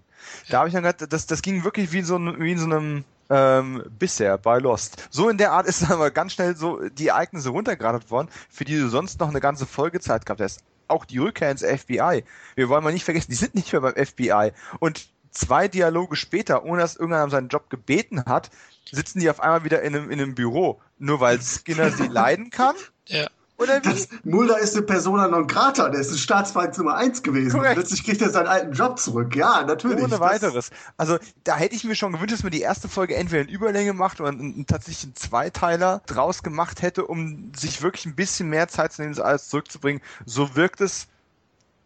[0.49, 3.05] Da habe ich dann gedacht, das, das ging wirklich wie, so, wie in so einem
[3.29, 5.09] ähm, bisher bei Lost.
[5.11, 8.79] So in der Art ist aber ganz schnell so die Ereignisse runtergeradet worden, für die
[8.79, 10.61] du sonst noch eine ganze Folgezeit gehabt hast.
[10.87, 12.23] Auch die Rückkehr ins FBI.
[12.55, 14.53] Wir wollen mal nicht vergessen, die sind nicht mehr beim FBI.
[14.79, 18.53] Und zwei Dialoge später, ohne dass irgendeiner um seinen Job gebeten hat,
[18.93, 20.81] sitzen die auf einmal wieder in einem, in einem Büro.
[21.01, 22.77] Nur weil Skinner sie leiden kann?
[23.09, 23.27] Ja.
[23.59, 23.89] Oder wie?
[23.89, 27.53] Das, Mulder ist eine Persona non grata, der ist ein Staatsfeind Nummer eins gewesen.
[27.53, 27.75] Korrekt.
[27.75, 29.37] Plötzlich kriegt er seinen alten Job zurück.
[29.37, 30.03] Ja, natürlich.
[30.03, 30.71] Ohne weiteres.
[30.97, 33.93] Also da hätte ich mir schon gewünscht, dass man die erste Folge entweder in Überlänge
[33.93, 38.69] macht oder einen, einen tatsächlichen Zweiteiler draus gemacht hätte, um sich wirklich ein bisschen mehr
[38.69, 40.03] Zeit zu nehmen, das alles zurückzubringen.
[40.27, 41.07] So wirkt es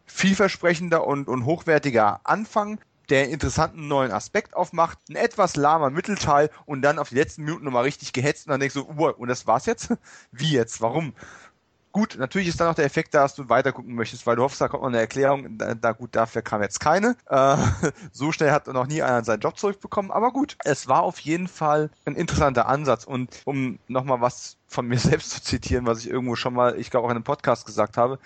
[0.06, 6.50] vielversprechender und, und hochwertiger Anfang der einen interessanten neuen Aspekt aufmacht, ein etwas lahmer Mittelteil
[6.64, 9.28] und dann auf die letzten Minuten nochmal richtig gehetzt und dann denkst du, uh, und
[9.28, 9.92] das war's jetzt?
[10.32, 10.80] Wie jetzt?
[10.80, 11.12] Warum?
[11.96, 14.42] Gut, natürlich ist dann auch der Effekt da, dass du weiter gucken möchtest, weil du
[14.42, 15.56] hoffst, da kommt noch eine Erklärung.
[15.56, 17.16] Da, da gut, dafür kam jetzt keine.
[17.30, 17.56] Äh,
[18.12, 20.10] so schnell hat noch nie einer seinen Job zurückbekommen.
[20.10, 23.04] Aber gut, es war auf jeden Fall ein interessanter Ansatz.
[23.04, 26.90] Und um nochmal was von mir selbst zu zitieren, was ich irgendwo schon mal, ich
[26.90, 28.18] glaube auch in einem Podcast gesagt habe,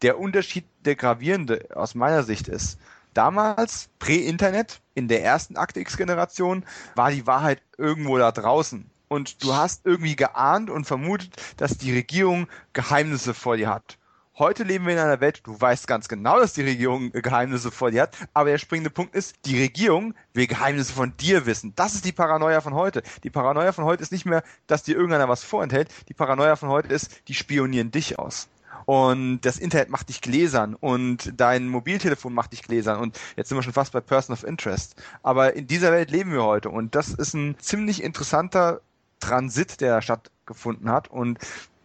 [0.00, 2.78] der Unterschied, der gravierende aus meiner Sicht ist,
[3.12, 6.64] Damals, Prä-Internet, in der ersten Akte X-Generation,
[6.94, 8.88] war die Wahrheit irgendwo da draußen.
[9.12, 13.98] Und du hast irgendwie geahnt und vermutet, dass die Regierung Geheimnisse vor dir hat.
[14.38, 17.90] Heute leben wir in einer Welt, du weißt ganz genau, dass die Regierung Geheimnisse vor
[17.90, 21.74] dir hat, aber der springende Punkt ist, die Regierung will Geheimnisse von dir wissen.
[21.74, 23.02] Das ist die Paranoia von heute.
[23.24, 25.90] Die Paranoia von heute ist nicht mehr, dass dir irgendeiner was vorenthält.
[26.08, 28.48] Die Paranoia von heute ist, die spionieren dich aus
[28.86, 33.58] und das Internet macht dich gläsern und dein Mobiltelefon macht dich gläsern und jetzt sind
[33.58, 34.94] wir schon fast bei Person of Interest.
[35.24, 38.80] Aber in dieser Welt leben wir heute und das ist ein ziemlich interessanter
[39.20, 41.38] Transit, der stattgefunden hat und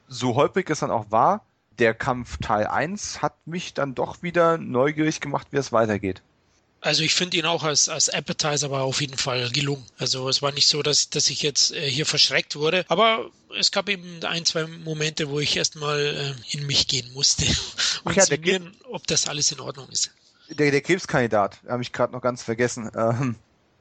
[0.07, 1.45] so holprig es dann auch war,
[1.79, 6.21] der Kampf Teil 1 hat mich dann doch wieder neugierig gemacht, wie es weitergeht.
[6.81, 9.83] Also ich finde ihn auch als, als Appetizer aber auf jeden Fall gelungen.
[9.97, 13.71] Also es war nicht so, dass, dass ich jetzt äh, hier verschreckt wurde, aber es
[13.71, 17.45] gab eben ein, zwei Momente, wo ich erstmal äh, in mich gehen musste
[18.03, 20.11] und ja, summieren, ob das alles in Ordnung ist.
[20.49, 22.91] Der, der Krebskandidat, habe ich gerade noch ganz vergessen.
[22.95, 23.35] Ähm,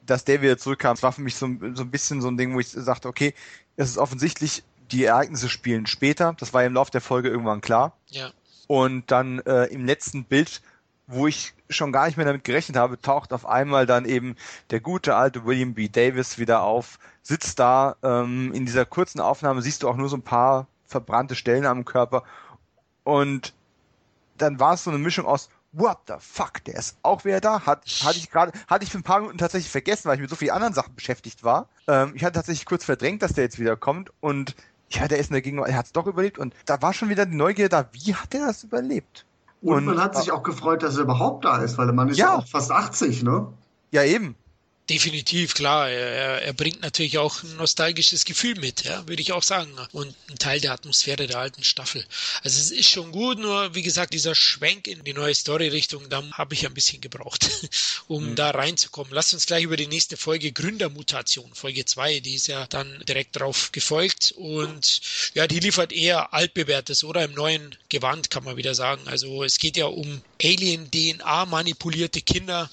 [0.07, 2.55] dass der wieder zurückkam, das war für mich so, so ein bisschen so ein Ding,
[2.55, 3.35] wo ich sagte, okay,
[3.77, 6.35] es ist offensichtlich, die Ereignisse spielen später.
[6.39, 7.97] Das war im Laufe der Folge irgendwann klar.
[8.09, 8.31] Ja.
[8.67, 10.63] Und dann äh, im letzten Bild
[11.07, 14.37] wo ich schon gar nicht mehr damit gerechnet habe, taucht auf einmal dann eben
[14.71, 15.89] der gute alte William B.
[15.89, 17.97] Davis wieder auf, sitzt da.
[18.03, 21.85] Ähm, in dieser kurzen Aufnahme siehst du auch nur so ein paar verbrannte Stellen am
[21.85, 22.25] Körper.
[23.03, 23.53] Und
[24.39, 27.67] dann war es so eine Mischung aus What the fuck, der ist auch wieder da.
[27.67, 30.31] Hat, hatte ich gerade, hatte ich für ein paar Minuten tatsächlich vergessen, weil ich mit
[30.31, 31.69] so vielen anderen Sachen beschäftigt war.
[31.89, 34.55] Ähm, ich hatte tatsächlich kurz verdrängt, dass der jetzt wieder kommt und
[34.91, 37.09] ja, der ist in der Gegenwart, er hat es doch überlebt und da war schon
[37.09, 39.27] wieder die Neugier da, wie hat der das überlebt?
[39.63, 42.09] Und, und man hat sich auch gefreut, dass er überhaupt da ist, weil der Mann
[42.09, 43.49] ist ja, ja auch fast 80, ne?
[43.91, 44.37] Ja, eben.
[44.91, 45.89] Definitiv, klar.
[45.89, 49.75] Er, er bringt natürlich auch ein nostalgisches Gefühl mit, ja, würde ich auch sagen.
[49.93, 52.05] Und ein Teil der Atmosphäre der alten Staffel.
[52.43, 56.23] Also es ist schon gut, nur wie gesagt, dieser Schwenk in die neue Story-Richtung, da
[56.33, 57.49] habe ich ein bisschen gebraucht,
[58.09, 58.35] um mhm.
[58.37, 59.15] da reinzukommen.
[59.15, 63.37] Lasst uns gleich über die nächste Folge Gründermutation, Folge 2, die ist ja dann direkt
[63.37, 65.01] drauf gefolgt und
[65.33, 69.09] ja, die liefert eher altbewährtes oder im neuen Gewand, kann man wieder sagen.
[69.09, 72.71] Also es geht ja um Alien-DNA manipulierte Kinder,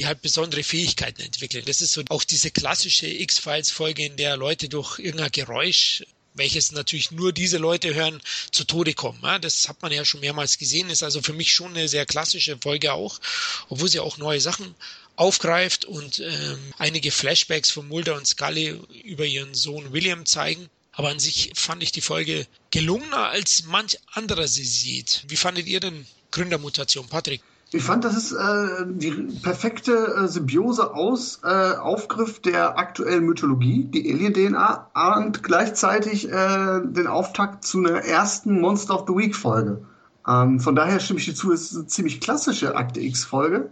[0.00, 1.62] die halt besondere Fähigkeiten entwickeln.
[1.66, 7.10] Das ist so auch diese klassische X-Files-Folge, in der Leute durch irgendein Geräusch welches natürlich
[7.10, 8.22] nur diese Leute hören,
[8.52, 9.20] zu Tode kommen.
[9.42, 12.56] Das hat man ja schon mehrmals gesehen, ist also für mich schon eine sehr klassische
[12.56, 13.20] Folge auch,
[13.68, 14.74] obwohl sie auch neue Sachen
[15.16, 20.70] aufgreift und ähm, einige Flashbacks von Mulder und Scully über ihren Sohn William zeigen.
[20.92, 25.24] Aber an sich fand ich die Folge gelungener, als manch anderer sie sieht.
[25.26, 27.42] Wie fandet ihr denn Gründermutation, Patrick?
[27.72, 29.12] Ich fand, das ist äh, die
[29.42, 37.06] perfekte äh, Symbiose aus äh, Aufgriff der aktuellen Mythologie, die Alien-DNA, und gleichzeitig äh, den
[37.06, 39.82] Auftakt zu einer ersten Monster of the Week-Folge.
[40.26, 43.70] Ähm, von daher stimme ich dir zu, es ist eine ziemlich klassische Akte X-Folge.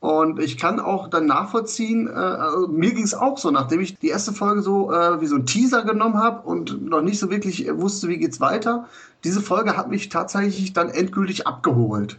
[0.00, 3.98] Und ich kann auch dann nachvollziehen, äh, also mir ging es auch so, nachdem ich
[3.98, 7.28] die erste Folge so äh, wie so ein Teaser genommen habe und noch nicht so
[7.28, 8.88] wirklich wusste, wie geht's weiter.
[9.22, 12.18] Diese Folge hat mich tatsächlich dann endgültig abgeholt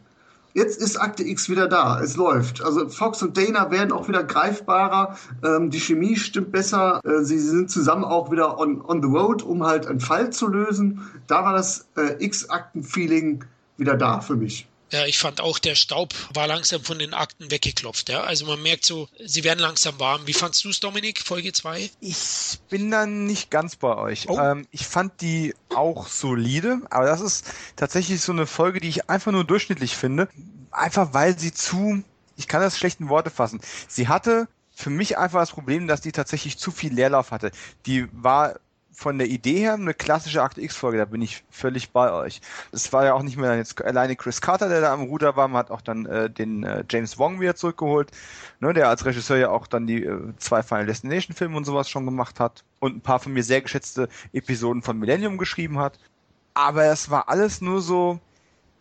[0.56, 2.00] jetzt ist Akte X wieder da.
[2.00, 2.64] Es läuft.
[2.64, 5.18] Also Fox und Dana werden auch wieder greifbarer.
[5.44, 7.02] Ähm, die Chemie stimmt besser.
[7.06, 10.48] Äh, sie sind zusammen auch wieder on, on the road, um halt einen Fall zu
[10.48, 11.02] lösen.
[11.28, 13.44] Da war das äh, X-Akten-Feeling
[13.78, 14.68] wieder da für mich.
[14.96, 18.08] Ja, ich fand auch, der Staub war langsam von den Akten weggeklopft.
[18.08, 18.22] Ja?
[18.22, 20.26] Also man merkt so, sie werden langsam warm.
[20.26, 21.90] Wie fandst du es, Dominik, Folge 2?
[22.00, 24.30] Ich bin dann nicht ganz bei euch.
[24.30, 24.40] Oh.
[24.40, 29.10] Ähm, ich fand die auch solide, aber das ist tatsächlich so eine Folge, die ich
[29.10, 30.30] einfach nur durchschnittlich finde.
[30.72, 32.02] Einfach weil sie zu,
[32.38, 33.60] ich kann das schlecht in Worte fassen.
[33.90, 37.52] Sie hatte für mich einfach das Problem, dass die tatsächlich zu viel Leerlauf hatte.
[37.86, 38.62] Die war
[38.96, 42.42] von der Idee her eine klassische Akte X-Folge, da bin ich völlig bei euch.
[42.72, 45.48] Es war ja auch nicht mehr jetzt alleine Chris Carter, der da am Ruder war,
[45.48, 48.12] man hat auch dann äh, den äh, James Wong wieder zurückgeholt,
[48.60, 51.90] ne, der als Regisseur ja auch dann die äh, zwei Final Destination Filme und sowas
[51.90, 56.00] schon gemacht hat und ein paar von mir sehr geschätzte Episoden von Millennium geschrieben hat.
[56.54, 58.20] Aber es war alles nur so,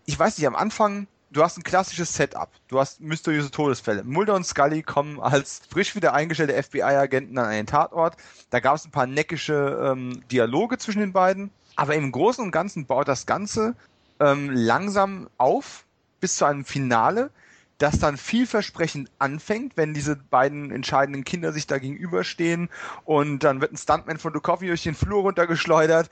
[0.07, 2.49] ich weiß nicht, am Anfang du hast ein klassisches Setup.
[2.69, 4.05] Du hast mysteriöse Todesfälle.
[4.05, 8.17] Mulder und Scully kommen als frisch wieder eingestellte FBI-Agenten an einen Tatort.
[8.51, 11.51] Da gab es ein paar neckische ähm, Dialoge zwischen den beiden.
[11.77, 13.75] Aber im Großen und Ganzen baut das Ganze
[14.21, 15.85] ähm, langsam auf
[16.21, 17.31] bis zu einem Finale,
[17.79, 22.71] das dann vielversprechend anfängt, wenn diese beiden entscheidenden Kinder sich da gegenüberstehen
[23.05, 26.09] und dann wird ein Stuntman von Duchovny durch den Flur runtergeschleudert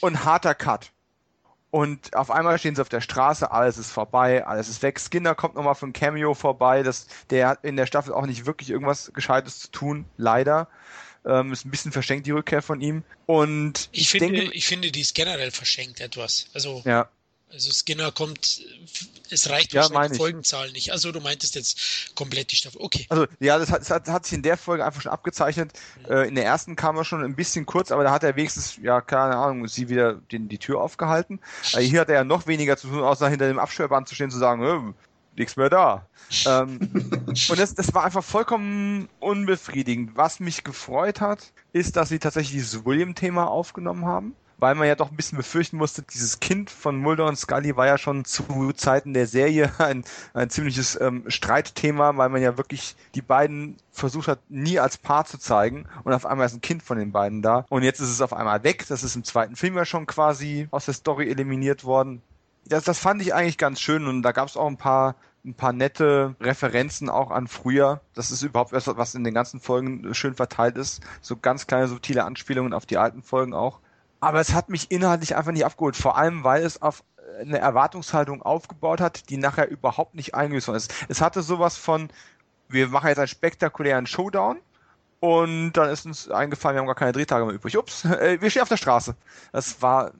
[0.00, 0.90] und harter Cut.
[1.72, 5.00] Und auf einmal stehen sie auf der Straße, alles ist vorbei, alles ist weg.
[5.00, 6.82] Skinner kommt nochmal für ein Cameo vorbei.
[6.82, 10.68] Das, der hat in der Staffel auch nicht wirklich irgendwas Gescheites zu tun, leider.
[11.24, 13.04] Ähm, ist ein bisschen verschenkt, die Rückkehr von ihm.
[13.24, 16.48] Und ich, ich finde, denke, ich finde, die ist generell verschenkt etwas.
[16.52, 17.08] Also, ja.
[17.52, 18.62] Also Skinner kommt,
[19.30, 20.90] es reicht ja, wahrscheinlich die Folgenzahl nicht.
[20.90, 22.80] Also du meintest jetzt komplett die Staffel.
[22.80, 23.04] Okay.
[23.10, 25.72] Also ja, das hat, das hat, hat sich in der Folge einfach schon abgezeichnet.
[26.08, 26.12] Mhm.
[26.12, 28.78] Äh, in der ersten kam er schon ein bisschen kurz, aber da hat er wenigstens,
[28.82, 31.40] ja, keine Ahnung, sie wieder den, die Tür aufgehalten.
[31.74, 34.30] Äh, hier hat er ja noch weniger zu tun, außer hinter dem Absperrband zu stehen
[34.30, 34.94] zu sagen,
[35.36, 36.06] nichts mehr da.
[36.46, 36.78] ähm,
[37.26, 40.16] und das, das war einfach vollkommen unbefriedigend.
[40.16, 44.94] Was mich gefreut hat, ist, dass sie tatsächlich dieses William-Thema aufgenommen haben weil man ja
[44.94, 48.72] doch ein bisschen befürchten musste, dieses Kind von Mulder und Scully war ja schon zu
[48.74, 54.28] Zeiten der Serie ein, ein ziemliches ähm, Streitthema, weil man ja wirklich die beiden versucht
[54.28, 57.42] hat, nie als Paar zu zeigen und auf einmal ist ein Kind von den beiden
[57.42, 60.06] da und jetzt ist es auf einmal weg, das ist im zweiten Film ja schon
[60.06, 62.22] quasi aus der Story eliminiert worden.
[62.64, 65.54] Das, das fand ich eigentlich ganz schön und da gab es auch ein paar ein
[65.54, 68.00] paar nette Referenzen auch an früher.
[68.14, 71.02] Das ist überhaupt etwas, was in den ganzen Folgen schön verteilt ist.
[71.20, 73.80] So ganz kleine subtile Anspielungen auf die alten Folgen auch.
[74.22, 77.02] Aber es hat mich inhaltlich einfach nicht abgeholt, vor allem weil es auf
[77.40, 80.94] eine Erwartungshaltung aufgebaut hat, die nachher überhaupt nicht eingelöst worden ist.
[81.08, 82.08] Es hatte sowas von,
[82.68, 84.60] wir machen jetzt einen spektakulären Showdown
[85.18, 87.76] und dann ist uns eingefallen, wir haben gar keine Drehtage mehr übrig.
[87.76, 89.16] Ups, äh, wir stehen auf der Straße.
[89.50, 90.12] Das war,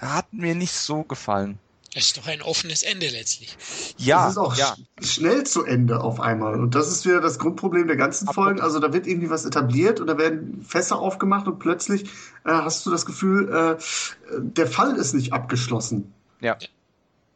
[0.00, 1.60] hat mir nicht so gefallen.
[1.94, 3.56] Das ist doch ein offenes Ende letztlich.
[3.96, 4.26] Ja.
[4.26, 4.76] Es ist auch ja.
[5.02, 6.60] schnell zu Ende auf einmal.
[6.60, 8.60] Und das ist wieder das Grundproblem der ganzen Folgen.
[8.60, 12.04] Also da wird irgendwie was etabliert und da werden Fässer aufgemacht und plötzlich
[12.44, 13.82] äh, hast du das Gefühl, äh,
[14.38, 16.12] der Fall ist nicht abgeschlossen.
[16.40, 16.56] Ja.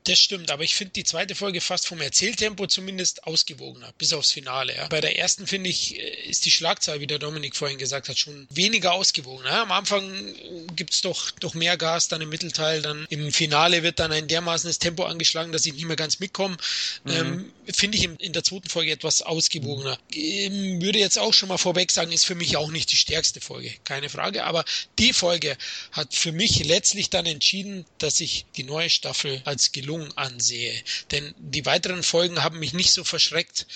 [0.04, 4.32] Das stimmt, aber ich finde die zweite Folge fast vom Erzähltempo zumindest ausgewogener, bis aufs
[4.32, 4.76] Finale.
[4.76, 4.88] Ja.
[4.88, 8.18] Bei der ersten finde ich, äh, ist die Schlagzahl, wie der Dominik vorhin gesagt hat,
[8.18, 9.46] schon weniger ausgewogen.
[9.46, 9.62] Ja.
[9.62, 10.34] Am Anfang
[10.76, 14.78] gibt's doch, doch mehr Gas, dann im Mittelteil, dann im Finale wird dann ein dermaßenes
[14.78, 16.58] Tempo angeschlagen, dass ich nicht mehr ganz mitkomme.
[17.04, 17.10] Mhm.
[17.10, 19.98] Ähm, finde ich in, der zweiten Folge etwas ausgewogener.
[20.12, 23.40] Ähm, würde jetzt auch schon mal vorweg sagen, ist für mich auch nicht die stärkste
[23.40, 24.44] Folge, keine Frage.
[24.44, 24.64] Aber
[24.98, 25.56] die Folge
[25.92, 30.74] hat für mich letztlich dann entschieden, dass ich die neue Staffel als gelungen ansehe.
[31.10, 33.66] Denn die weiteren Folgen haben mich nicht so verschreckt.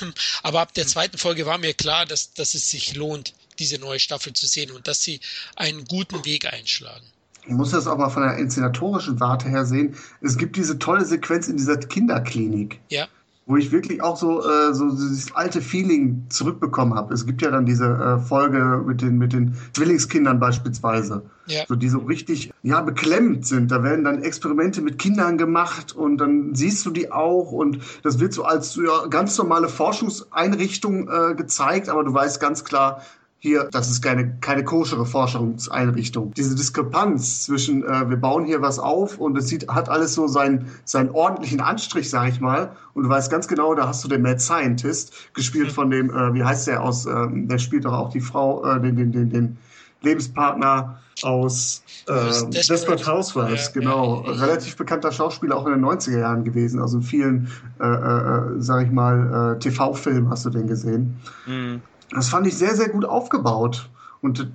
[0.42, 4.00] Aber ab der zweiten Folge war mir klar, dass, dass es sich lohnt, diese neue
[4.00, 5.20] Staffel zu sehen und dass sie
[5.54, 7.06] einen guten Weg einschlagen.
[7.48, 9.96] Ich muss das auch mal von der inszenatorischen Warte her sehen.
[10.20, 12.80] Es gibt diese tolle Sequenz in dieser Kinderklinik.
[12.88, 13.08] Ja
[13.46, 17.14] wo ich wirklich auch so, äh, so dieses alte Feeling zurückbekommen habe.
[17.14, 21.64] Es gibt ja dann diese äh, Folge mit den, mit den Zwillingskindern beispielsweise, ja.
[21.68, 23.70] so, die so richtig ja, beklemmt sind.
[23.70, 28.18] Da werden dann Experimente mit Kindern gemacht und dann siehst du die auch und das
[28.18, 33.02] wird so als ja, ganz normale Forschungseinrichtung äh, gezeigt, aber du weißt ganz klar,
[33.38, 36.32] hier, das ist keine, keine koschere Forschungseinrichtung.
[36.34, 40.26] Diese Diskrepanz zwischen, äh, wir bauen hier was auf und es sieht, hat alles so
[40.26, 42.72] seinen, seinen ordentlichen Anstrich, sag ich mal.
[42.94, 46.34] Und du weißt ganz genau, da hast du den Mad Scientist, gespielt von dem, äh,
[46.34, 49.30] wie heißt der aus, äh, der spielt doch auch die Frau, äh, den, den, den,
[49.30, 49.58] den
[50.02, 54.24] Lebenspartner aus äh, Desperate, Desperate Housewives, ja, genau.
[54.26, 54.44] Ja, ja.
[54.44, 56.80] Relativ bekannter Schauspieler auch in den 90er Jahren gewesen.
[56.80, 57.48] Also in vielen,
[57.80, 61.16] äh, äh, sag ich mal, äh, TV-Filmen hast du den gesehen.
[61.46, 61.80] Mhm.
[62.10, 63.88] Das fand ich sehr, sehr gut aufgebaut.
[64.22, 64.48] Und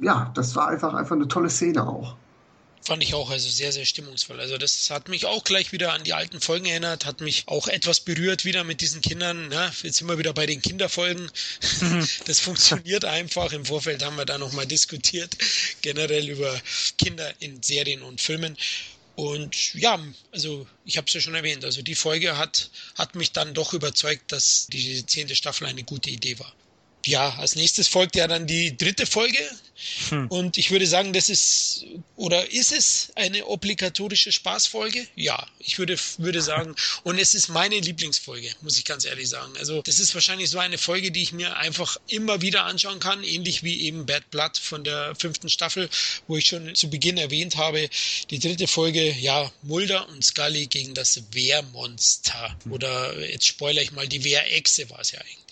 [0.00, 2.16] ja, das war einfach, einfach eine tolle Szene auch.
[2.82, 4.40] Fand ich auch, also sehr, sehr stimmungsvoll.
[4.40, 7.68] Also das hat mich auch gleich wieder an die alten Folgen erinnert, hat mich auch
[7.68, 9.50] etwas berührt wieder mit diesen Kindern.
[9.52, 11.30] Ja, jetzt sind wir wieder bei den Kinderfolgen.
[12.24, 13.52] Das funktioniert einfach.
[13.52, 15.36] Im Vorfeld haben wir da nochmal diskutiert,
[15.82, 16.54] generell über
[16.96, 18.56] Kinder in Serien und Filmen.
[19.16, 19.98] Und ja,
[20.30, 23.72] also ich habe es ja schon erwähnt, also die Folge hat, hat mich dann doch
[23.72, 26.52] überzeugt, dass die zehnte Staffel eine gute Idee war.
[27.06, 29.38] Ja, als nächstes folgt ja dann die dritte Folge.
[30.08, 30.26] Hm.
[30.26, 31.84] Und ich würde sagen, das ist,
[32.16, 35.06] oder ist es eine obligatorische Spaßfolge?
[35.14, 36.74] Ja, ich würde, würde sagen.
[37.04, 39.52] Und es ist meine Lieblingsfolge, muss ich ganz ehrlich sagen.
[39.58, 43.22] Also, das ist wahrscheinlich so eine Folge, die ich mir einfach immer wieder anschauen kann,
[43.22, 45.88] ähnlich wie eben Bad Blood von der fünften Staffel,
[46.26, 47.88] wo ich schon zu Beginn erwähnt habe.
[48.30, 52.56] Die dritte Folge, ja, Mulder und Scully gegen das Wehrmonster.
[52.68, 55.47] Oder jetzt spoiler ich mal, die Wehrechse war es ja eigentlich.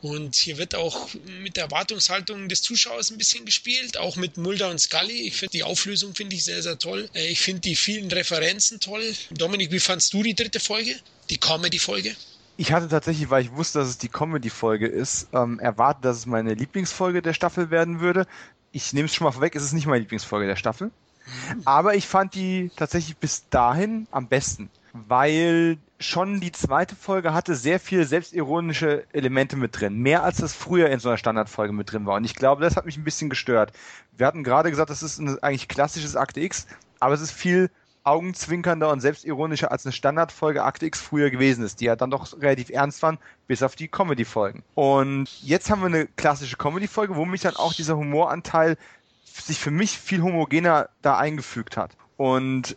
[0.00, 1.08] Und hier wird auch
[1.42, 5.28] mit der Erwartungshaltung des Zuschauers ein bisschen gespielt, auch mit Mulder und Scully.
[5.28, 7.08] Ich finde die Auflösung finde ich sehr, sehr toll.
[7.14, 9.14] Äh, ich finde die vielen Referenzen toll.
[9.30, 10.94] Dominik, wie fandst du die dritte Folge?
[11.30, 12.16] Die Comedy-Folge?
[12.56, 16.26] Ich hatte tatsächlich, weil ich wusste, dass es die Comedy-Folge ist, ähm, erwartet, dass es
[16.26, 18.26] meine Lieblingsfolge der Staffel werden würde.
[18.72, 20.88] Ich nehme es schon mal vorweg, es ist nicht meine Lieblingsfolge der Staffel.
[20.88, 21.62] Mhm.
[21.64, 27.54] Aber ich fand die tatsächlich bis dahin am besten, weil schon die zweite Folge hatte
[27.54, 29.98] sehr viel selbstironische Elemente mit drin.
[29.98, 32.16] Mehr als das früher in so einer Standardfolge mit drin war.
[32.16, 33.72] Und ich glaube, das hat mich ein bisschen gestört.
[34.16, 36.66] Wir hatten gerade gesagt, das ist ein eigentlich klassisches Akte X,
[37.00, 37.70] aber es ist viel
[38.04, 42.40] augenzwinkernder und selbstironischer als eine Standardfolge Akte X früher gewesen ist, die ja dann doch
[42.40, 44.62] relativ ernst waren, bis auf die Comedy-Folgen.
[44.74, 48.76] Und jetzt haben wir eine klassische Comedy-Folge, wo mich dann auch dieser Humoranteil
[49.24, 51.96] sich für mich viel homogener da eingefügt hat.
[52.16, 52.76] Und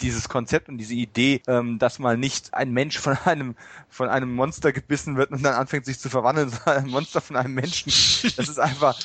[0.00, 3.54] dieses Konzept und diese Idee, ähm, dass mal nicht ein Mensch von einem
[3.88, 7.36] von einem Monster gebissen wird und dann anfängt sich zu verwandeln, sondern ein Monster von
[7.36, 7.90] einem Menschen.
[8.36, 8.98] Das ist einfach,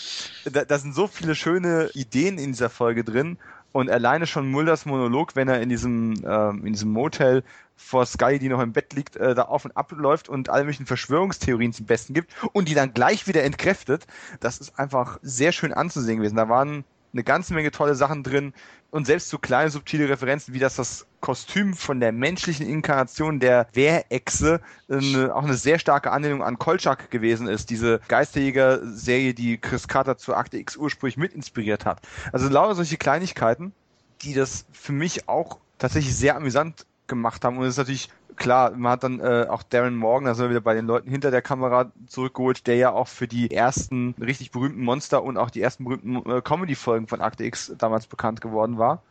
[0.46, 3.38] da, da sind so viele schöne Ideen in dieser Folge drin
[3.72, 7.44] und alleine schon Mulders Monolog, wenn er in diesem ähm, in diesem Motel
[7.76, 10.64] vor Sky, die noch im Bett liegt, äh, da auf und ab läuft und alle
[10.64, 14.06] möglichen Verschwörungstheorien zum Besten gibt und die dann gleich wieder entkräftet,
[14.40, 16.36] das ist einfach sehr schön anzusehen gewesen.
[16.36, 16.84] Da waren
[17.14, 18.54] eine ganze Menge tolle Sachen drin
[18.92, 23.68] und selbst so kleine subtile Referenzen wie dass das Kostüm von der menschlichen Inkarnation der
[23.74, 29.88] Wehrechse eine, auch eine sehr starke Anlehnung an Kolchak gewesen ist, diese Geisterjäger-Serie, die Chris
[29.88, 32.02] Carter zur Akte X ursprünglich mit inspiriert hat.
[32.32, 33.74] Also lauter solche Kleinigkeiten,
[34.22, 38.72] die das für mich auch tatsächlich sehr amüsant gemacht haben und es ist natürlich klar,
[38.72, 41.30] man hat dann äh, auch Darren Morgan, da sind wir wieder bei den Leuten hinter
[41.30, 45.62] der Kamera zurückgeholt, der ja auch für die ersten richtig berühmten Monster und auch die
[45.62, 49.04] ersten berühmten äh, Comedy-Folgen von Akte X damals bekannt geworden war.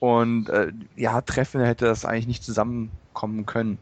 [0.00, 3.78] Und äh, ja, treffender hätte das eigentlich nicht zusammenkommen können.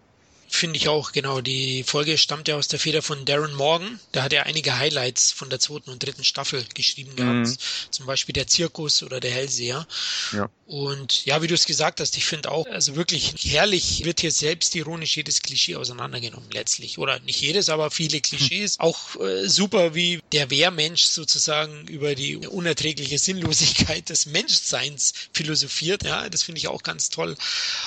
[0.54, 1.40] Finde ich auch, genau.
[1.40, 3.98] Die Folge stammt ja aus der Feder von Darren Morgan.
[4.12, 7.48] Da hat er einige Highlights von der zweiten und dritten Staffel geschrieben gehabt.
[7.48, 7.56] Mhm.
[7.90, 9.86] Zum Beispiel der Zirkus oder der Hellseher.
[10.32, 10.50] Ja.
[10.66, 14.30] Und ja, wie du es gesagt hast, ich finde auch, also wirklich herrlich wird hier
[14.30, 16.98] selbstironisch jedes Klischee auseinandergenommen letztlich.
[16.98, 18.74] Oder nicht jedes, aber viele Klischees.
[18.74, 18.80] Hm.
[18.80, 26.04] Auch äh, super, wie der Wehrmensch sozusagen über die unerträgliche Sinnlosigkeit des Menschseins philosophiert.
[26.04, 27.36] Ja, das finde ich auch ganz toll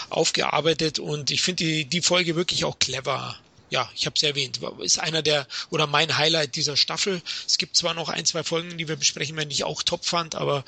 [0.10, 1.00] aufgearbeitet.
[1.00, 3.36] Und ich finde die, die Folge wirklich wirklich auch clever.
[3.70, 7.22] Ja, ich habe es erwähnt, ist einer der oder mein Highlight dieser Staffel.
[7.46, 10.06] Es gibt zwar noch ein, zwei Folgen, die wir besprechen werden, die ich auch top
[10.06, 10.64] fand, aber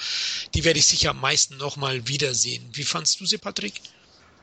[0.55, 2.63] die werde ich sicher am meisten nochmal wiedersehen.
[2.73, 3.81] Wie fandst du sie, Patrick?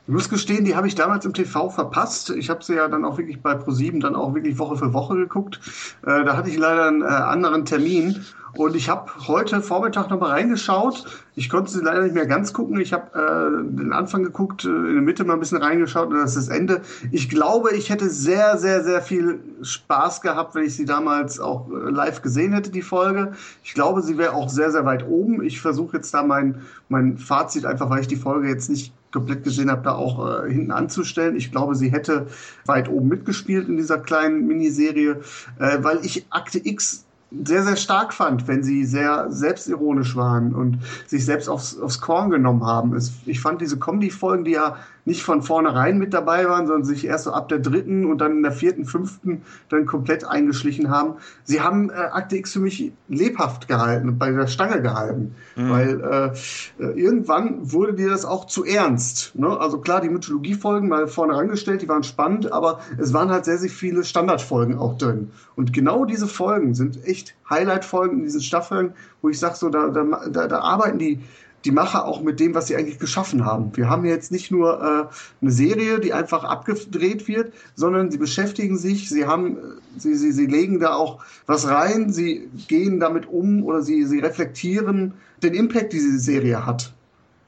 [0.07, 2.29] Ich muss gestehen, die habe ich damals im TV verpasst.
[2.29, 5.15] Ich habe sie ja dann auch wirklich bei ProSieben dann auch wirklich Woche für Woche
[5.15, 5.59] geguckt.
[6.03, 8.25] Äh, da hatte ich leider einen äh, anderen Termin
[8.57, 11.05] und ich habe heute Vormittag nochmal reingeschaut.
[11.35, 12.79] Ich konnte sie leider nicht mehr ganz gucken.
[12.79, 16.17] Ich habe äh, den Anfang geguckt, äh, in der Mitte mal ein bisschen reingeschaut und
[16.17, 16.81] das ist das Ende.
[17.11, 21.69] Ich glaube, ich hätte sehr, sehr, sehr viel Spaß gehabt, wenn ich sie damals auch
[21.69, 23.33] äh, live gesehen hätte, die Folge.
[23.63, 25.43] Ich glaube, sie wäre auch sehr, sehr weit oben.
[25.43, 29.43] Ich versuche jetzt da mein, mein Fazit einfach, weil ich die Folge jetzt nicht komplett
[29.43, 31.35] gesehen habe, da auch äh, hinten anzustellen.
[31.37, 32.27] Ich glaube, sie hätte
[32.65, 35.21] weit oben mitgespielt in dieser kleinen Miniserie,
[35.59, 40.79] äh, weil ich Akte X sehr, sehr stark fand, wenn sie sehr selbstironisch waren und
[41.07, 42.97] sich selbst aufs, aufs Korn genommen haben.
[43.25, 47.25] Ich fand diese Comedy-Folgen, die ja nicht von vornherein mit dabei waren, sondern sich erst
[47.25, 51.15] so ab der dritten und dann in der vierten, fünften dann komplett eingeschlichen haben.
[51.43, 55.69] Sie haben äh, Akte X für mich lebhaft gehalten, bei der Stange gehalten, mhm.
[55.69, 59.35] weil äh, äh, irgendwann wurde dir das auch zu ernst.
[59.35, 59.47] Ne?
[59.47, 63.59] Also klar, die Mythologie-Folgen mal vorne rangestellt, die waren spannend, aber es waren halt sehr,
[63.59, 65.31] sehr viele Standardfolgen auch drin.
[65.55, 69.89] Und genau diese Folgen sind echt Highlight-Folgen in diesen Staffeln, wo ich sage so, da,
[69.89, 71.19] da, da, da arbeiten die
[71.65, 73.75] die Macher auch mit dem, was sie eigentlich geschaffen haben.
[73.75, 78.77] Wir haben jetzt nicht nur äh, eine Serie, die einfach abgedreht wird, sondern sie beschäftigen
[78.77, 79.57] sich, sie haben,
[79.97, 84.19] sie, sie, sie legen da auch was rein, sie gehen damit um oder sie, sie
[84.19, 85.13] reflektieren
[85.43, 86.94] den Impact, die diese Serie hat.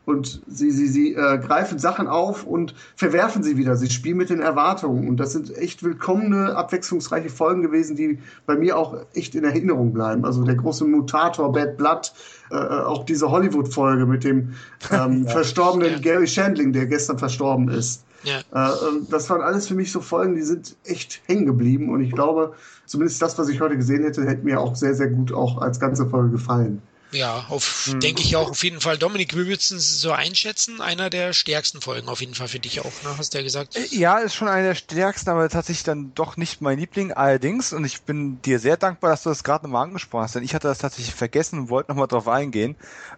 [0.07, 3.75] Und sie, sie, sie äh, greifen Sachen auf und verwerfen sie wieder.
[3.75, 5.09] Sie spielen mit den Erwartungen.
[5.09, 9.91] Und das sind echt willkommene, abwechslungsreiche Folgen gewesen, die bei mir auch echt in Erinnerung
[9.91, 10.23] bleiben.
[10.23, 12.13] Also der große Mutator, Bad Blood,
[12.51, 14.53] äh, auch diese Hollywood-Folge mit dem
[14.93, 15.29] ähm, ja.
[15.29, 18.05] verstorbenen Gary Shandling, der gestern verstorben ist.
[18.23, 18.39] Ja.
[18.39, 18.71] Äh,
[19.11, 22.53] das waren alles für mich so Folgen, die sind echt hängen geblieben und ich glaube,
[22.85, 25.81] zumindest das, was ich heute gesehen hätte, hätte mir auch sehr, sehr gut auch als
[25.81, 26.81] ganze Folge gefallen.
[27.11, 28.01] Ja, auf, mhm.
[28.01, 28.97] denke ich auch auf jeden Fall.
[28.97, 30.81] Dominik, wie würdest du es so einschätzen?
[30.81, 33.17] Einer der stärksten Folgen auf jeden Fall für dich auch, ne?
[33.17, 33.77] hast du ja gesagt.
[33.77, 37.13] Äh, ja, ist schon einer der stärksten, aber tatsächlich dann doch nicht mein Liebling.
[37.13, 40.43] Allerdings, und ich bin dir sehr dankbar, dass du das gerade nochmal angesprochen hast, denn
[40.43, 42.75] ich hatte das tatsächlich vergessen und wollte nochmal drauf eingehen.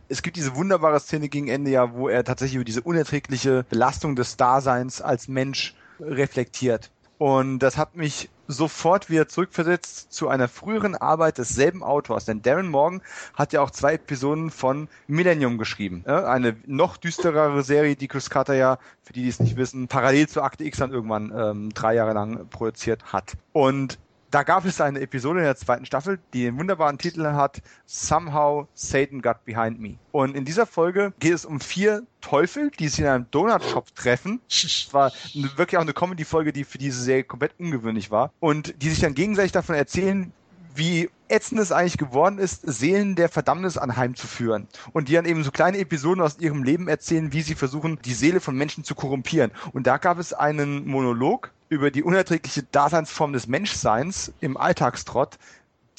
[0.07, 4.16] Es gibt diese wunderbare Szene gegen Ende ja, wo er tatsächlich über diese unerträgliche Belastung
[4.16, 6.91] des Daseins als Mensch reflektiert.
[7.18, 12.26] Und das hat mich sofort wieder zurückversetzt zu einer früheren Arbeit desselben Autors.
[12.26, 13.02] Denn Darren Morgan
[13.36, 16.04] hat ja auch zwei Episoden von Millennium geschrieben.
[16.06, 20.28] Eine noch düsterere Serie, die Chris Carter ja, für die, die es nicht wissen, parallel
[20.28, 23.34] zu Akte X dann irgendwann ähm, drei Jahre lang produziert hat.
[23.54, 24.00] Und
[24.31, 28.68] da gab es eine Episode in der zweiten Staffel, die den wunderbaren Titel hat Somehow
[28.73, 29.95] Satan Got Behind Me.
[30.11, 34.41] Und in dieser Folge geht es um vier Teufel, die sich in einem Donut-Shop treffen.
[34.47, 38.31] Das war wirklich auch eine Comedy-Folge, die für diese Serie komplett ungewöhnlich war.
[38.39, 40.31] Und die sich dann gegenseitig davon erzählen,
[40.76, 44.68] wie ätzend es eigentlich geworden ist, Seelen der Verdammnis anheimzuführen.
[44.93, 48.14] Und die dann eben so kleine Episoden aus ihrem Leben erzählen, wie sie versuchen, die
[48.14, 49.51] Seele von Menschen zu korrumpieren.
[49.73, 55.38] Und da gab es einen Monolog über die unerträgliche Daseinsform des Menschseins im Alltagstrott,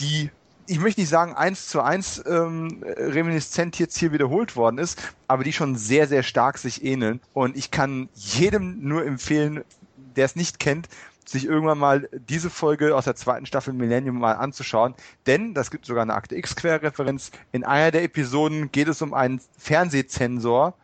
[0.00, 0.30] die
[0.66, 5.42] ich möchte nicht sagen eins zu eins ähm, reminiszent jetzt hier wiederholt worden ist, aber
[5.42, 7.20] die schon sehr, sehr stark sich ähneln.
[7.32, 9.64] Und ich kann jedem nur empfehlen,
[10.14, 10.88] der es nicht kennt,
[11.24, 14.94] sich irgendwann mal diese Folge aus der zweiten Staffel Millennium mal anzuschauen.
[15.26, 19.40] Denn, das gibt sogar eine Akte X-Querreferenz, in einer der Episoden geht es um einen
[19.58, 20.74] Fernsehzensor,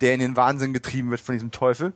[0.00, 1.92] der in den Wahnsinn getrieben wird von diesem Teufel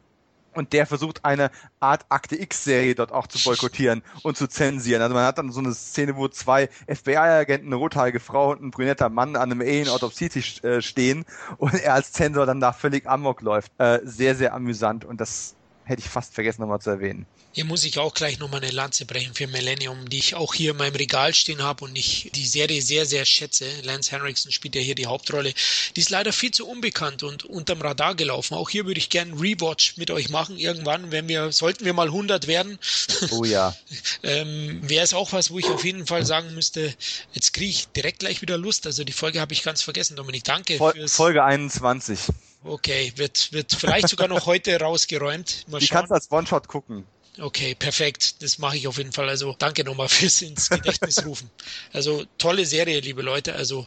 [0.54, 1.50] und der versucht eine
[1.80, 5.02] Art Akte X-Serie dort auch zu boykottieren und zu zensieren.
[5.02, 8.70] Also man hat dann so eine Szene, wo zwei FBI-Agenten, eine rothaarige Frau und ein
[8.70, 11.24] brünetter Mann an einem Alien-Autopsie-Tisch äh, stehen
[11.58, 13.72] und er als Zensor dann da völlig amok läuft.
[13.78, 17.26] Äh, sehr, sehr amüsant und das hätte ich fast vergessen nochmal zu erwähnen.
[17.54, 20.70] Hier muss ich auch gleich nochmal eine Lanze brechen für Millennium, die ich auch hier
[20.70, 23.66] in meinem Regal stehen habe und ich die Serie sehr, sehr schätze.
[23.82, 25.52] Lance Henriksen spielt ja hier die Hauptrolle.
[25.94, 28.54] Die ist leider viel zu unbekannt und unterm Radar gelaufen.
[28.54, 30.56] Auch hier würde ich gerne Rewatch mit euch machen.
[30.56, 32.78] Irgendwann, wenn wir, sollten wir mal 100 werden.
[33.30, 33.76] Oh ja.
[34.22, 36.94] ähm, Wäre es auch was, wo ich auf jeden Fall sagen müsste,
[37.34, 38.86] jetzt kriege ich direkt gleich wieder Lust.
[38.86, 40.44] Also die Folge habe ich ganz vergessen, Dominik.
[40.44, 40.78] Danke.
[40.78, 42.18] Fol Folge 21.
[42.64, 45.64] Okay, wird, wird vielleicht sogar noch heute rausgeräumt.
[45.68, 47.06] Mal die kannst du als One-Shot gucken.
[47.38, 48.42] Okay, perfekt.
[48.42, 49.28] Das mache ich auf jeden Fall.
[49.28, 51.50] Also danke nochmal fürs ins Gedächtnis rufen.
[51.92, 53.54] Also tolle Serie, liebe Leute.
[53.54, 53.86] Also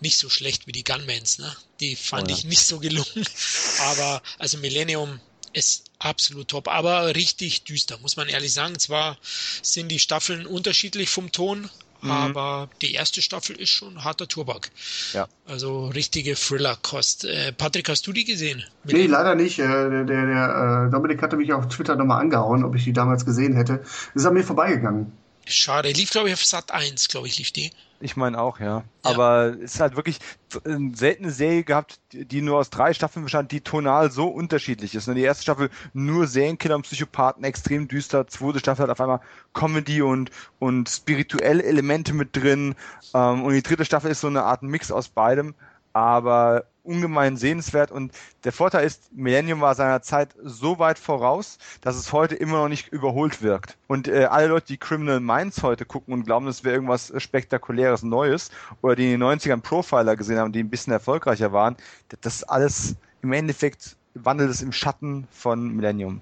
[0.00, 1.54] nicht so schlecht wie die Gunmans, ne?
[1.80, 2.36] Die fand oh ja.
[2.36, 3.26] ich nicht so gelungen.
[3.80, 5.20] Aber also Millennium
[5.52, 8.78] ist absolut top, aber richtig düster, muss man ehrlich sagen.
[8.78, 9.16] Zwar
[9.62, 11.70] sind die Staffeln unterschiedlich vom Ton,
[12.06, 12.12] Mhm.
[12.12, 14.70] Aber die erste Staffel ist schon harter Turbak.
[15.12, 15.28] Ja.
[15.46, 17.24] Also richtige Thriller-Kost.
[17.24, 18.64] Äh, Patrick, hast du die gesehen?
[18.84, 19.58] Mit nee, leider nicht.
[19.58, 22.92] Äh, der, der, der äh, Dominik hatte mich auf Twitter nochmal angehauen, ob ich die
[22.92, 23.78] damals gesehen hätte.
[23.78, 25.12] Das ist an mir vorbeigegangen.
[25.46, 25.90] Schade.
[25.90, 27.70] Lief, glaube ich, auf Sat 1, glaube ich, lief die.
[28.00, 28.66] Ich meine auch, ja.
[28.66, 28.84] ja.
[29.02, 30.18] Aber es ist halt wirklich
[30.64, 35.08] eine seltene Serie gehabt, die nur aus drei Staffeln bestand, die tonal so unterschiedlich ist.
[35.08, 38.26] Ne, die erste Staffel nur Serienkiller und Psychopathen, extrem düster.
[38.26, 39.20] Zweite Staffel hat auf einmal
[39.54, 42.74] Comedy und, und spirituelle Elemente mit drin.
[43.14, 45.54] Ähm, und die dritte Staffel ist so eine Art Mix aus beidem.
[45.96, 48.12] Aber ungemein sehenswert und
[48.44, 52.68] der Vorteil ist, Millennium war seiner Zeit so weit voraus, dass es heute immer noch
[52.68, 53.78] nicht überholt wirkt.
[53.86, 58.02] Und äh, alle Leute, die Criminal Minds heute gucken und glauben, das wäre irgendwas spektakuläres
[58.02, 58.50] Neues
[58.82, 61.78] oder die in den 90ern Profiler gesehen haben, die ein bisschen erfolgreicher waren,
[62.20, 66.20] das ist alles im Endeffekt wandelt es im Schatten von Millennium.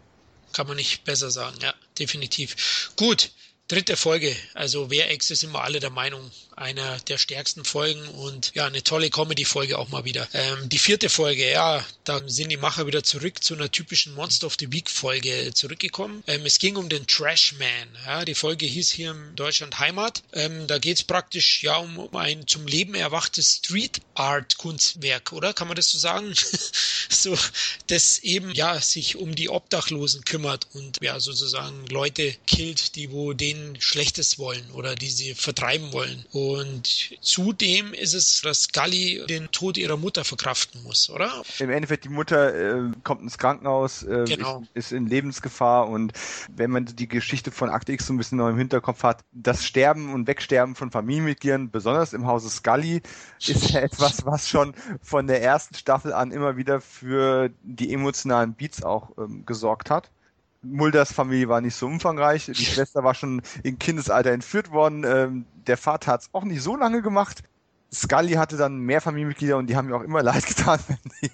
[0.53, 2.93] Kann man nicht besser sagen, ja, definitiv.
[2.97, 3.33] Gut,
[3.67, 4.37] dritte Folge.
[4.55, 9.11] Also Wer ist immer alle der Meinung, einer der stärksten Folgen und ja, eine tolle
[9.11, 10.29] Comedy-Folge auch mal wieder.
[10.33, 14.47] Ähm, die vierte Folge, ja, da sind die Macher wieder zurück zu einer typischen Monster
[14.47, 16.23] of the Week-Folge zurückgekommen.
[16.27, 17.89] Ähm, es ging um den Trashman.
[18.07, 20.23] Ja, die Folge hieß hier in Deutschland Heimat.
[20.33, 25.55] Ähm, da geht es praktisch ja um, um ein zum Leben erwachtes Street-Art-Kunstwerk, oder?
[25.55, 26.35] Kann man das so sagen?
[27.09, 27.37] so,
[27.89, 33.33] das eben ja sich um die Obdachlosen kümmert und ja sozusagen Leute killt, die wo
[33.33, 36.25] denen Schlechtes wollen oder die sie vertreiben wollen.
[36.31, 41.43] Und und zudem ist es, dass Gully den Tod ihrer Mutter verkraften muss, oder?
[41.59, 44.63] Im Endeffekt, die Mutter äh, kommt ins Krankenhaus, äh, genau.
[44.75, 46.13] ist, ist, in Lebensgefahr und
[46.55, 49.65] wenn man die Geschichte von Akte X so ein bisschen noch im Hinterkopf hat, das
[49.65, 53.03] Sterben und Wegsterben von Familienmitgliedern, besonders im Hause Scully,
[53.41, 58.55] ist ja etwas, was schon von der ersten Staffel an immer wieder für die emotionalen
[58.55, 60.11] Beats auch ähm, gesorgt hat.
[60.65, 62.47] Mulders Familie war nicht so umfangreich.
[62.47, 65.05] Die Schwester war schon im Kindesalter entführt worden.
[65.05, 67.43] Ähm, der Vater hat es auch nicht so lange gemacht.
[67.93, 71.27] Scully hatte dann mehr Familienmitglieder und die haben mir auch immer leid getan, wenn die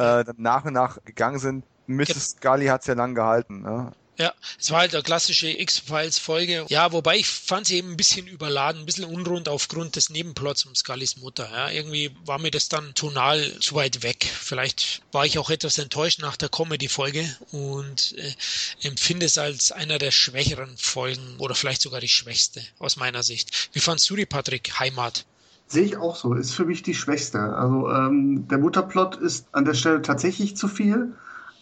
[0.00, 1.64] äh, dann nach und nach gegangen sind.
[1.86, 2.36] Mrs.
[2.36, 3.62] Scully hat's ja lang gehalten.
[3.62, 3.92] Ne?
[4.18, 6.64] Ja, es war halt eine klassische X-Files-Folge.
[6.68, 10.64] Ja, wobei ich fand sie eben ein bisschen überladen, ein bisschen unrund aufgrund des Nebenplots
[10.64, 11.48] um Scullys Mutter.
[11.52, 14.24] Ja, irgendwie war mir das dann tonal zu weit weg.
[14.24, 19.98] Vielleicht war ich auch etwas enttäuscht nach der Comedy-Folge und äh, empfinde es als einer
[19.98, 23.68] der schwächeren Folgen oder vielleicht sogar die schwächste aus meiner Sicht.
[23.72, 24.80] Wie fandst du die, Patrick?
[24.80, 25.26] Heimat?
[25.68, 26.34] Sehe ich auch so.
[26.34, 27.38] Ist für mich die schwächste.
[27.38, 31.12] Also ähm, der Mutterplot ist an der Stelle tatsächlich zu viel.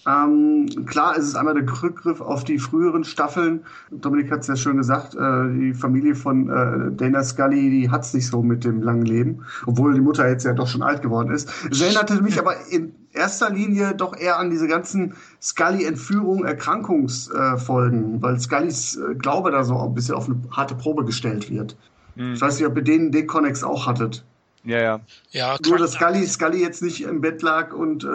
[0.07, 3.65] Ähm, klar ist es einmal der Rückgriff auf die früheren Staffeln.
[3.91, 8.03] Dominik hat es ja schon gesagt, äh, die Familie von äh, Dana Scully, die hat
[8.03, 11.03] es nicht so mit dem langen Leben, obwohl die Mutter jetzt ja doch schon alt
[11.03, 11.51] geworden ist.
[11.71, 18.23] Es erinnerte mich aber in erster Linie doch eher an diese ganzen Scully-Entführung, Erkrankungsfolgen, äh,
[18.23, 21.77] weil Scullys äh, Glaube da so ein bisschen auf eine harte Probe gestellt wird.
[22.17, 22.35] Mhm.
[22.35, 24.25] Ich weiß nicht, ob ihr den, den Connex auch hattet.
[24.65, 25.01] Ja, ja.
[25.31, 28.09] ja Nur, dass Scully, Scully jetzt nicht im Bett lag und äh,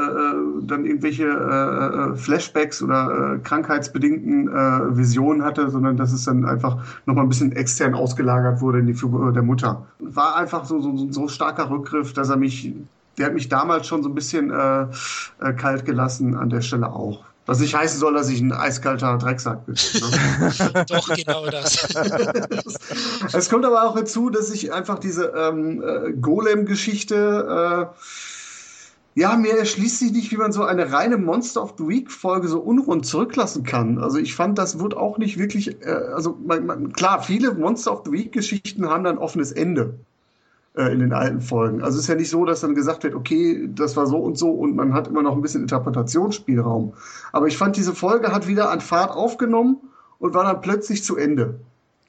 [0.64, 6.46] dann irgendwelche äh, äh, Flashbacks oder äh, krankheitsbedingten äh, Visionen hatte, sondern dass es dann
[6.46, 9.86] einfach nochmal ein bisschen extern ausgelagert wurde in die Figur der Mutter.
[10.00, 12.74] War einfach so, so, so starker Rückgriff, dass er mich,
[13.18, 14.88] der hat mich damals schon so ein bisschen äh,
[15.42, 17.29] äh, kalt gelassen, an der Stelle auch.
[17.50, 19.74] Was nicht heißen soll, dass ich ein eiskalter Drecksack bin.
[19.74, 20.86] Ne?
[20.88, 21.84] Doch, genau das.
[23.34, 27.90] es kommt aber auch hinzu, dass ich einfach diese ähm, äh, Golem-Geschichte,
[29.16, 32.48] äh, ja, mir erschließt sich nicht, wie man so eine reine Monster of the Week-Folge
[32.48, 33.98] so unrund zurücklassen kann.
[33.98, 37.94] Also ich fand, das wird auch nicht wirklich, äh, also man, man, klar, viele Monster
[37.94, 39.98] of the Week-Geschichten haben dann offenes Ende
[40.76, 41.82] äh, in den alten Folgen.
[41.82, 44.38] Also es ist ja nicht so, dass dann gesagt wird, okay, das war so und
[44.38, 46.94] so und man hat immer noch ein bisschen Interpretationsspielraum.
[47.32, 49.78] Aber ich fand, diese Folge hat wieder an Fahrt aufgenommen
[50.20, 51.60] und war dann plötzlich zu Ende.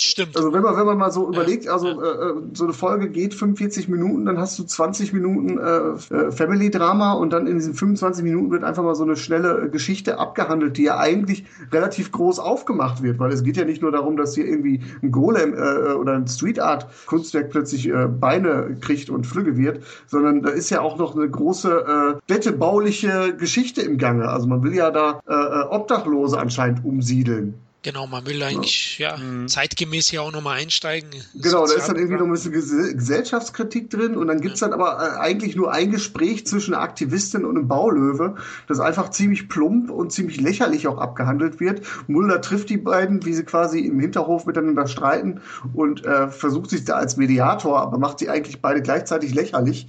[0.02, 0.36] Stimmt.
[0.36, 2.30] Also wenn man, wenn man mal so überlegt, also ja.
[2.30, 7.12] äh, so eine Folge geht 45 Minuten, dann hast du 20 Minuten äh, äh, Family-Drama
[7.12, 10.84] und dann in diesen 25 Minuten wird einfach mal so eine schnelle Geschichte abgehandelt, die
[10.84, 14.46] ja eigentlich relativ groß aufgemacht wird, weil es geht ja nicht nur darum, dass hier
[14.46, 19.56] irgendwie ein Golem äh, oder ein Street Art Kunstwerk plötzlich äh, Beine kriegt und Flügge
[19.56, 24.28] wird, sondern da ist ja auch noch eine große äh, städtebauliche Geschichte im Gange.
[24.28, 27.54] Also man will ja da äh, äh Obdachlose anscheinend umsiedeln.
[27.82, 29.48] Genau, man will eigentlich ja, mhm.
[29.48, 31.08] zeitgemäß hier auch nochmal einsteigen.
[31.34, 34.98] Genau, da ist dann irgendwie noch ein bisschen Gesellschaftskritik drin und dann gibt's dann aber
[34.98, 38.36] äh, eigentlich nur ein Gespräch zwischen einer Aktivistin und einem Baulöwe,
[38.68, 41.80] das einfach ziemlich plump und ziemlich lächerlich auch abgehandelt wird.
[42.06, 45.40] Mulder trifft die beiden, wie sie quasi im Hinterhof miteinander streiten
[45.72, 49.86] und äh, versucht sich da als Mediator, aber macht sie eigentlich beide gleichzeitig lächerlich.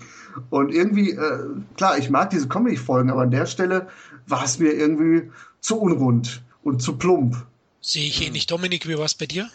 [0.50, 1.40] Und irgendwie, äh,
[1.76, 3.88] klar, ich mag diese Comedy-Folgen, aber an der Stelle
[4.28, 7.36] war es mir irgendwie zu unrund und zu plump.
[7.82, 8.46] Sehe ich ähnlich.
[8.46, 9.50] Dominik, wie war es bei dir?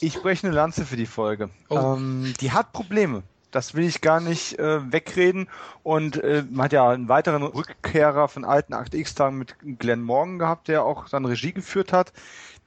[0.00, 1.50] Ich breche eine Lanze für die Folge.
[1.68, 1.96] Oh.
[1.96, 3.22] Ähm, die hat Probleme.
[3.50, 5.48] Das will ich gar nicht äh, wegreden.
[5.82, 10.38] Und äh, man hat ja einen weiteren Rückkehrer von alten Akt X-Tagen mit Glenn Morgan
[10.38, 12.12] gehabt, der auch dann Regie geführt hat,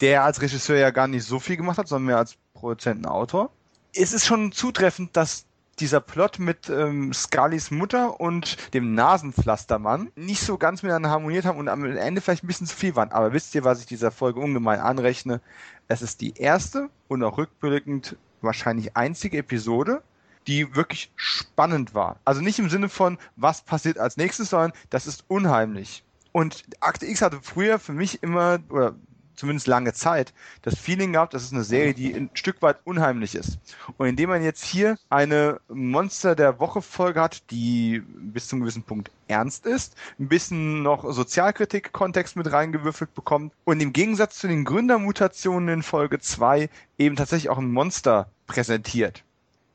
[0.01, 3.49] der als Regisseur ja gar nicht so viel gemacht hat, sondern mehr als Produzentenautor.
[3.93, 5.46] Es ist schon zutreffend, dass
[5.79, 11.59] dieser Plot mit ähm, Scullys Mutter und dem Nasenpflastermann nicht so ganz miteinander harmoniert haben
[11.59, 13.11] und am Ende vielleicht ein bisschen zu viel waren.
[13.11, 15.41] Aber wisst ihr, was ich dieser Folge ungemein anrechne?
[15.87, 20.03] Es ist die erste und auch rückblickend wahrscheinlich einzige Episode,
[20.47, 22.17] die wirklich spannend war.
[22.25, 26.03] Also nicht im Sinne von, was passiert als nächstes, sondern das ist unheimlich.
[26.31, 28.95] Und Akte X hatte früher für mich immer, oder
[29.37, 30.33] zumindest lange Zeit,
[30.63, 33.59] das Feeling gehabt, das ist eine Serie, die ein Stück weit unheimlich ist.
[33.97, 38.83] Und indem man jetzt hier eine Monster der Woche Folge hat, die bis zum gewissen
[38.83, 44.65] Punkt ernst ist, ein bisschen noch Sozialkritik-Kontext mit reingewürfelt bekommt und im Gegensatz zu den
[44.65, 49.23] Gründermutationen in Folge 2 eben tatsächlich auch ein Monster präsentiert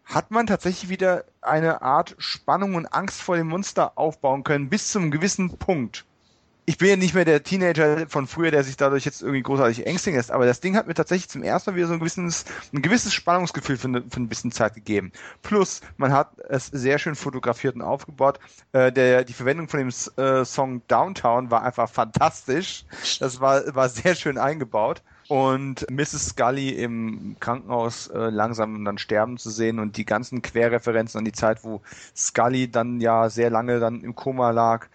[0.05, 4.91] hat man tatsächlich wieder eine Art Spannung und Angst vor dem Monster aufbauen können bis
[4.91, 6.05] zum gewissen Punkt
[6.65, 9.87] ich bin ja nicht mehr der Teenager von früher, der sich dadurch jetzt irgendwie großartig
[9.87, 12.45] ängstigen lässt, aber das Ding hat mir tatsächlich zum ersten Mal wieder so ein gewisses,
[12.73, 15.13] ein gewisses Spannungsgefühl für, eine, für ein bisschen Zeit gegeben.
[15.43, 18.39] Plus, man hat es sehr schön fotografiert und aufgebaut.
[18.73, 22.85] Äh, der, die Verwendung von dem äh, Song Downtown war einfach fantastisch.
[23.19, 25.03] Das war, war sehr schön eingebaut.
[25.29, 26.31] Und Mrs.
[26.31, 31.33] Scully im Krankenhaus äh, langsam dann sterben zu sehen und die ganzen Querreferenzen an die
[31.33, 31.81] Zeit, wo
[32.15, 34.89] Scully dann ja sehr lange dann im Koma lag,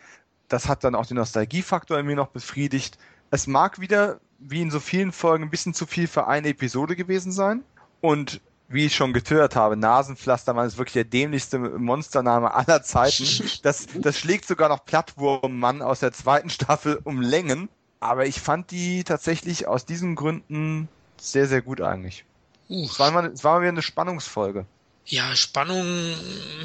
[0.48, 2.98] das hat dann auch den Nostalgiefaktor in mir noch befriedigt.
[3.32, 6.96] Es mag wieder, wie in so vielen Folgen, ein bisschen zu viel für eine Episode
[6.96, 7.64] gewesen sein.
[8.02, 13.24] Und wie ich schon getört habe, Nasenpflastermann ist wirklich der dämlichste Monstername aller Zeiten.
[13.64, 17.70] Das, das schlägt sogar noch Plattwurmmann aus der zweiten Staffel um Längen.
[18.00, 20.88] Aber ich fand die tatsächlich aus diesen Gründen
[21.20, 22.26] sehr, sehr gut eigentlich.
[22.70, 24.66] Es war, mal, es war mal wieder eine Spannungsfolge.
[25.10, 25.86] Ja, Spannung,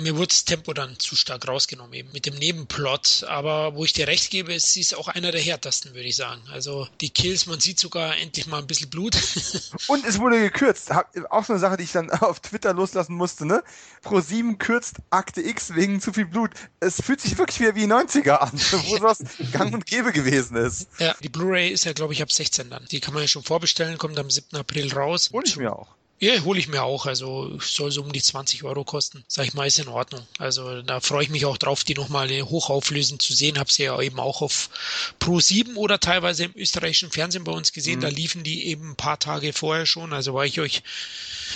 [0.01, 3.25] mir wurde das Tempo dann zu stark rausgenommen, eben mit dem Nebenplot.
[3.29, 6.17] Aber wo ich dir recht gebe, ist sie ist auch einer der härtesten, würde ich
[6.17, 6.43] sagen.
[6.51, 9.17] Also die Kills, man sieht sogar endlich mal ein bisschen Blut.
[9.87, 10.91] Und es wurde gekürzt.
[11.31, 13.63] Auch so eine Sache, die ich dann auf Twitter loslassen musste, ne?
[14.03, 16.51] Pro 7 kürzt Akte X wegen zu viel Blut.
[16.81, 18.51] Es fühlt sich wirklich wieder wie 90er an,
[18.87, 19.19] wo sowas
[19.53, 20.89] gang und gäbe gewesen ist.
[20.99, 22.87] Ja, die Blu-ray ist ja, glaube ich, ab 16 dann.
[22.91, 24.57] Die kann man ja schon vorbestellen, kommt am 7.
[24.57, 25.31] April raus.
[25.33, 25.95] Hol ich mir auch.
[26.23, 27.07] Ja, hole ich mir auch.
[27.07, 29.25] Also soll so um die 20 Euro kosten.
[29.27, 30.25] Sag ich mal, ist in Ordnung.
[30.39, 33.59] Also da freue ich mich auch drauf, die nochmal hochauflösend zu sehen.
[33.59, 34.71] Habe sie ja eben auch auf
[35.19, 37.99] Pro 7 oder teilweise im österreichischen Fernsehen bei uns gesehen.
[37.99, 38.03] Mhm.
[38.03, 40.13] Da liefen die eben ein paar Tage vorher schon.
[40.13, 40.85] Also war ich euch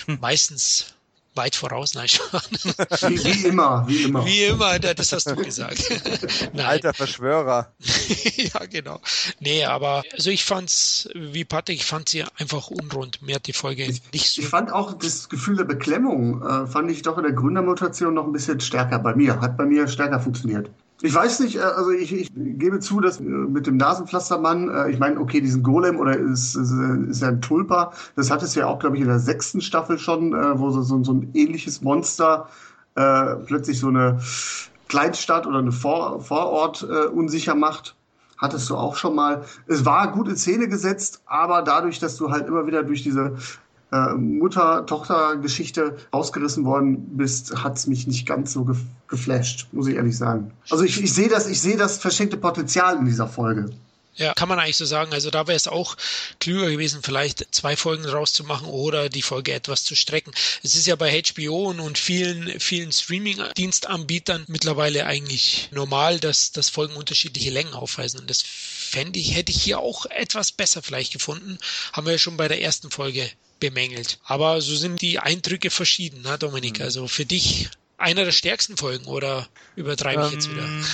[0.06, 0.18] hm.
[0.20, 0.95] meistens
[1.36, 2.26] weit voraus, nein, schon.
[3.10, 4.24] Wie, wie, immer, wie immer.
[4.24, 5.82] Wie immer, das hast du gesagt.
[6.56, 7.72] Alter Verschwörer.
[8.36, 9.00] ja, genau.
[9.40, 13.22] Nee, aber also ich fand's, wie Patrick, ich fand sie einfach unrund.
[13.22, 14.42] Mir hat die Folge ich, nicht so.
[14.42, 18.24] Ich fand auch das Gefühl der Beklemmung, äh, fand ich doch in der Gründermutation noch
[18.24, 19.40] ein bisschen stärker bei mir.
[19.40, 20.70] Hat bei mir stärker funktioniert.
[21.02, 24.90] Ich weiß nicht, äh, also ich, ich gebe zu, dass äh, mit dem Nasenpflastermann, äh,
[24.90, 28.66] ich meine, okay, diesen Golem oder ist, ist, ja ein Tulpa, das hat es ja
[28.66, 32.48] auch, glaube ich, in der sechsten Staffel schon, wo so, so, so ein ähnliches Monster
[32.94, 34.20] äh, plötzlich so eine
[34.88, 37.94] Kleinstadt oder eine Vor Vorort äh, unsicher macht.
[38.38, 39.44] Hattest du auch schon mal.
[39.66, 43.36] Es war gut in Szene gesetzt, aber dadurch, dass du halt immer wieder durch diese
[43.92, 48.76] äh, Mutter-Tochter-Geschichte ausgerissen worden bist, hat es mich nicht ganz so ge
[49.08, 50.50] geflasht, muss ich ehrlich sagen.
[50.68, 53.70] Also ich, ich sehe das, ich das verschenkte Potenzial in dieser Folge.
[54.16, 55.12] Ja, kann man eigentlich so sagen.
[55.12, 55.96] Also da wäre es auch
[56.40, 60.32] klüger gewesen, vielleicht zwei Folgen rauszumachen oder die Folge etwas zu strecken.
[60.62, 66.96] Es ist ja bei HBO und vielen, vielen Streaming-Dienstanbietern mittlerweile eigentlich normal, dass, dass Folgen
[66.96, 68.20] unterschiedliche Längen aufweisen.
[68.20, 71.58] Und das fände ich, hätte ich hier auch etwas besser vielleicht gefunden.
[71.92, 73.30] Haben wir ja schon bei der ersten Folge
[73.60, 74.18] bemängelt.
[74.24, 76.78] Aber so sind die Eindrücke verschieden, ne, Dominik?
[76.78, 76.84] Mhm.
[76.84, 80.64] Also für dich einer der stärksten Folgen oder übertreibe ich ähm, jetzt wieder?
[80.64, 80.84] Ähm,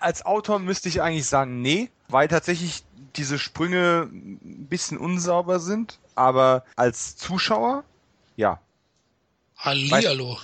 [0.00, 2.82] als Autor müsste ich eigentlich sagen, nee, weil tatsächlich
[3.16, 7.84] diese Sprünge ein bisschen unsauber sind, aber als Zuschauer,
[8.36, 8.60] ja.
[9.56, 10.38] Hallihallo.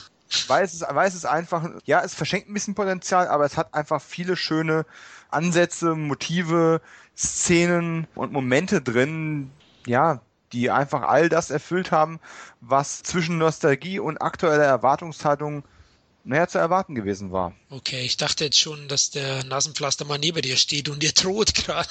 [0.48, 4.02] Weil es, weil es einfach, ja, es verschenkt ein bisschen Potenzial, aber es hat einfach
[4.02, 4.84] viele schöne
[5.30, 6.80] Ansätze, Motive,
[7.16, 9.50] Szenen und Momente drin,
[9.86, 10.20] ja,
[10.52, 12.20] die einfach all das erfüllt haben,
[12.60, 15.64] was zwischen Nostalgie und aktueller Erwartungshaltung
[16.26, 17.54] naja, zu erwarten gewesen war.
[17.70, 21.54] Okay, ich dachte jetzt schon, dass der Nasenpflaster mal neben dir steht und dir droht
[21.54, 21.88] gerade.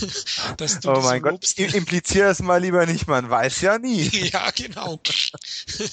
[0.56, 1.58] dass du oh mein Gott, lobst.
[1.60, 4.08] implizier es mal lieber nicht, man weiß ja nie.
[4.32, 5.00] ja, genau.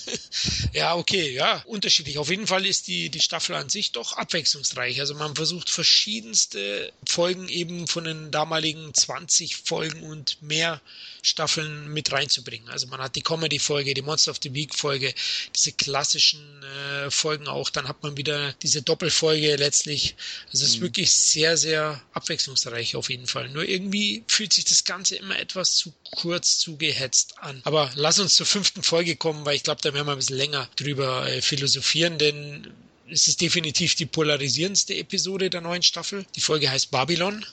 [0.74, 2.18] ja, okay, ja, unterschiedlich.
[2.18, 5.00] Auf jeden Fall ist die, die Staffel an sich doch abwechslungsreich.
[5.00, 10.82] Also man versucht verschiedenste Folgen eben von den damaligen 20 Folgen und mehr
[11.22, 12.70] Staffeln mit reinzubringen.
[12.70, 15.14] Also man hat die Comedy-Folge, die Monster of the Week-Folge,
[15.56, 20.16] diese klassischen äh, Folgen auch dann hat man wieder diese Doppelfolge letztlich.
[20.52, 20.84] Also es ist mhm.
[20.84, 23.50] wirklich sehr, sehr abwechslungsreich auf jeden Fall.
[23.50, 27.62] Nur irgendwie fühlt sich das Ganze immer etwas zu kurz, zu gehetzt an.
[27.64, 30.38] Aber lass uns zur fünften Folge kommen, weil ich glaube, da werden wir ein bisschen
[30.38, 32.74] länger drüber äh, philosophieren, denn
[33.10, 36.26] es ist definitiv die polarisierendste Episode der neuen Staffel.
[36.36, 37.46] Die Folge heißt Babylon.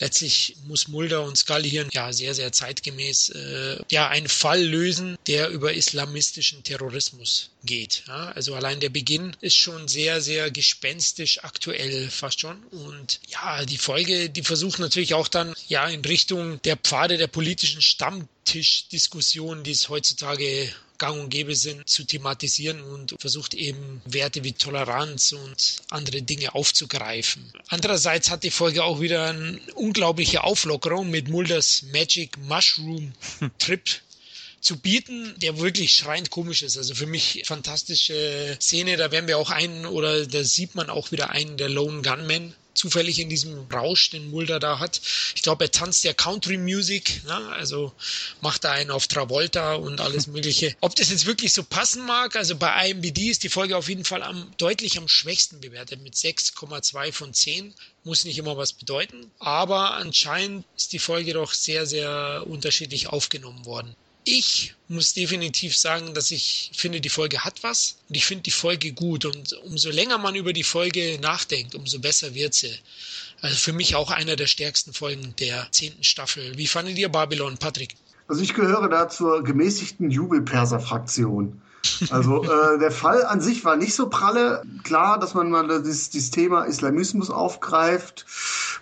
[0.00, 5.16] Letztlich muss Mulder und Scully hier ja sehr, sehr zeitgemäß äh, ja einen Fall lösen,
[5.26, 8.02] der über islamistischen Terrorismus geht.
[8.08, 12.62] Ja, also allein der Beginn ist schon sehr, sehr gespenstisch aktuell fast schon.
[12.64, 17.28] Und ja, die Folge, die versucht natürlich auch dann ja in Richtung der Pfade der
[17.28, 24.44] politischen Stammtischdiskussion, die es heutzutage gang und gäbe sind, zu thematisieren und versucht eben Werte
[24.44, 27.52] wie Toleranz und andere Dinge aufzugreifen.
[27.68, 33.12] Andererseits hat die Folge auch wieder eine unglaubliche Auflockerung mit Mulders Magic Mushroom
[33.58, 33.82] Trip
[34.60, 36.76] zu bieten, der wirklich schreiend komisch ist.
[36.76, 38.96] Also für mich fantastische Szene.
[38.96, 42.54] Da werden wir auch einen oder da sieht man auch wieder einen der Lone Gunmen
[42.76, 45.00] zufällig in diesem Rausch, den Mulder da hat.
[45.34, 47.34] Ich glaube, er tanzt ja Country Music, ne?
[47.52, 47.92] also
[48.40, 50.76] macht da einen auf Travolta und alles Mögliche.
[50.80, 54.04] Ob das jetzt wirklich so passen mag, also bei IMBD ist die Folge auf jeden
[54.04, 57.74] Fall am, deutlich am schwächsten bewertet mit 6,2 von 10
[58.04, 63.64] muss nicht immer was bedeuten, aber anscheinend ist die Folge doch sehr, sehr unterschiedlich aufgenommen
[63.66, 63.96] worden.
[64.28, 68.50] Ich muss definitiv sagen, dass ich finde, die Folge hat was und ich finde die
[68.50, 72.76] Folge gut und umso länger man über die Folge nachdenkt, umso besser wird sie.
[73.40, 76.58] Also für mich auch einer der stärksten Folgen der zehnten Staffel.
[76.58, 77.94] Wie fandet ihr Babylon, Patrick?
[78.26, 81.62] Also ich gehöre da zur gemäßigten Jubelperser-Fraktion.
[82.10, 84.64] Also äh, der Fall an sich war nicht so pralle.
[84.82, 88.26] Klar, dass man mal dieses, dieses Thema Islamismus aufgreift,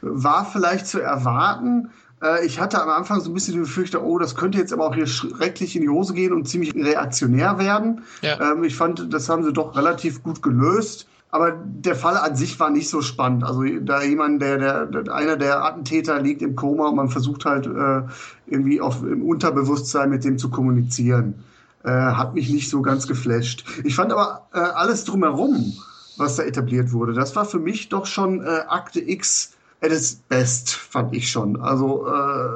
[0.01, 1.91] war vielleicht zu erwarten.
[2.23, 4.86] Äh, ich hatte am Anfang so ein bisschen die Befürchtung, oh, das könnte jetzt aber
[4.86, 8.03] auch hier schrecklich in die Hose gehen und ziemlich reaktionär werden.
[8.23, 8.53] Ja.
[8.53, 11.07] Ähm, ich fand, das haben sie doch relativ gut gelöst.
[11.31, 13.43] Aber der Fall an sich war nicht so spannend.
[13.43, 17.66] Also da jemand, der, der, einer der Attentäter liegt im Koma und man versucht halt
[17.66, 18.03] äh,
[18.47, 21.43] irgendwie auf, im Unterbewusstsein mit dem zu kommunizieren,
[21.82, 23.65] äh, hat mich nicht so ganz geflasht.
[23.82, 25.74] Ich fand aber äh, alles drumherum,
[26.19, 29.53] was da etabliert wurde, das war für mich doch schon Akte X
[29.85, 31.61] at its best, fand ich schon.
[31.61, 32.48] Also äh,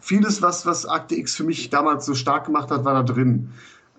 [0.00, 3.50] vieles, was, was Akte X für mich damals so stark gemacht hat, war da drin.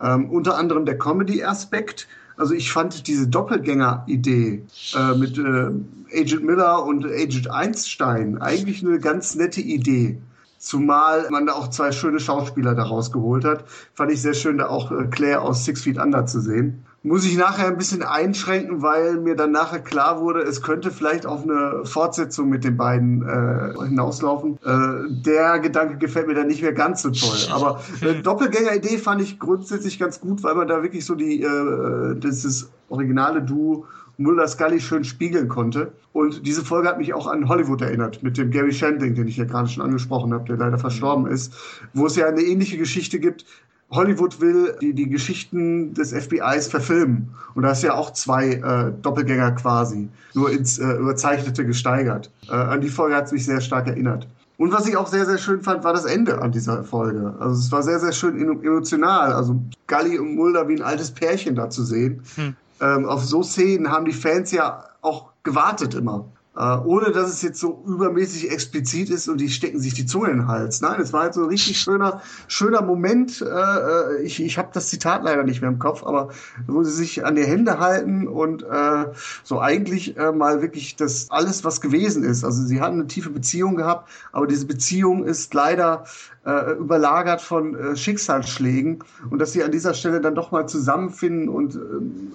[0.02, 4.64] Ähm, unter anderem der Comedy-Aspekt also ich fand diese Doppelgänger-Idee
[4.96, 5.72] äh, mit äh,
[6.20, 10.20] Agent Miller und Agent Einstein eigentlich eine ganz nette Idee.
[10.58, 13.66] Zumal man da auch zwei schöne Schauspieler daraus geholt hat.
[13.94, 17.26] Fand ich sehr schön, da auch äh, Claire aus Six Feet Under zu sehen muss
[17.26, 21.44] ich nachher ein bisschen einschränken, weil mir dann nachher klar wurde, es könnte vielleicht auf
[21.44, 24.58] eine Fortsetzung mit den beiden äh, hinauslaufen.
[24.64, 27.38] Äh, der Gedanke gefällt mir dann nicht mehr ganz so toll.
[27.52, 32.16] Aber äh, Doppelgänger-Idee fand ich grundsätzlich ganz gut, weil man da wirklich so die äh,
[32.16, 33.86] dieses originale Duo
[34.18, 35.92] Mulder Scully schön spiegeln konnte.
[36.14, 39.38] Und diese Folge hat mich auch an Hollywood erinnert, mit dem Gary Shandling, den ich
[39.38, 41.54] ja gerade schon angesprochen habe, der leider verstorben ist,
[41.94, 43.46] wo es ja eine ähnliche Geschichte gibt,
[43.94, 47.30] Hollywood will die, die Geschichten des FBIs verfilmen.
[47.56, 52.32] Und da ist ja auch zwei äh, Doppelgänger quasi, nur ins äh, Überzeichnete gesteigert.
[52.50, 54.28] Äh, an die Folge hat es mich sehr stark erinnert.
[54.58, 57.34] Und was ich auch sehr, sehr schön fand, war das Ende an dieser Folge.
[57.40, 59.34] Also es war sehr, sehr schön emotional.
[59.34, 62.22] Also Gully und Mulder wie ein altes Pärchen da zu sehen.
[62.36, 62.56] Hm.
[62.80, 66.26] Ähm, auf so Szenen haben die Fans ja auch gewartet immer.
[66.56, 70.30] Uh, ohne dass es jetzt so übermäßig explizit ist und die stecken sich die Zunge
[70.30, 70.82] in den Hals.
[70.82, 73.42] Nein, es war halt so ein richtig schöner, schöner Moment.
[73.42, 76.30] Uh, ich ich habe das Zitat leider nicht mehr im Kopf, aber
[76.68, 79.14] wo sie sich an die Hände halten und uh,
[79.44, 82.44] so eigentlich mal wirklich das alles, was gewesen ist.
[82.44, 86.04] Also sie hatten eine tiefe Beziehung gehabt, aber diese Beziehung ist leider
[86.46, 89.00] äh, überlagert von äh, Schicksalsschlägen
[89.30, 91.80] und dass sie an dieser Stelle dann doch mal zusammenfinden und äh,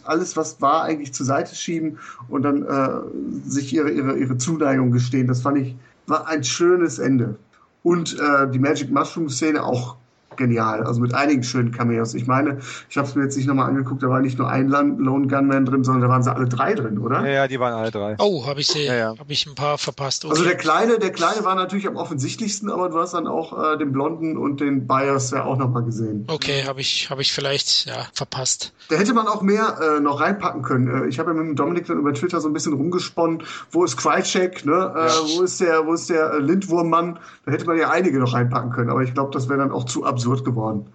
[0.04, 4.90] alles, was war, eigentlich zur Seite schieben und dann äh, sich ihre, ihre, ihre Zuneigung
[4.90, 5.26] gestehen.
[5.26, 5.76] Das fand ich,
[6.06, 7.36] war ein schönes Ende.
[7.82, 9.96] Und äh, die Magic Mushroom Szene auch
[10.38, 10.82] genial.
[10.84, 12.14] Also mit einigen schönen Cameos.
[12.14, 12.58] Ich meine,
[12.88, 15.66] ich habe es mir jetzt nicht nochmal angeguckt, da war nicht nur ein Lone Gunman
[15.66, 17.20] drin, sondern da waren sie alle drei drin, oder?
[17.26, 18.16] Ja, ja die waren alle drei.
[18.18, 19.14] Oh, habe ich sie, ja, ja.
[19.18, 20.24] habe ich ein paar verpasst.
[20.24, 20.32] Okay.
[20.32, 23.76] Also der kleine, der kleine war natürlich am offensichtlichsten, aber du hast dann auch äh,
[23.76, 26.24] den Blonden und den Bias ja auch nochmal gesehen.
[26.28, 28.72] Okay, habe ich, habe ich vielleicht ja verpasst.
[28.88, 31.04] Da hätte man auch mehr äh, noch reinpacken können.
[31.04, 33.42] Äh, ich habe ja mit dem Dominik dann über Twitter so ein bisschen rumgesponnen.
[33.70, 34.64] Wo ist Krycek?
[34.64, 34.72] Ne?
[34.72, 35.12] Äh, ja.
[35.36, 37.18] Wo ist der, wo ist der äh, Lindwurmmann?
[37.44, 39.84] Da hätte man ja einige noch reinpacken können, aber ich glaube, das wäre dann auch
[39.84, 40.86] zu absurd absurd geworden.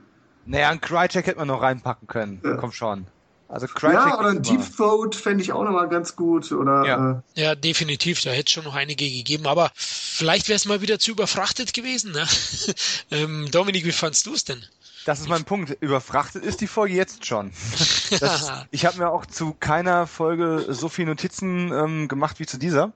[0.45, 2.41] Naja, einen Crycheck hätte man noch reinpacken können.
[2.43, 2.57] Ja.
[2.57, 3.07] Komm schon.
[3.47, 6.51] Also Crycheck ja, oder ein Deep Throat fände ich auch nochmal ganz gut.
[6.51, 7.23] Oder, ja.
[7.35, 8.21] Äh, ja, definitiv.
[8.21, 9.45] Da hätte es schon noch einige gegeben.
[9.47, 12.11] Aber vielleicht wäre es mal wieder zu überfrachtet gewesen.
[12.11, 12.27] Ne?
[13.11, 14.63] ähm, Dominik, wie fandst du es denn?
[15.05, 15.77] Das ist mein Punkt.
[15.81, 17.51] Überfrachtet ist die Folge jetzt schon.
[18.19, 22.59] Das, ich habe mir auch zu keiner Folge so viele Notizen ähm, gemacht wie zu
[22.59, 22.93] dieser.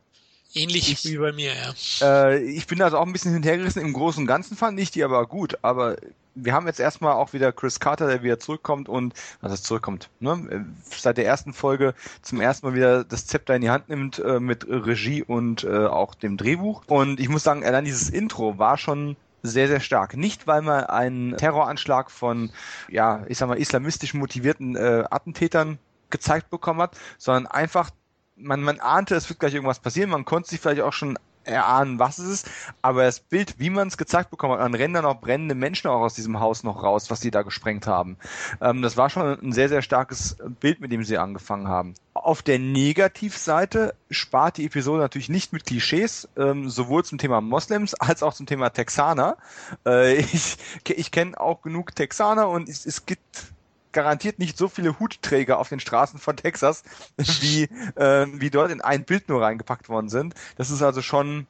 [0.54, 2.30] Ähnlich ich, wie bei mir, ja.
[2.30, 3.82] Äh, ich bin also auch ein bisschen hinterhergerissen.
[3.82, 5.58] Im Großen und Ganzen fand ich die aber gut.
[5.62, 5.98] Aber
[6.44, 10.10] wir haben jetzt erstmal auch wieder Chris Carter, der wieder zurückkommt und, was also zurückkommt,
[10.20, 10.66] ne?
[10.90, 14.40] Seit der ersten Folge zum ersten Mal wieder das Zepter in die Hand nimmt äh,
[14.40, 16.84] mit Regie und äh, auch dem Drehbuch.
[16.88, 20.16] Und ich muss sagen, allein dieses Intro war schon sehr, sehr stark.
[20.16, 22.52] Nicht, weil man einen Terroranschlag von,
[22.90, 27.90] ja, ich sag mal, islamistisch motivierten äh, Attentätern gezeigt bekommen hat, sondern einfach
[28.38, 31.18] man, man ahnte, es wird gleich irgendwas passieren, man konnte sich vielleicht auch schon
[31.48, 32.50] erahnen, was es ist,
[32.82, 35.88] aber das Bild, wie man es gezeigt bekommen hat, dann rennen dann auch brennende Menschen
[35.88, 38.18] auch aus diesem Haus noch raus, was die da gesprengt haben.
[38.62, 41.94] Ähm, das war schon ein sehr, sehr starkes Bild, mit dem sie angefangen haben.
[42.14, 47.94] Auf der Negativseite spart die Episode natürlich nicht mit Klischees, ähm, sowohl zum Thema Moslems
[47.94, 49.38] als auch zum Thema Texaner.
[49.86, 53.54] Äh, ich ich kenne auch genug Texaner und es, es gibt
[53.98, 56.84] garantiert nicht so viele Hutträger auf den Straßen von Texas,
[57.18, 57.64] wie,
[57.96, 60.36] äh, wie dort in ein Bild nur reingepackt worden sind.
[60.56, 61.48] Das ist also schon,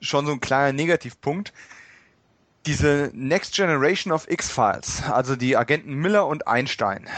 [0.00, 1.52] schon so ein kleiner Negativpunkt.
[2.66, 7.08] Diese Next Generation of X-Files, also die Agenten Miller und Einstein,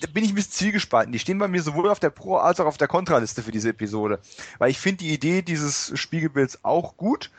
[0.00, 1.12] da bin ich ein bisschen zielgespalten.
[1.12, 3.68] Die stehen bei mir sowohl auf der Pro- als auch auf der Kontraliste für diese
[3.68, 4.18] Episode.
[4.58, 7.30] Weil ich finde die Idee dieses Spiegelbilds auch gut.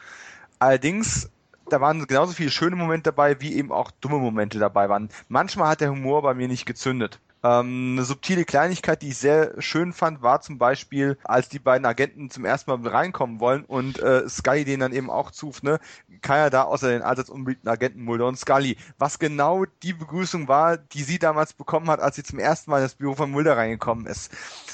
[0.60, 1.30] Allerdings
[1.69, 5.10] da waren genauso viele schöne Momente dabei, wie eben auch dumme Momente dabei waren.
[5.27, 7.19] Manchmal hat der Humor bei mir nicht gezündet.
[7.44, 11.85] Ähm, eine subtile Kleinigkeit, die ich sehr schön fand, war zum Beispiel, als die beiden
[11.85, 15.80] Agenten zum ersten Mal reinkommen wollen und äh, Scully denen dann eben auch zuft, ne,
[16.22, 18.77] keiner da außer den allseits unbeliebten Agenten Mulder und Scully.
[18.98, 22.77] Was genau die Begrüßung war, die sie damals bekommen hat, als sie zum ersten Mal
[22.77, 24.31] in das Büro von Mulder reingekommen ist.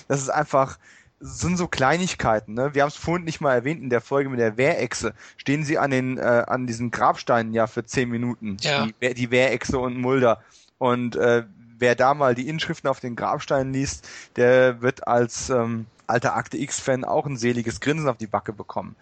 [0.07, 0.77] Das ist einfach
[1.19, 2.53] sind so Kleinigkeiten.
[2.53, 2.73] Ne?
[2.73, 5.13] Wir haben es vorhin nicht mal erwähnt in der Folge mit der Wehrechse.
[5.37, 8.57] Stehen sie an den äh, an diesen Grabsteinen ja für zehn Minuten.
[8.61, 8.87] Ja.
[9.01, 10.41] Die, die Wehrechse und Mulder.
[10.77, 11.43] Und äh,
[11.77, 16.57] wer da mal die Inschriften auf den Grabsteinen liest, der wird als ähm, alter Akte
[16.57, 18.95] X-Fan auch ein seliges Grinsen auf die Backe bekommen.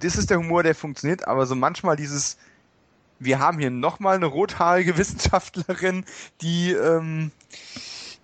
[0.00, 2.38] Das ist der Humor, der funktioniert, aber so manchmal dieses,
[3.18, 6.04] wir haben hier nochmal eine rothaarige Wissenschaftlerin,
[6.40, 7.30] die ähm,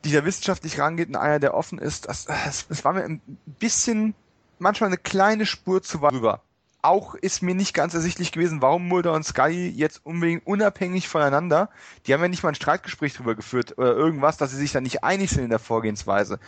[0.04, 3.20] die da wissenschaftlich rangeht und einer, der offen ist, das, das, das war mir ein
[3.46, 4.14] bisschen,
[4.58, 6.42] manchmal eine kleine Spur zu weit rüber.
[6.82, 11.68] Auch ist mir nicht ganz ersichtlich gewesen, warum Mulder und Scully jetzt unbedingt unabhängig voneinander,
[12.06, 14.80] die haben ja nicht mal ein Streitgespräch drüber geführt oder irgendwas, dass sie sich da
[14.80, 16.38] nicht einig sind in der Vorgehensweise.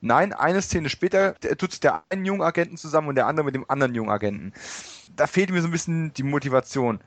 [0.00, 3.54] Nein, eine Szene später tut sich der einen jungen Agenten zusammen und der andere mit
[3.54, 4.52] dem anderen jungen Agenten.
[5.14, 7.00] Da fehlt mir so ein bisschen die Motivation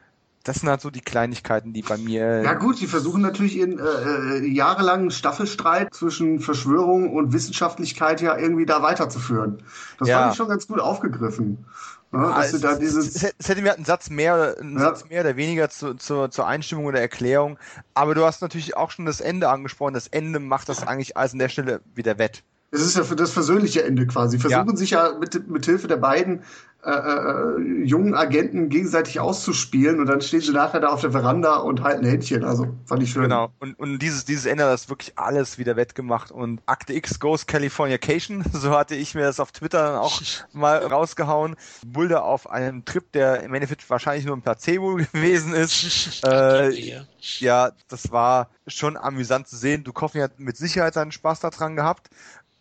[0.44, 2.42] das sind halt so die Kleinigkeiten, die bei mir.
[2.42, 8.38] Ja gut, die versuchen natürlich ihren äh, äh, jahrelangen Staffelstreit zwischen Verschwörung und Wissenschaftlichkeit ja
[8.38, 9.62] irgendwie da weiterzuführen.
[9.98, 10.20] Das ja.
[10.20, 11.66] fand ich schon ganz gut aufgegriffen.
[12.12, 14.80] Ja, dass ah, es, da dieses es, hätte mir einen Satz mehr, einen ja.
[14.80, 17.60] Satz mehr oder weniger zu, zu, zur Einstimmung oder Erklärung.
[17.94, 19.94] Aber du hast natürlich auch schon das Ende angesprochen.
[19.94, 22.44] Das Ende macht das eigentlich alles an der Stelle wieder wett.
[22.72, 24.38] Es ist ja für das versöhnliche Ende quasi.
[24.40, 24.76] Versuchen ja.
[24.76, 26.44] sich ja mit, mit Hilfe der beiden
[26.82, 31.58] äh, äh, jungen Agenten gegenseitig auszuspielen und dann stehen sie nachher da auf der Veranda
[31.58, 32.46] und halten Händchen.
[32.46, 33.24] Also fand ich schön.
[33.24, 33.52] Genau.
[33.60, 36.32] Und, und dieses, dieses Ende hat das wirklich alles wieder wettgemacht.
[36.32, 40.22] Und Akte X Goes Californication, so hatte ich mir das auf Twitter dann auch
[40.54, 41.58] mal rausgehauen.
[41.86, 46.24] Mulder auf einem Trip, der im Endeffekt wahrscheinlich nur ein Placebo gewesen ist.
[46.24, 47.02] äh,
[47.40, 49.84] ja, das war schon amüsant zu sehen.
[49.84, 52.10] Duchovny hat mit Sicherheit seinen Spaß daran gehabt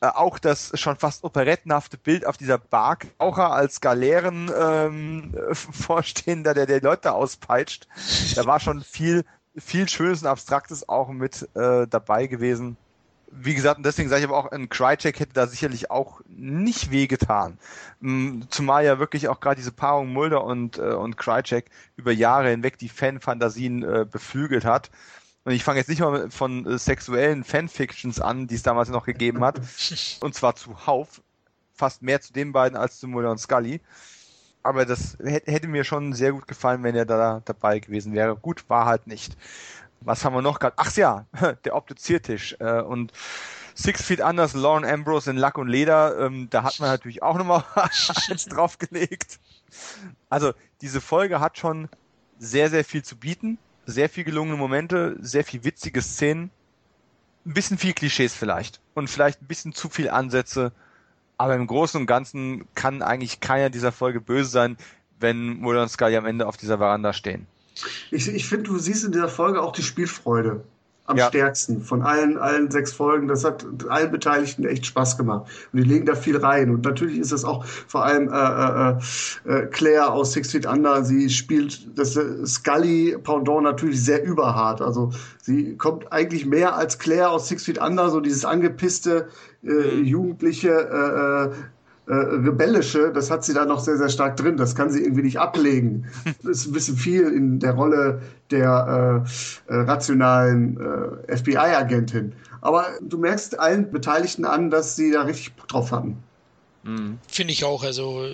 [0.01, 5.35] auch das schon fast operettenhafte Bild auf dieser Bark, auch als Galeeren ähm,
[6.45, 7.89] der die Leute auspeitscht.
[8.37, 9.25] Da war schon viel,
[9.57, 12.77] viel Schönes und Abstraktes auch mit äh, dabei gewesen.
[13.31, 16.91] Wie gesagt, und deswegen sage ich aber auch, ein Crycheck hätte da sicherlich auch nicht
[16.91, 17.59] wehgetan.
[18.01, 21.67] Mm, zumal ja wirklich auch gerade diese Paarung Mulder und, äh, und Crycheck
[21.97, 24.91] über Jahre hinweg die Fanfantasien äh, beflügelt hat.
[25.49, 29.07] Und ich fange jetzt nicht mal von äh, sexuellen Fanfictions an, die es damals noch
[29.07, 29.59] gegeben hat.
[30.21, 31.23] Und zwar zuhauf.
[31.73, 33.81] Fast mehr zu den beiden als zu Mulder und Scully.
[34.63, 38.37] Aber das hätte mir schon sehr gut gefallen, wenn er da dabei gewesen wäre.
[38.37, 39.39] Gut, war halt nicht.
[40.03, 40.79] Was haben wir noch gehabt?
[40.79, 41.25] Ach ja,
[41.65, 42.55] der Obduziertisch.
[42.61, 43.15] Äh, und
[43.75, 47.39] Six Feet Anders, Lauren Ambrose in Lack und Leder, ähm, da hat man natürlich auch
[47.39, 49.41] nochmal eins draufgelegt.
[50.29, 50.53] Also,
[50.83, 51.89] diese Folge hat schon
[52.39, 53.57] sehr, sehr viel zu bieten
[53.89, 56.51] sehr viel gelungene Momente, sehr viel witzige Szenen,
[57.47, 60.73] ein bisschen viel Klischees vielleicht und vielleicht ein bisschen zu viel Ansätze,
[61.39, 64.77] aber im Großen und Ganzen kann eigentlich keiner dieser Folge böse sein,
[65.21, 67.47] wenn Mulder und Scully am Ende auf dieser Veranda stehen.
[68.11, 70.65] Ich, ich finde, du siehst in dieser Folge auch die Spielfreude
[71.09, 71.29] am ja.
[71.29, 73.29] stärksten von allen, allen sechs Folgen.
[73.29, 75.51] Das hat allen Beteiligten echt Spaß gemacht.
[75.73, 76.71] Und die legen da viel rein.
[76.71, 81.03] Und natürlich ist es auch vor allem äh, äh, äh, Claire aus Six Feet Under.
[81.05, 84.83] Sie spielt das äh, Scully Pendant natürlich sehr überhart.
[84.83, 85.11] Also
[85.41, 89.29] sie kommt eigentlich mehr als Claire aus Six Feet Under, so dieses angepisste,
[89.65, 90.05] äh, mhm.
[90.05, 91.55] jugendliche, äh,
[92.09, 94.57] äh rebellische, das hat sie da noch sehr, sehr stark drin.
[94.57, 96.07] Das kann sie irgendwie nicht ablegen.
[96.43, 98.21] Das ist ein bisschen viel in der Rolle
[98.51, 99.25] der
[99.69, 100.79] äh, äh, rationalen
[101.27, 102.33] äh, FBI-Agentin.
[102.61, 106.17] Aber du merkst allen Beteiligten an, dass sie da richtig Bock drauf hatten.
[106.83, 107.19] Mhm.
[107.29, 107.83] Finde ich auch.
[107.83, 108.27] Also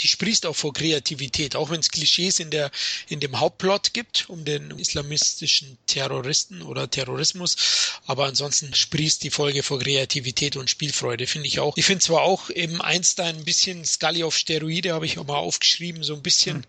[0.00, 2.70] die sprießt auch vor Kreativität, auch wenn es Klischees in der
[3.08, 9.62] in dem Hauptplot gibt um den islamistischen Terroristen oder Terrorismus, aber ansonsten sprießt die Folge
[9.62, 11.76] vor Kreativität und Spielfreude, finde ich auch.
[11.76, 15.36] Ich finde zwar auch eben Einstein ein bisschen Scully auf Steroide, habe ich auch mal
[15.36, 16.64] aufgeschrieben, so ein bisschen mhm.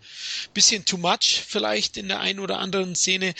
[0.54, 3.34] bisschen too much vielleicht in der einen oder anderen Szene,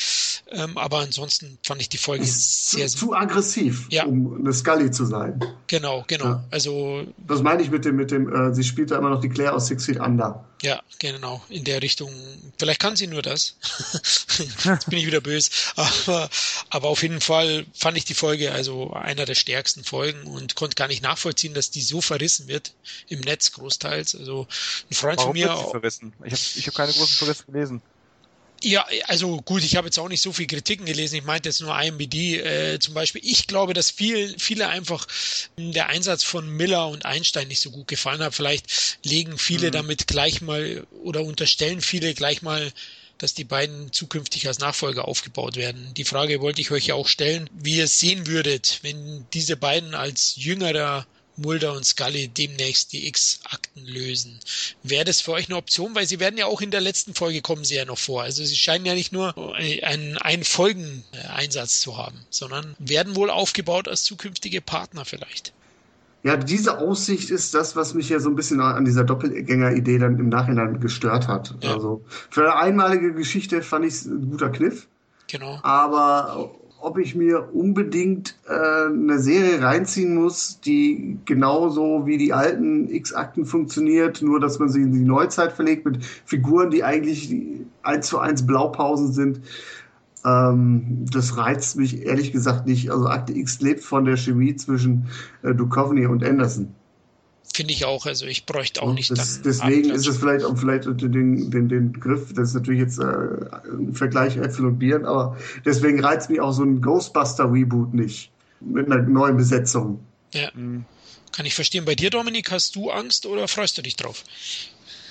[0.51, 4.05] ähm, aber ansonsten fand ich die Folge sehr, zu, zu aggressiv, ja.
[4.05, 5.45] um eine Scully zu sein.
[5.67, 6.25] Genau, genau.
[6.25, 6.45] Ja.
[6.51, 9.29] Also das meine ich mit dem, mit dem, äh, sie spielt da immer noch die
[9.29, 10.45] Claire aus Six Feet Under.
[10.63, 12.13] Ja, genau, in der Richtung.
[12.59, 13.57] Vielleicht kann sie nur das.
[14.65, 15.51] Jetzt bin ich wieder böse.
[15.77, 16.31] Aber,
[16.71, 20.77] aber auf jeden Fall fand ich die Folge also einer der stärksten Folgen und konnte
[20.77, 22.75] gar nicht nachvollziehen, dass die so verrissen wird
[23.09, 24.15] im Netz großteils.
[24.15, 24.47] Also
[24.91, 25.49] ein Freund Warum von mir.
[25.49, 26.13] Wird sie verrissen?
[26.25, 27.83] Ich habe ich hab keine großen Verrisse gelesen.
[28.65, 31.17] Ja, also gut, ich habe jetzt auch nicht so viel Kritiken gelesen.
[31.17, 33.21] Ich meinte jetzt nur IMBD äh, zum Beispiel.
[33.25, 35.07] Ich glaube, dass viel, viele einfach
[35.57, 38.35] der Einsatz von Miller und Einstein nicht so gut gefallen hat.
[38.35, 39.73] Vielleicht legen viele mhm.
[39.73, 42.73] damit gleich mal oder unterstellen viele gleich mal,
[43.19, 45.93] dass die beiden zukünftig als Nachfolger aufgebaut werden.
[45.95, 49.57] Die Frage wollte ich euch ja auch stellen, wie ihr es sehen würdet, wenn diese
[49.57, 51.05] beiden als jüngerer
[51.43, 54.41] Mulder und Scully demnächst die X-Akten lösen.
[54.83, 55.95] Wäre das für euch eine Option?
[55.95, 58.23] Weil sie werden ja auch in der letzten Folge kommen sie ja noch vor.
[58.23, 59.35] Also sie scheinen ja nicht nur
[59.83, 65.53] einen, einen Folgeneinsatz zu haben, sondern werden wohl aufgebaut als zukünftige Partner vielleicht.
[66.25, 70.19] Ja, diese Aussicht ist das, was mich ja so ein bisschen an dieser Doppelgänger-Idee dann
[70.19, 71.57] im Nachhinein gestört hat.
[71.61, 71.75] Ja.
[71.75, 74.87] Also für eine einmalige Geschichte fand ich es ein guter Kniff.
[75.27, 75.59] Genau.
[75.63, 82.89] Aber ob ich mir unbedingt äh, eine Serie reinziehen muss, die genauso wie die alten
[82.89, 87.35] X-Akten funktioniert, nur dass man sie in die Neuzeit verlegt mit Figuren, die eigentlich
[87.83, 89.41] eins zu eins Blaupausen sind,
[90.25, 92.91] ähm, das reizt mich ehrlich gesagt nicht.
[92.91, 95.07] Also Akte X lebt von der Chemie zwischen
[95.43, 96.75] äh, Duchovny und Anderson.
[97.53, 98.07] Finde ich auch.
[98.07, 99.43] Also ich bräuchte auch nicht das, dann.
[99.45, 103.05] Deswegen ist es vielleicht auch vielleicht den, den, den Griff, das ist natürlich jetzt äh,
[103.05, 108.31] ein Vergleich Äpfel und Bieren, aber deswegen reizt mich auch so ein Ghostbuster-Reboot nicht.
[108.61, 110.01] Mit einer neuen Besetzung.
[110.33, 110.49] Ja.
[110.55, 110.85] Mhm.
[111.33, 111.85] Kann ich verstehen.
[111.85, 114.25] Bei dir, Dominik, hast du Angst oder freust du dich drauf?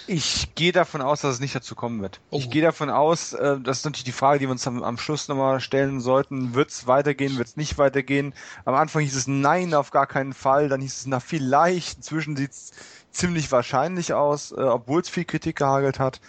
[0.07, 2.19] Ich gehe davon aus, dass es nicht dazu kommen wird.
[2.29, 2.37] Oh.
[2.37, 4.97] Ich gehe davon aus, äh, das ist natürlich die Frage, die wir uns am, am
[4.97, 6.53] Schluss nochmal stellen sollten.
[6.53, 8.33] Wird es weitergehen, wird es nicht weitergehen?
[8.65, 10.69] Am Anfang hieß es nein, auf gar keinen Fall.
[10.69, 11.97] Dann hieß es na vielleicht.
[11.97, 12.71] Inzwischen sieht es
[13.11, 16.19] ziemlich wahrscheinlich aus, äh, obwohl es viel Kritik gehagelt hat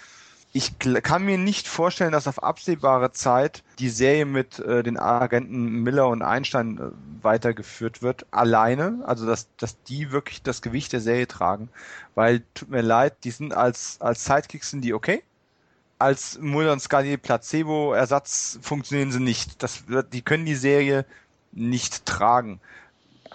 [0.55, 5.83] ich kann mir nicht vorstellen, dass auf absehbare Zeit die Serie mit äh, den Agenten
[5.83, 11.01] Miller und Einstein äh, weitergeführt wird, alleine, also dass, dass die wirklich das Gewicht der
[11.01, 11.71] Serie tragen,
[12.15, 15.23] weil, tut mir leid, die sind als, als Sidekicks sind die okay,
[15.99, 19.63] als Mulder und Scully Placebo-Ersatz funktionieren sie nicht.
[19.63, 21.07] Das, die können die Serie
[21.53, 22.61] nicht tragen.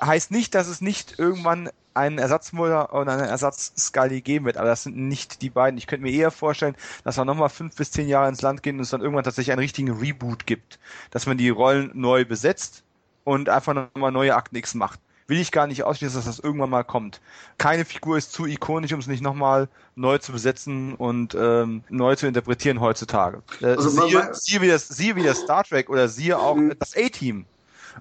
[0.01, 4.83] Heißt nicht, dass es nicht irgendwann einen Ersatzmulder und einen Ersatz-Scully geben wird, aber das
[4.83, 5.77] sind nicht die beiden.
[5.77, 8.77] Ich könnte mir eher vorstellen, dass wir nochmal fünf bis zehn Jahre ins Land gehen
[8.77, 10.79] und es dann irgendwann tatsächlich einen richtigen Reboot gibt.
[11.11, 12.83] Dass man die Rollen neu besetzt
[13.23, 14.99] und einfach nochmal neue Akten X macht.
[15.27, 17.19] Will ich gar nicht ausschließen, dass das irgendwann mal kommt.
[17.57, 22.15] Keine Figur ist zu ikonisch, um es nicht nochmal neu zu besetzen und ähm, neu
[22.15, 23.43] zu interpretieren heutzutage.
[23.59, 26.73] Äh, also siehe, siehe, wie das, siehe wie das Star Trek oder siehe auch mhm.
[26.79, 27.45] das A-Team.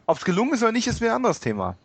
[0.07, 1.77] Ob es gelungen ist oder nicht, ist mir ein anderes Thema.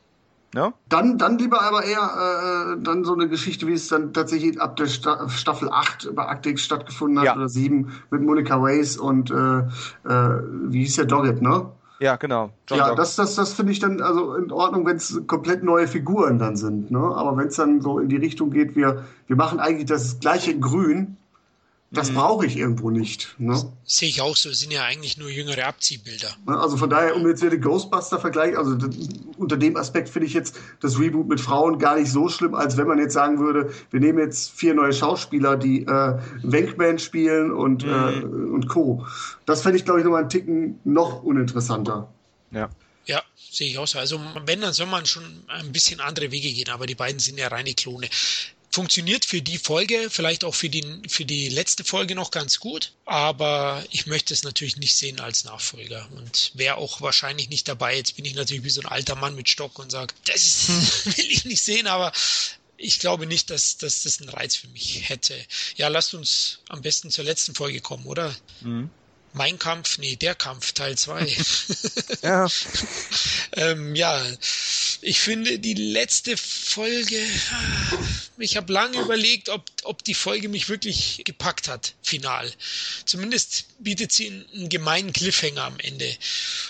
[0.54, 0.74] Ja?
[0.90, 4.76] Dann, dann lieber aber eher äh, dann so eine Geschichte, wie es dann tatsächlich ab
[4.76, 7.36] der Sta Staffel 8 bei Actix stattgefunden hat ja.
[7.36, 11.68] oder 7 mit Monica Ways und äh, äh, wie hieß der Doggett, ne?
[12.02, 12.50] Ja, genau.
[12.68, 12.98] John ja, Dog.
[12.98, 16.56] das, das, das finde ich dann also in Ordnung, wenn es komplett neue Figuren dann
[16.56, 16.90] sind.
[16.90, 16.98] Ne?
[16.98, 20.52] Aber wenn es dann so in die Richtung geht, wir, wir machen eigentlich das gleiche
[20.52, 21.18] in Grün,
[21.94, 22.16] das mhm.
[22.16, 23.36] brauche ich irgendwo nicht.
[23.38, 23.62] Ne?
[23.84, 26.30] Sehe ich auch so, sind ja eigentlich nur jüngere Abziehbilder.
[26.46, 28.78] Also von daher, um jetzt wieder den Ghostbuster-Vergleich, also
[29.38, 32.78] unter dem Aspekt finde ich jetzt das Reboot mit Frauen gar nicht so schlimm, als
[32.78, 37.52] wenn man jetzt sagen würde, wir nehmen jetzt vier neue Schauspieler, die äh, Wankman spielen
[37.52, 37.92] und, mhm.
[37.92, 39.06] äh, und Co.
[39.46, 42.08] Das fände ich, glaube ich, nochmal einen Ticken noch uninteressanter.
[42.52, 42.70] Ja.
[43.06, 44.00] Ja, sehe ich auch so.
[44.00, 47.38] Also wenn, dann soll man schon ein bisschen andere Wege gehen, aber die beiden sind
[47.38, 48.08] ja reine Klone
[48.72, 52.94] funktioniert für die Folge, vielleicht auch für die, für die letzte Folge noch ganz gut,
[53.06, 57.98] aber ich möchte es natürlich nicht sehen als Nachfolger und wäre auch wahrscheinlich nicht dabei.
[57.98, 61.14] Jetzt bin ich natürlich wie so ein alter Mann mit Stock und sage, das hm.
[61.18, 62.14] will ich nicht sehen, aber
[62.78, 65.36] ich glaube nicht, dass, dass das einen Reiz für mich hätte.
[65.76, 68.36] Ja, lasst uns am besten zur letzten Folge kommen, oder?
[68.62, 68.90] Mhm.
[69.34, 71.38] Mein Kampf, nee, der Kampf, Teil 2.
[72.22, 72.48] ja.
[73.54, 74.26] ähm, ja,
[75.02, 77.20] ich finde die letzte Folge,
[78.38, 82.52] ich habe lange überlegt, ob, ob die Folge mich wirklich gepackt hat, final.
[83.06, 86.16] Zumindest bietet sie einen, gemeinen Cliffhanger am Ende.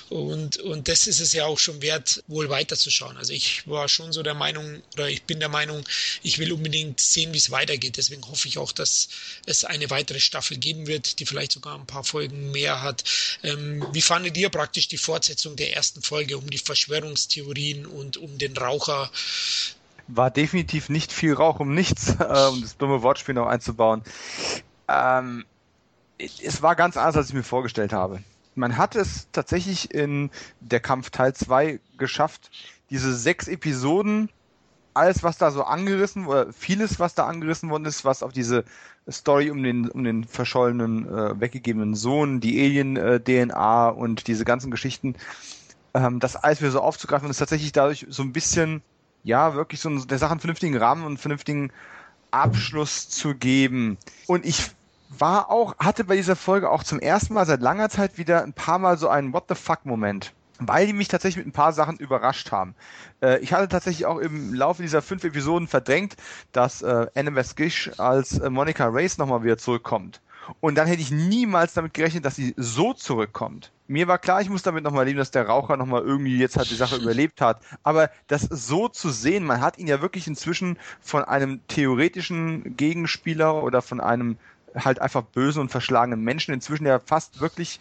[0.10, 3.18] Und, und das ist es ja auch schon wert, wohl weiterzuschauen.
[3.18, 5.88] Also ich war schon so der Meinung, oder ich bin der Meinung,
[6.24, 7.98] ich will unbedingt sehen, wie es weitergeht.
[7.98, 9.10] Deswegen hoffe ich auch, dass
[9.46, 13.04] es eine weitere Staffel geben wird, die vielleicht sogar ein paar Folgen mehr hat.
[13.44, 18.38] Ähm, wie fandet ihr praktisch die Fortsetzung der ersten Folge um die Verschwörungstheorien und um
[18.38, 19.10] den Raucher?
[20.08, 24.04] War definitiv nicht viel Rauch um nichts, äh, um das dumme Wortspiel noch einzubauen.
[24.88, 25.46] Ähm,
[26.18, 28.22] es war ganz anders, als ich mir vorgestellt habe.
[28.56, 30.30] Man hat es tatsächlich in
[30.60, 32.52] der Kampf Teil 2 geschafft,
[32.90, 34.30] diese sechs Episoden,
[34.94, 38.66] alles, was da so angerissen, oder vieles, was da angerissen worden ist, was auf diese
[39.10, 44.70] Story um den, um den verschollenen, äh, weggegebenen Sohn, die Alien-DNA äh, und diese ganzen
[44.70, 45.16] Geschichten,
[45.94, 48.82] ähm, das alles wieder so aufzugreifen und es tatsächlich dadurch so ein bisschen,
[49.24, 51.72] ja, wirklich so der Sache einen vernünftigen Rahmen und einen vernünftigen
[52.32, 53.98] Abschluss zu geben.
[54.28, 54.72] Und ich
[55.10, 58.54] war auch, hatte bei dieser Folge auch zum ersten Mal seit langer Zeit wieder ein
[58.54, 61.74] paar Mal so einen What the fuck Moment weil die mich tatsächlich mit ein paar
[61.74, 62.76] Sachen überrascht haben.
[63.22, 66.16] Äh, ich hatte tatsächlich auch im Laufe dieser fünf Episoden verdrängt,
[66.52, 70.22] dass äh, Annabeth Gish als äh, Monica Race nochmal wieder zurückkommt.
[70.60, 73.72] Und dann hätte ich niemals damit gerechnet, dass sie so zurückkommt.
[73.88, 76.70] Mir war klar, ich muss damit nochmal leben, dass der Raucher nochmal irgendwie jetzt halt
[76.70, 77.62] die Sache überlebt hat.
[77.84, 83.64] Aber das so zu sehen, man hat ihn ja wirklich inzwischen von einem theoretischen Gegenspieler
[83.64, 84.38] oder von einem
[84.76, 87.80] halt einfach bösen und verschlagenen Menschen inzwischen ja fast wirklich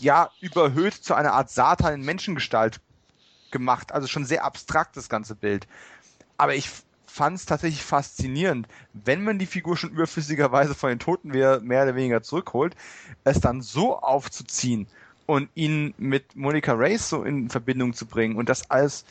[0.00, 2.80] ja überhöht zu einer Art Satan in Menschengestalt
[3.50, 3.92] gemacht.
[3.92, 5.66] Also schon sehr abstrakt das ganze Bild.
[6.38, 6.70] aber ich
[7.16, 11.84] fand es tatsächlich faszinierend, wenn man die Figur schon überflüssigerweise von den Toten mehr, mehr
[11.84, 12.76] oder weniger zurückholt,
[13.24, 14.86] es dann so aufzuziehen
[15.24, 19.06] und ihn mit Monica Race so in Verbindung zu bringen und das alles,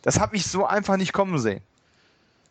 [0.00, 1.60] das habe ich so einfach nicht kommen sehen.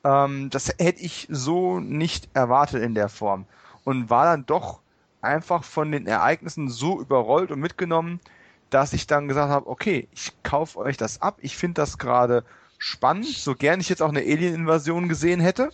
[0.04, 3.46] Ähm, das hätte ich so nicht erwartet in der Form
[3.86, 4.82] und war dann doch
[5.20, 8.20] einfach von den Ereignissen so überrollt und mitgenommen,
[8.70, 12.46] dass ich dann gesagt habe, okay, ich kaufe euch das ab, ich finde das gerade
[12.78, 15.70] spannend, so gern ich jetzt auch eine Alien-Invasion gesehen hätte,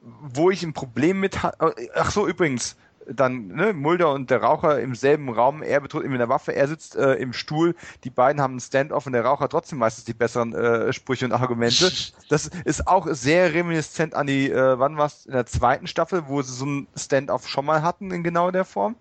[0.00, 1.74] wo ich ein Problem mit hatte.
[1.94, 2.76] Ach so, übrigens,
[3.06, 6.54] dann ne, Mulder und der Raucher im selben Raum, er bedroht ihm mit der Waffe,
[6.54, 10.04] er sitzt äh, im Stuhl, die beiden haben einen Stand-off und der Raucher trotzdem meistens
[10.04, 11.90] die besseren äh, Sprüche und Argumente.
[12.28, 16.40] Das ist auch sehr reminiszent an die, äh, wann war's, in der zweiten Staffel, wo
[16.42, 18.96] sie so ein Stand-off schon mal hatten in genau der Form.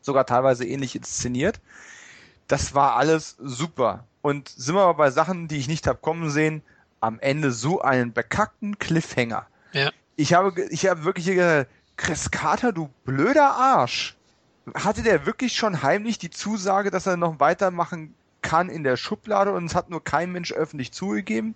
[0.00, 1.60] Sogar teilweise ähnlich inszeniert.
[2.52, 4.04] Das war alles super.
[4.20, 6.60] Und sind wir aber bei Sachen, die ich nicht habe kommen sehen,
[7.00, 9.46] am Ende so einen bekackten Cliffhanger.
[9.72, 9.90] Ja.
[10.16, 14.18] Ich habe, ich habe wirklich gesagt, Chris Carter, du blöder Arsch.
[14.74, 19.54] Hatte der wirklich schon heimlich die Zusage, dass er noch weitermachen kann in der Schublade
[19.54, 21.54] und es hat nur kein Mensch öffentlich zugegeben?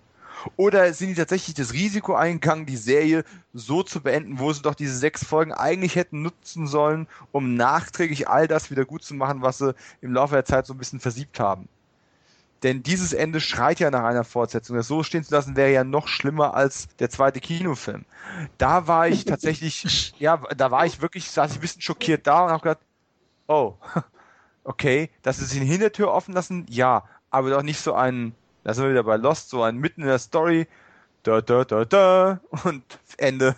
[0.55, 3.23] Oder sind die tatsächlich das Risiko eingegangen, die Serie
[3.53, 8.27] so zu beenden, wo sie doch diese sechs Folgen eigentlich hätten nutzen sollen, um nachträglich
[8.27, 10.99] all das wieder gut zu machen, was sie im Laufe der Zeit so ein bisschen
[10.99, 11.67] versiebt haben?
[12.63, 14.75] Denn dieses Ende schreit ja nach einer Fortsetzung.
[14.75, 18.05] Das so stehen zu lassen wäre ja noch schlimmer als der zweite Kinofilm.
[18.57, 22.45] Da war ich tatsächlich, ja, da war ich wirklich, saß ich ein bisschen schockiert da
[22.45, 22.81] und habe gedacht,
[23.47, 23.75] oh,
[24.63, 28.33] okay, dass sie sich eine Hintertür offen lassen, ja, aber doch nicht so ein,
[28.67, 30.67] da sind wir wieder bei Lost, so ein mitten in der Story,
[31.23, 32.83] da, da, da, da, und
[33.17, 33.55] Ende.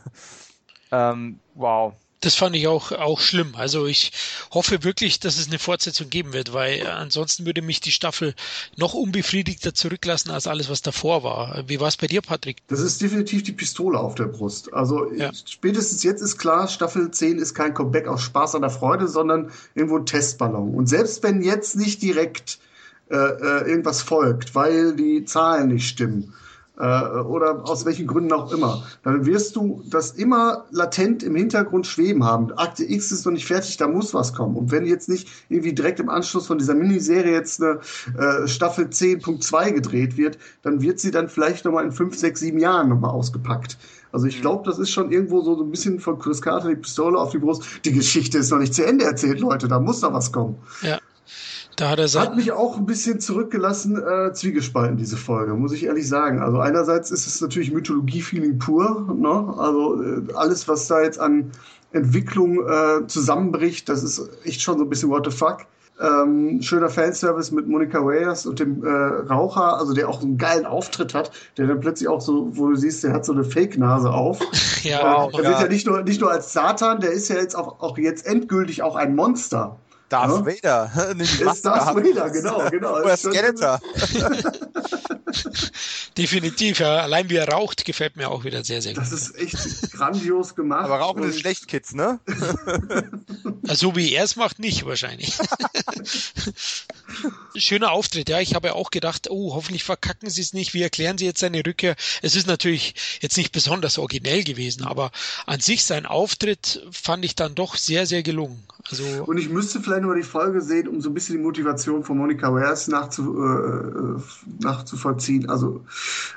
[0.92, 3.56] Ähm, wow das fand ich auch, auch schlimm.
[3.56, 4.12] Also ich
[4.52, 8.36] hoffe wirklich, dass es eine Fortsetzung geben wird, weil ansonsten würde mich die Staffel
[8.76, 11.64] noch unbefriedigter zurücklassen als alles, was davor war.
[11.68, 12.58] Wie war es bei dir, Patrick?
[12.68, 14.74] Das ist definitiv die Pistole auf der Brust.
[14.74, 15.32] Also ja.
[15.34, 19.52] spätestens jetzt ist klar, Staffel 10 ist kein Comeback aus Spaß an der Freude, sondern
[19.76, 20.76] irgendwo ein Testballon.
[20.76, 22.60] Und selbst wenn jetzt nicht direkt
[23.10, 26.34] äh, äh irgendwas folgt, weil die Zahlen nicht stimmen,
[26.80, 31.86] äh, oder aus welchen Gründen auch immer, dann wirst du das immer latent im Hintergrund
[31.86, 32.52] schweben haben.
[32.54, 34.56] Akte X ist noch nicht fertig, da muss was kommen.
[34.56, 37.80] Und wenn jetzt nicht irgendwie direkt im Anschluss von dieser Miniserie jetzt eine
[38.18, 42.60] äh, Staffel 10.2 gedreht wird, dann wird sie dann vielleicht nochmal in 5, 6, 7
[42.60, 43.78] Jahren nochmal ausgepackt.
[44.12, 44.42] Also ich mhm.
[44.42, 47.32] glaube, das ist schon irgendwo so, so ein bisschen von Chris Carter die Pistole auf
[47.32, 47.64] die Brust.
[47.84, 50.56] Die Geschichte ist noch nicht zu Ende erzählt, Leute, da muss noch was kommen.
[50.82, 50.98] Ja.
[51.76, 55.86] Da hat er hat mich auch ein bisschen zurückgelassen, äh, zwiegespalten, diese Folge, muss ich
[55.86, 56.42] ehrlich sagen.
[56.42, 59.54] Also einerseits ist es natürlich Mythologie-Feeling pur, ne?
[59.58, 61.52] Also äh, alles, was da jetzt an
[61.92, 65.66] Entwicklung äh, zusammenbricht, das ist echt schon so ein bisschen what the fuck.
[66.02, 70.66] Ähm, schöner Fanservice mit Monica Reyes und dem äh, Raucher, also der auch einen geilen
[70.66, 74.10] Auftritt hat, der dann plötzlich auch so, wo du siehst, der hat so eine Fake-Nase
[74.10, 74.40] auf.
[74.84, 77.56] ja, äh, der wird ja nicht nur, nicht nur als Satan, der ist ja jetzt
[77.56, 79.78] auch, auch jetzt endgültig auch ein Monster.
[80.10, 80.92] Darth ja?
[80.94, 81.16] Vader.
[81.20, 83.00] ist Darth Vader, genau, genau.
[83.00, 83.80] Oder Skeletor.
[86.18, 86.98] Definitiv, ja.
[86.98, 89.04] Allein wie er raucht, gefällt mir auch wieder sehr, sehr gut.
[89.04, 90.86] Das ist echt grandios gemacht.
[90.86, 92.20] Aber Rauchen ist schlecht, Kids, ne?
[93.64, 95.38] so wie er es macht, nicht wahrscheinlich.
[97.56, 98.40] Schöner Auftritt, ja.
[98.40, 100.74] Ich habe ja auch gedacht, oh, hoffentlich verkacken sie es nicht.
[100.74, 101.96] Wie erklären sie jetzt seine Rückkehr?
[102.22, 105.12] Es ist natürlich jetzt nicht besonders originell gewesen, aber
[105.46, 108.64] an sich sein Auftritt fand ich dann doch sehr, sehr gelungen.
[108.90, 112.04] Also und ich müsste vielleicht nur die Folge sehen, um so ein bisschen die Motivation
[112.04, 114.20] von Monica Wares nachzu, äh,
[114.64, 115.50] nachzuvollziehen.
[115.50, 115.86] Also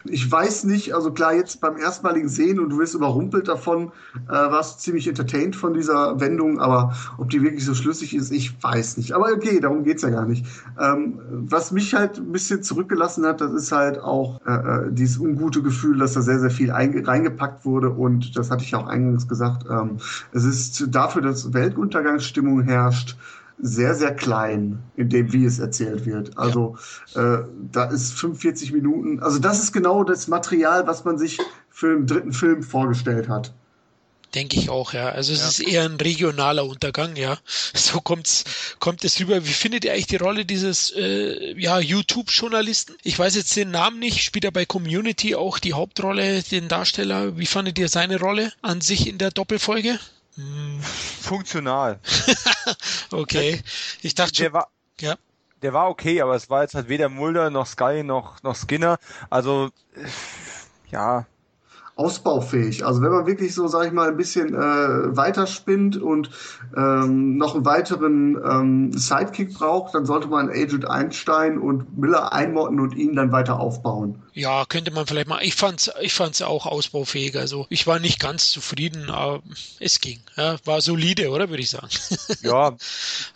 [0.05, 3.93] ich weiß nicht, also klar, jetzt beim erstmaligen Sehen und du wirst überrumpelt davon,
[4.29, 8.63] äh, warst ziemlich entertained von dieser Wendung, aber ob die wirklich so schlüssig ist, ich
[8.63, 9.13] weiß nicht.
[9.13, 10.45] Aber okay, darum geht's ja gar nicht.
[10.81, 15.19] Ähm, was mich halt ein bisschen zurückgelassen hat, das ist halt auch äh, äh dieses
[15.19, 19.27] ungute Gefühl, dass da sehr, sehr viel reingepackt wurde und das hatte ich auch eingangs
[19.27, 19.67] gesagt.
[19.69, 19.99] Ähm,
[20.33, 23.17] es ist dafür, dass Weltuntergangsstimmung Stimmung herrscht,
[23.59, 26.37] sehr, sehr klein, in dem, wie es erzählt wird.
[26.37, 26.77] Also
[27.15, 27.35] ja.
[27.35, 31.95] äh, da ist 45 Minuten, also das ist genau das Material, was man sich für
[31.95, 33.55] den dritten Film vorgestellt hat.
[34.35, 35.11] Denke ich auch, ja.
[35.11, 35.49] Also es ja.
[35.49, 37.39] ist eher ein regionaler Untergang, ja.
[37.75, 38.45] So kommt's,
[38.79, 39.45] kommt es rüber.
[39.45, 42.97] Wie findet ihr eigentlich die Rolle dieses äh, ja, YouTube-Journalisten?
[43.03, 47.37] Ich weiß jetzt den Namen nicht, spielt er bei Community auch die Hauptrolle, den Darsteller.
[47.37, 49.99] Wie fandet ihr seine Rolle an sich in der Doppelfolge?
[51.21, 52.01] Funktional.
[53.11, 53.61] okay.
[54.01, 54.45] Ich dachte schon.
[54.45, 54.69] Der war,
[55.01, 55.17] ja.
[55.61, 58.99] der war okay, aber es war jetzt halt weder Mulder noch Sky noch, noch Skinner.
[59.29, 59.71] Also,
[60.91, 61.27] ja.
[61.95, 62.85] Ausbaufähig.
[62.87, 66.31] Also wenn man wirklich so, sag ich mal, ein bisschen äh, weiterspinnt und
[66.77, 72.81] ähm, noch einen weiteren ähm, Sidekick braucht, dann sollte man Agent Einstein und Miller einmotten
[72.81, 74.23] und ihn dann weiter aufbauen.
[74.35, 75.43] Ja, könnte man vielleicht mal.
[75.43, 77.37] Ich fand's, ich fand's auch ausbaufähig.
[77.37, 79.43] Also ich war nicht ganz zufrieden, aber
[79.79, 80.21] es ging.
[80.37, 81.89] Ja, war solide, oder würde ich sagen.
[82.41, 82.79] Ja, der,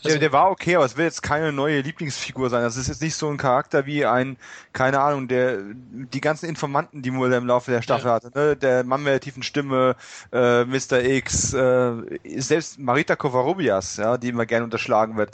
[0.04, 2.62] also, der war okay, aber es wird jetzt keine neue Lieblingsfigur sein.
[2.62, 4.36] Das ist jetzt nicht so ein Charakter wie ein,
[4.72, 8.14] keine Ahnung, der die ganzen Informanten, die Mulder im Laufe der Staffel ja.
[8.14, 8.30] hatte.
[8.34, 8.56] Ne?
[8.56, 9.96] Der Mann mit der tiefen Stimme,
[10.32, 11.04] äh, Mr.
[11.04, 11.92] X, äh,
[12.36, 15.30] selbst Marita Kovarubias, ja, die immer gerne unterschlagen wird,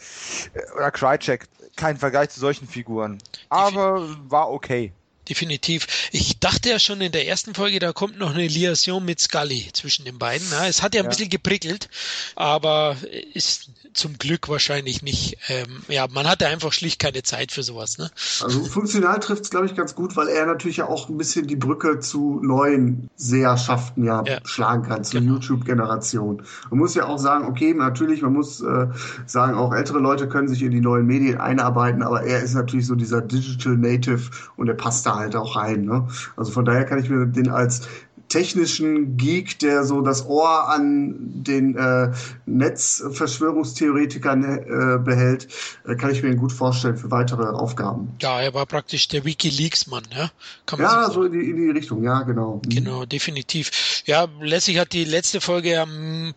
[0.55, 1.47] äh, oder Krycek.
[1.77, 3.19] Kein Vergleich zu solchen Figuren.
[3.49, 4.93] Aber war okay.
[5.33, 6.11] Definitiv.
[6.13, 9.71] Ich dachte ja schon in der ersten Folge, da kommt noch eine Liaison mit Scully
[9.73, 10.47] zwischen den beiden.
[10.51, 11.09] Ja, es hat ja ein ja.
[11.09, 11.89] bisschen geprickelt,
[12.37, 12.99] aber
[13.33, 15.39] ist zum Glück wahrscheinlich nicht.
[15.49, 17.99] Ähm, ja, man hatte einfach schlicht keine Zeit für sowas.
[17.99, 18.11] Ne?
[18.43, 21.47] Also funktional trifft es, glaube ich, ganz gut, weil er natürlich ja auch ein bisschen
[21.47, 24.39] die Brücke zu neuen Seherschaften ja, ja.
[24.45, 25.35] schlagen kann, zur genau.
[25.35, 26.43] YouTube-Generation.
[26.71, 28.87] Man muss ja auch sagen, okay, natürlich, man muss äh,
[29.27, 32.87] sagen, auch ältere Leute können sich in die neuen Medien einarbeiten, aber er ist natürlich
[32.87, 35.85] so dieser Digital Native und er passt da halt auch rein.
[35.85, 36.09] Ne?
[36.37, 37.89] Also von daher kann ich mir den als
[38.33, 42.13] technischen Geek, der so das Ohr an den äh,
[42.47, 45.49] Netzverschwörungstheoretikern äh, behält,
[45.87, 48.17] äh, kann ich mir ihn gut vorstellen für weitere Aufgaben.
[48.23, 50.31] Ja, er war praktisch der WikiLeaks-Mann, ja?
[50.65, 52.63] Kann man ja, so, so in, die, in die Richtung, ja, genau.
[52.65, 52.71] Mhm.
[52.71, 54.03] Genau, definitiv.
[54.07, 55.87] Ja, letztlich hat die letzte Folge ja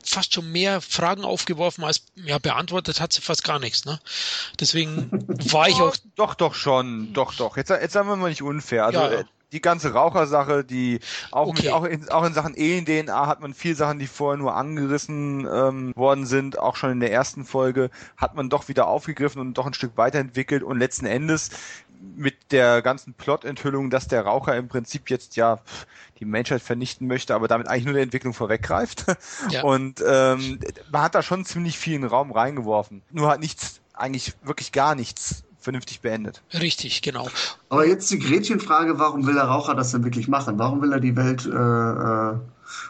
[0.04, 4.00] fast schon mehr Fragen aufgeworfen als ja beantwortet hat sie fast gar nichts, ne?
[4.60, 5.10] Deswegen
[5.52, 5.96] war ich auch.
[6.16, 7.56] Doch, doch schon, doch, doch.
[7.56, 8.86] Jetzt, jetzt sagen wir mal nicht unfair.
[8.86, 9.24] Also, ja, ja.
[9.56, 11.00] Die ganze Rauchersache, die
[11.32, 11.64] auch, okay.
[11.64, 15.48] mit, auch, in, auch in Sachen Ehen-DNA hat man viel Sachen, die vorher nur angerissen
[15.50, 19.54] ähm, worden sind, auch schon in der ersten Folge, hat man doch wieder aufgegriffen und
[19.54, 21.52] doch ein Stück weiterentwickelt und letzten Endes
[22.18, 25.60] mit der ganzen Plot-Enthüllung, dass der Raucher im Prinzip jetzt ja
[26.20, 29.06] die Menschheit vernichten möchte, aber damit eigentlich nur die Entwicklung vorweggreift.
[29.52, 29.64] Ja.
[29.64, 30.60] Und ähm,
[30.92, 33.04] man hat da schon ziemlich viel in den Raum reingeworfen.
[33.12, 36.42] Nur hat nichts, eigentlich wirklich gar nichts vernünftig beendet.
[36.54, 37.28] Richtig, genau.
[37.70, 40.58] Aber jetzt die Gretchenfrage, warum will der Raucher das denn wirklich machen?
[40.58, 42.40] Warum will er die Welt äh, äh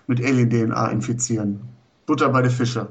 [0.08, 1.62] mit Alien-DNA infizieren?
[2.06, 2.88] Butter bei den Fische.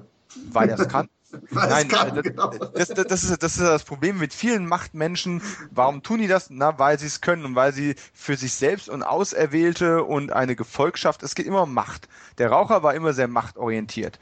[0.53, 1.09] Weil er es kann.
[1.51, 2.51] Nein, kann, genau.
[2.75, 5.43] das, das, das, ist, das ist das Problem mit vielen Machtmenschen.
[5.71, 6.49] Warum tun die das?
[6.51, 10.55] Na, weil sie es können und weil sie für sich selbst und Auserwählte und eine
[10.55, 12.09] Gefolgschaft, es geht immer um Macht.
[12.39, 14.19] Der Raucher war immer sehr machtorientiert.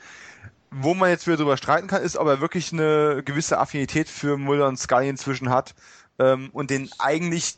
[0.75, 4.37] Wo man jetzt wieder drüber streiten kann, ist, ob er wirklich eine gewisse Affinität für
[4.37, 5.75] Mulder und Scully inzwischen hat
[6.19, 7.57] ähm, und den eigentlich,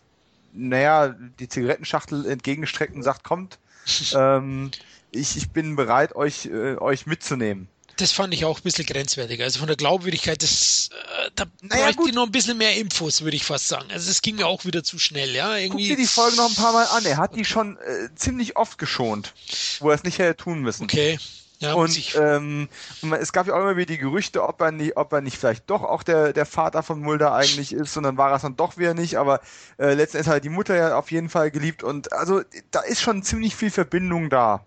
[0.53, 3.59] naja, die Zigarettenschachtel entgegenstreckt und sagt, kommt,
[4.15, 4.71] ähm,
[5.11, 7.69] ich, ich bin bereit, euch, äh, euch mitzunehmen.
[7.97, 9.41] Das fand ich auch ein bisschen grenzwertig.
[9.41, 13.23] Also von der Glaubwürdigkeit, das, äh, da naja, bräuchte ich noch ein bisschen mehr Infos,
[13.23, 13.89] würde ich fast sagen.
[13.93, 15.57] Also es ging mir auch wieder zu schnell, ja.
[15.57, 15.89] Irgendwie.
[15.89, 17.05] Guck dir die Folge noch ein paar Mal an.
[17.05, 19.33] Er hat die schon äh, ziemlich oft geschont,
[19.79, 20.85] wo er es nicht hätte tun müssen.
[20.85, 21.19] Okay.
[21.61, 22.69] Ja, und, ähm,
[23.03, 25.39] und es gab ja auch immer wieder die Gerüchte, ob er nicht, ob er nicht
[25.39, 28.43] vielleicht doch auch der, der Vater von Mulder eigentlich ist, und dann war er es
[28.43, 29.41] dann doch wieder nicht, aber
[29.79, 33.01] äh, letztendlich hat er die Mutter ja auf jeden Fall geliebt und also da ist
[33.01, 34.65] schon ziemlich viel Verbindung da.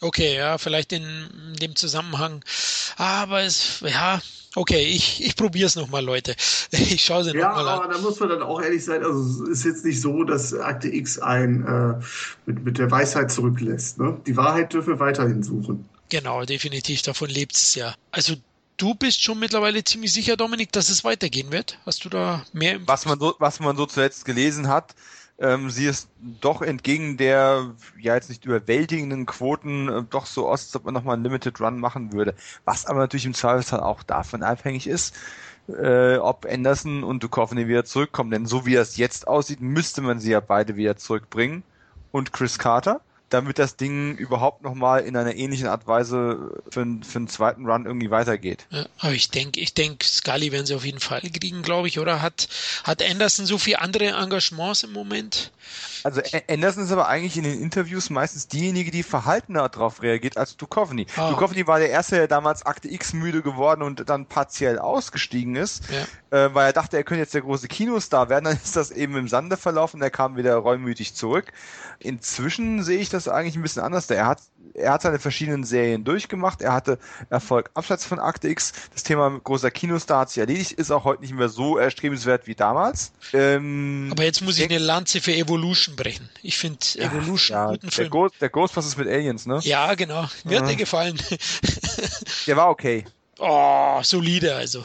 [0.00, 2.44] Okay, ja, vielleicht in, dem Zusammenhang.
[2.96, 4.20] Aber es, ja,
[4.54, 6.34] Okay, ich, ich probiere es nochmal, Leute.
[6.72, 7.66] Ich schaue sie ja, nochmal an.
[7.66, 10.24] Ja, aber da muss man dann auch ehrlich sein, also es ist jetzt nicht so,
[10.24, 12.04] dass Akte X ein äh,
[12.46, 13.98] mit, mit der Weisheit zurücklässt.
[13.98, 14.20] Ne?
[14.26, 15.88] Die Wahrheit dürfen wir weiterhin suchen.
[16.08, 17.94] Genau, definitiv, davon lebt es ja.
[18.10, 18.34] Also
[18.78, 21.78] du bist schon mittlerweile ziemlich sicher, Dominik, dass es weitergehen wird.
[21.86, 22.78] Hast du da mehr?
[22.86, 24.94] Was man so, was man so zuletzt gelesen hat,
[25.38, 26.08] ähm, sie ist
[26.40, 30.94] doch entgegen der ja jetzt nicht überwältigenden Quoten äh, doch so aus, als ob man
[30.94, 32.34] nochmal einen Limited Run machen würde.
[32.64, 35.14] Was aber natürlich im Zweifelsfall auch davon abhängig ist,
[35.68, 38.30] äh, ob Anderson und Duchovny wieder zurückkommen.
[38.30, 41.62] Denn so wie es jetzt aussieht, müsste man sie ja beide wieder zurückbringen.
[42.10, 47.18] Und Chris Carter damit das Ding überhaupt nochmal in einer ähnlichen Art Weise für, für
[47.18, 48.66] einen zweiten Run irgendwie weitergeht.
[48.70, 51.98] Ja, aber ich denke, ich denke, Scully werden sie auf jeden Fall kriegen, glaube ich,
[51.98, 52.22] oder?
[52.22, 52.48] Hat,
[52.84, 55.52] hat Anderson so viele andere Engagements im Moment?
[56.04, 60.56] Also Anderson ist aber eigentlich in den Interviews meistens diejenige, die verhaltener darauf reagiert als
[60.56, 61.06] Duchovny.
[61.16, 61.30] Oh.
[61.30, 65.82] Duchovny war der Erste, der damals Akte X müde geworden und dann partiell ausgestiegen ist,
[65.90, 66.46] ja.
[66.46, 68.44] äh, weil er dachte, er könnte jetzt der große Kinostar werden.
[68.46, 71.52] Dann ist das eben im Sande verlaufen, er kam wieder reumütig zurück.
[71.98, 74.08] Inzwischen sehe ich das eigentlich ein bisschen anders.
[74.10, 74.40] Er hat,
[74.74, 76.62] er hat seine verschiedenen Serien durchgemacht.
[76.62, 76.98] Er hatte
[77.30, 78.72] Erfolg abseits von Akte X.
[78.92, 82.54] Das Thema großer Kinostar hat sich erledigt, ist auch heute nicht mehr so erstrebenswert wie
[82.54, 83.12] damals.
[83.32, 86.28] Ähm, Aber jetzt muss ich eine Lanze für Evolution brechen.
[86.42, 88.04] Ich finde Evolution ja, guten Film.
[88.04, 89.58] Der, Ghost, der Ghostbusters mit Aliens, ne?
[89.62, 90.26] Ja, genau.
[90.44, 91.18] Mir hat der gefallen.
[92.46, 93.04] der war okay.
[93.38, 94.84] Oh, solide also.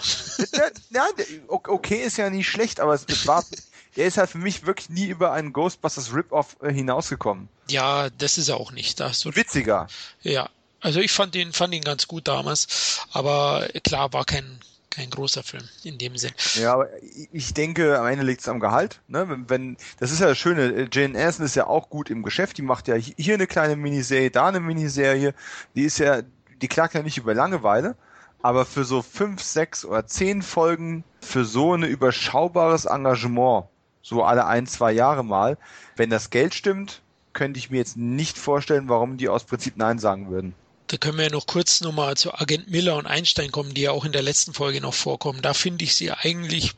[0.92, 1.06] Ja,
[1.48, 3.44] okay ist ja nicht schlecht, aber es war
[3.96, 7.50] er ist halt für mich wirklich nie über einen Ghostbusters Rip-Off äh, hinausgekommen.
[7.70, 9.00] Ja, das ist er auch nicht.
[9.00, 9.88] Da hast du Witziger.
[10.22, 10.50] Ja,
[10.82, 14.60] also ich fand ihn, fand ihn ganz gut damals, aber klar war kein,
[14.90, 16.34] kein großer Film in dem Sinn.
[16.56, 16.90] Ja, aber
[17.32, 19.00] ich denke, am Ende liegt es am Gehalt.
[19.08, 19.30] Ne?
[19.30, 22.58] Wenn, wenn, das ist ja das Schöne, Jane Anderson ist ja auch gut im Geschäft,
[22.58, 25.34] die macht ja hier eine kleine Miniserie, da eine Miniserie,
[25.74, 26.22] die ist ja,
[26.62, 27.96] die klagt ja nicht über Langeweile,
[28.42, 33.68] aber für so fünf, sechs oder zehn Folgen, für so ein überschaubares Engagement,
[34.04, 35.58] so alle ein, zwei Jahre mal,
[35.96, 37.02] wenn das Geld stimmt,
[37.32, 40.54] könnte ich mir jetzt nicht vorstellen, warum die aus Prinzip Nein sagen würden.
[40.88, 43.92] Da können wir ja noch kurz nochmal zu Agent Miller und Einstein kommen, die ja
[43.92, 45.42] auch in der letzten Folge noch vorkommen.
[45.42, 46.76] Da finde ich sie eigentlich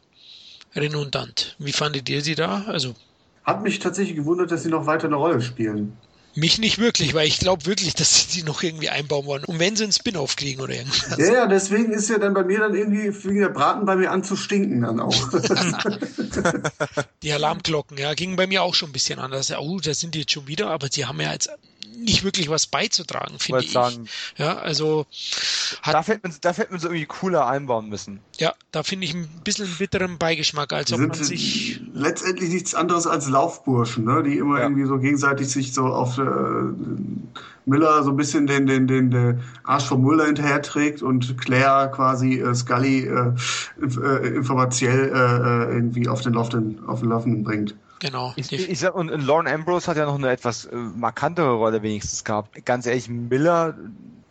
[0.73, 1.55] redundant.
[1.59, 2.63] Wie fandet ihr sie da?
[2.67, 2.95] Also
[3.43, 5.97] hat mich tatsächlich gewundert, dass sie noch weiter eine Rolle spielen.
[6.35, 9.45] Mich nicht wirklich, weil ich glaube wirklich, dass sie die noch irgendwie einbauen wollen.
[9.45, 11.17] Und wenn sie einen Spin-off kriegen oder irgendwas.
[11.17, 14.11] Ja, ja, deswegen ist ja dann bei mir dann irgendwie fing der Braten bei mir
[14.11, 15.15] an zu stinken dann auch.
[17.23, 19.53] die Alarmglocken, ja, gingen bei mir auch schon ein bisschen anders.
[19.57, 21.49] Oh, da sind die jetzt schon wieder, aber sie haben ja jetzt
[21.97, 23.71] nicht wirklich was beizutragen, finde ich.
[23.71, 24.07] Sagen,
[24.37, 25.05] ja, also
[25.83, 28.19] da fällt man, da fällt man so irgendwie cooler einbauen müssen.
[28.37, 32.75] Ja, da finde ich ein bisschen einen bitteren Beigeschmack, als ob man sich letztendlich nichts
[32.75, 34.23] anderes als Laufburschen, ne?
[34.23, 34.63] die immer ja.
[34.63, 36.23] irgendwie so gegenseitig sich so auf äh,
[37.65, 41.89] Miller so ein bisschen den, den, den, den Arsch vom Müller hinterher trägt und Claire
[41.91, 43.33] quasi äh, Scully äh,
[43.81, 47.75] äh, informatiell äh, äh, irgendwie auf den Laufenden, auf den Laufenden bringt.
[47.99, 48.33] Genau.
[48.35, 52.23] Ich, ich sag, und Lauren Ambrose hat ja noch eine etwas äh, markantere Rolle wenigstens
[52.23, 52.65] gehabt.
[52.65, 53.75] Ganz ehrlich, Miller,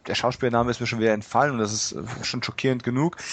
[0.07, 3.17] der Schauspielername ist mir schon wieder entfallen und das ist äh, schon schockierend genug.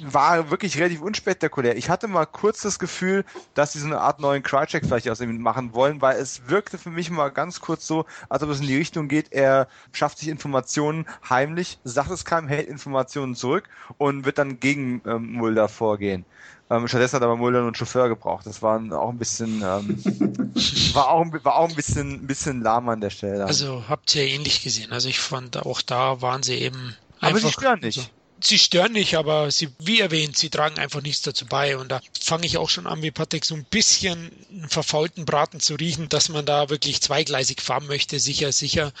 [0.00, 1.76] War wirklich relativ unspektakulär.
[1.76, 3.24] Ich hatte mal kurz das Gefühl,
[3.54, 6.78] dass sie so eine Art neuen Crycheck vielleicht aus ihm machen wollen, weil es wirkte
[6.78, 10.18] für mich mal ganz kurz so, als ob es in die Richtung geht, er schafft
[10.18, 15.68] sich Informationen heimlich, sagt es keinem, hält Informationen zurück und wird dann gegen ähm, Mulder
[15.68, 16.24] vorgehen.
[16.70, 18.46] Ähm, stattdessen hat aber Mulder einen Chauffeur gebraucht.
[18.46, 20.02] Das war auch ein bisschen, ähm,
[20.94, 23.46] war auch, war auch ein bisschen, ein bisschen lahm an der Stelle.
[23.46, 24.92] Also habt ihr ähnlich gesehen.
[24.92, 26.94] Also ich fand auch da waren sie eben.
[27.20, 28.12] Aber sie stören nicht.
[28.40, 31.76] Sie stören nicht, aber sie, wie erwähnt, sie tragen einfach nichts dazu bei.
[31.76, 35.60] Und da fange ich auch schon an, wie Patrick, so ein bisschen einen verfaulten Braten
[35.60, 38.20] zu riechen, dass man da wirklich zweigleisig fahren möchte.
[38.20, 38.92] Sicher, sicher.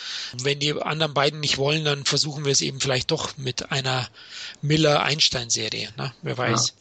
[0.42, 4.08] Wenn die anderen beiden nicht wollen, dann versuchen wir es eben vielleicht doch mit einer
[4.62, 5.90] Miller-Einstein-Serie.
[5.96, 6.12] Ne?
[6.22, 6.74] Wer weiß.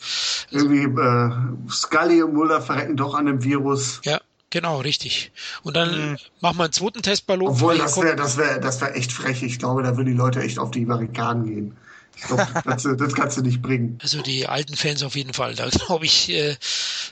[0.49, 0.59] Ja.
[0.59, 4.01] Irgendwie äh, Scully und Muller verrecken doch an dem Virus.
[4.03, 4.19] Ja.
[4.49, 5.31] Genau, richtig.
[5.63, 6.17] Und dann mhm.
[6.39, 7.49] machen wir einen zweiten Testballon.
[7.49, 9.43] Obwohl, das wäre das wär, das wär echt frech.
[9.43, 11.77] Ich glaube, da würden die Leute echt auf die Barrikaden gehen.
[12.17, 13.99] Ich glaube, das, das, kannst du nicht bringen.
[14.01, 15.53] Also die alten Fans auf jeden Fall.
[15.55, 16.55] Da glaube ich, äh,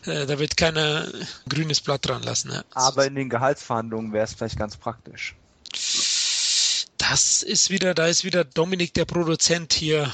[0.06, 1.08] äh, da wird keiner
[1.48, 2.52] grünes Blatt dran lassen.
[2.52, 2.64] Ja.
[2.74, 5.36] Aber in den Gehaltsverhandlungen wäre es vielleicht ganz praktisch
[6.98, 10.10] das ist wieder, da ist wieder Dominik der Produzent hier,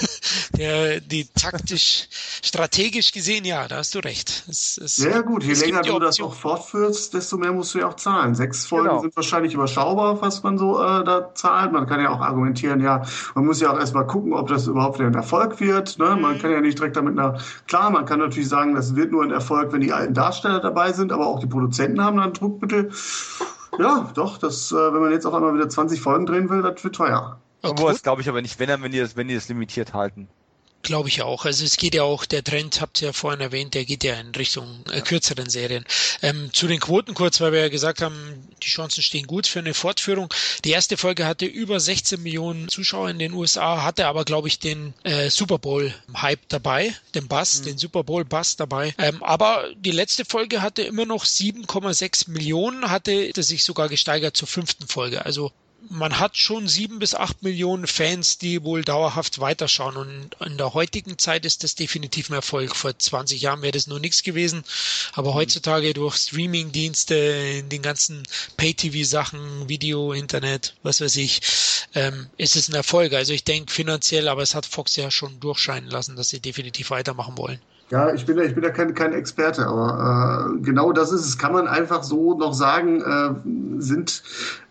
[0.56, 2.08] der die taktisch,
[2.42, 4.44] strategisch gesehen, ja, da hast du recht.
[4.48, 7.88] Es, es, ja gut, je länger du das auch fortführst, desto mehr musst du ja
[7.88, 8.34] auch zahlen.
[8.34, 9.00] Sechs Folgen genau.
[9.00, 11.72] sind wahrscheinlich überschaubar, was man so äh, da zahlt.
[11.72, 13.02] Man kann ja auch argumentieren, ja,
[13.34, 15.98] man muss ja auch erstmal gucken, ob das überhaupt ein Erfolg wird.
[15.98, 16.16] Ne?
[16.16, 16.38] Man mhm.
[16.40, 19.30] kann ja nicht direkt damit einer, klar, man kann natürlich sagen, das wird nur ein
[19.30, 22.90] Erfolg, wenn die alten Darsteller dabei sind, aber auch die Produzenten haben dann Druckmittel.
[23.78, 26.82] Ja, doch, das, äh, wenn man jetzt auf einmal wieder 20 Folgen drehen will, das
[26.82, 27.40] wird teuer.
[27.62, 30.28] Obwohl, das glaube ich aber nicht, wenn, wenn die das, wenn die das limitiert halten.
[30.84, 31.46] Glaube ich auch.
[31.46, 34.20] Also es geht ja auch, der Trend, habt ihr ja vorhin erwähnt, der geht ja
[34.20, 35.82] in Richtung äh, kürzeren Serien.
[36.20, 39.60] Ähm, zu den Quoten kurz, weil wir ja gesagt haben, die Chancen stehen gut für
[39.60, 40.32] eine Fortführung.
[40.62, 44.58] Die erste Folge hatte über 16 Millionen Zuschauer in den USA, hatte aber, glaube ich,
[44.58, 47.64] den äh, Super Bowl-Hype dabei, den Bass, mhm.
[47.64, 48.94] den Super Bowl-Bass dabei.
[48.98, 54.48] Ähm, aber die letzte Folge hatte immer noch 7,6 Millionen, hatte sich sogar gesteigert zur
[54.48, 55.24] fünften Folge.
[55.24, 55.50] Also
[55.88, 59.96] man hat schon sieben bis acht Millionen Fans, die wohl dauerhaft weiterschauen.
[59.96, 62.74] Und in der heutigen Zeit ist das definitiv ein Erfolg.
[62.74, 64.64] Vor 20 Jahren wäre das nur nichts gewesen.
[65.12, 65.34] Aber mhm.
[65.34, 68.22] heutzutage durch Streaming-Dienste, den ganzen
[68.56, 71.40] Pay-TV-Sachen, Video, Internet, was weiß ich,
[71.94, 73.12] ähm, ist es ein Erfolg.
[73.12, 76.90] Also ich denke finanziell, aber es hat Fox ja schon durchscheinen lassen, dass sie definitiv
[76.90, 77.60] weitermachen wollen.
[77.90, 81.26] Ja, ich bin da, ich bin da kein, kein Experte, aber äh, genau das ist
[81.26, 81.38] es.
[81.38, 84.22] Kann man einfach so noch sagen, äh, sind,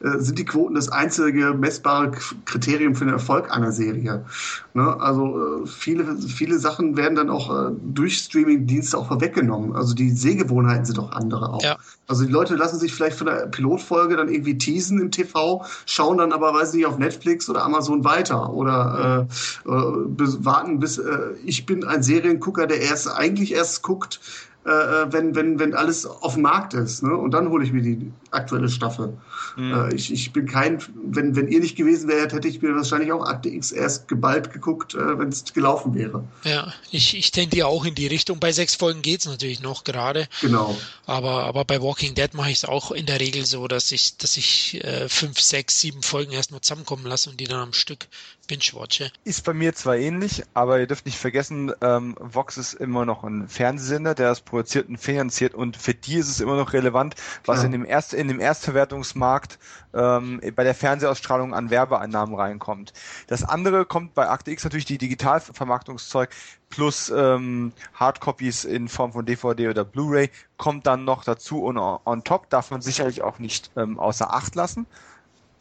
[0.01, 2.11] äh, sind die Quoten das einzige messbare
[2.45, 4.25] Kriterium für den Erfolg einer Serie.
[4.73, 4.99] Ne?
[4.99, 9.75] Also äh, viele, viele Sachen werden dann auch äh, durch Streaming-Dienste auch vorweggenommen.
[9.75, 11.63] Also die Sehgewohnheiten sind auch andere auch.
[11.63, 11.77] Ja.
[12.13, 16.19] Also die Leute lassen sich vielleicht von der Pilotfolge dann irgendwie teasen im TV, schauen
[16.19, 19.27] dann aber, weiß nicht, auf Netflix oder Amazon weiter oder
[19.65, 24.19] äh, äh, warten bis äh, ich bin ein Seriengucker, der erst eigentlich erst guckt,
[24.65, 27.03] äh, äh, wenn, wenn, wenn alles auf dem Markt ist.
[27.03, 27.15] Ne?
[27.15, 29.17] Und dann hole ich mir die aktuelle Staffel.
[29.57, 29.73] Mhm.
[29.73, 33.11] Äh, ich, ich bin kein, wenn, wenn ihr nicht gewesen wärt, hätte ich mir wahrscheinlich
[33.11, 36.23] auch Akte X erst geballt geguckt, äh, wenn es gelaufen wäre.
[36.45, 38.39] Ja, ich, ich tendiere auch in die Richtung.
[38.39, 40.27] Bei sechs Folgen geht's natürlich noch gerade.
[40.39, 40.77] Genau.
[41.05, 44.15] Aber, aber bei Walking Dead mache ich es auch in der Regel so, dass ich,
[44.17, 47.73] dass ich äh, fünf, sechs, sieben Folgen erst mal zusammenkommen lasse und die dann am
[47.73, 48.07] Stück
[48.47, 49.11] binge-watche.
[49.23, 53.23] Ist bei mir zwar ähnlich, aber ihr dürft nicht vergessen, ähm, Vox ist immer noch
[53.23, 57.15] ein Fernsehsender, der das produziert und finanziert und für die ist es immer noch relevant,
[57.43, 57.65] was ja.
[57.65, 59.57] in dem Erst in dem Erstverwertungsmarkt
[59.95, 62.93] ähm, bei der Fernsehausstrahlung an Werbeeinnahmen reinkommt.
[63.25, 66.29] Das andere kommt bei Akte X natürlich die Digitalvermarktungszeug
[66.69, 72.23] plus ähm, Hardcopies in Form von DVD oder Blu-ray kommt dann noch dazu und on
[72.23, 74.85] top darf man sicherlich auch nicht ähm, außer Acht lassen.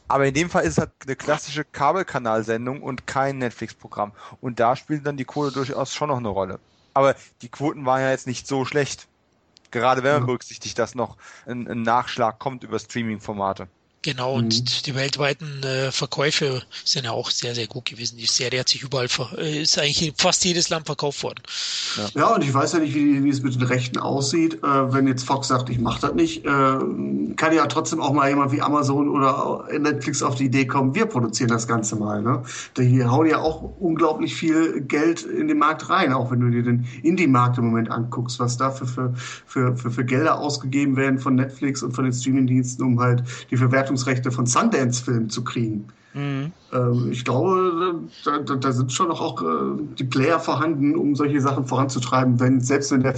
[0.07, 4.13] Aber in dem Fall ist es halt eine klassische Kabelkanalsendung und kein Netflix-Programm.
[4.43, 6.61] Und da spielt dann die Kohle durchaus schon noch eine Rolle.
[6.95, 9.09] Aber die Quoten waren ja jetzt nicht so schlecht.
[9.71, 11.17] Gerade wenn man berücksichtigt, dass noch
[11.47, 13.69] ein, ein Nachschlag kommt über Streaming-Formate.
[14.03, 14.65] Genau, und mhm.
[14.85, 18.19] die weltweiten äh, Verkäufe sind ja auch sehr, sehr gut gewesen.
[18.19, 19.07] Die Serie hat sich überall,
[19.39, 21.41] äh, ist eigentlich in fast jedes Land verkauft worden.
[21.97, 24.55] Ja, ja und ich weiß ja nicht, wie, wie es mit den Rechten aussieht.
[24.55, 28.29] Äh, wenn jetzt Fox sagt, ich mache das nicht, äh, kann ja trotzdem auch mal
[28.29, 32.23] jemand wie Amazon oder Netflix auf die Idee kommen, wir produzieren das Ganze mal.
[32.23, 32.43] Ne?
[32.77, 36.65] Die hauen ja auch unglaublich viel Geld in den Markt rein, auch wenn du dir
[36.65, 39.15] den Indie-Markt im Moment anguckst, was da für, für,
[39.47, 43.57] für, für, für Gelder ausgegeben werden von Netflix und von den Streaming-Diensten, um halt die
[43.57, 45.89] Verwertung Verwertungsrechte von Sundance-Filmen zu kriegen.
[46.15, 46.53] Mhm.
[46.73, 51.17] Ähm, ich glaube, da, da, da, sind schon noch auch äh, die Player vorhanden, um
[51.17, 53.15] solche Sachen voranzutreiben, wenn selbst wenn der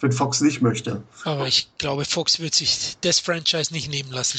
[0.00, 1.02] wenn Fox nicht möchte.
[1.24, 4.38] Aber ich glaube, Fox wird sich das Franchise nicht nehmen lassen.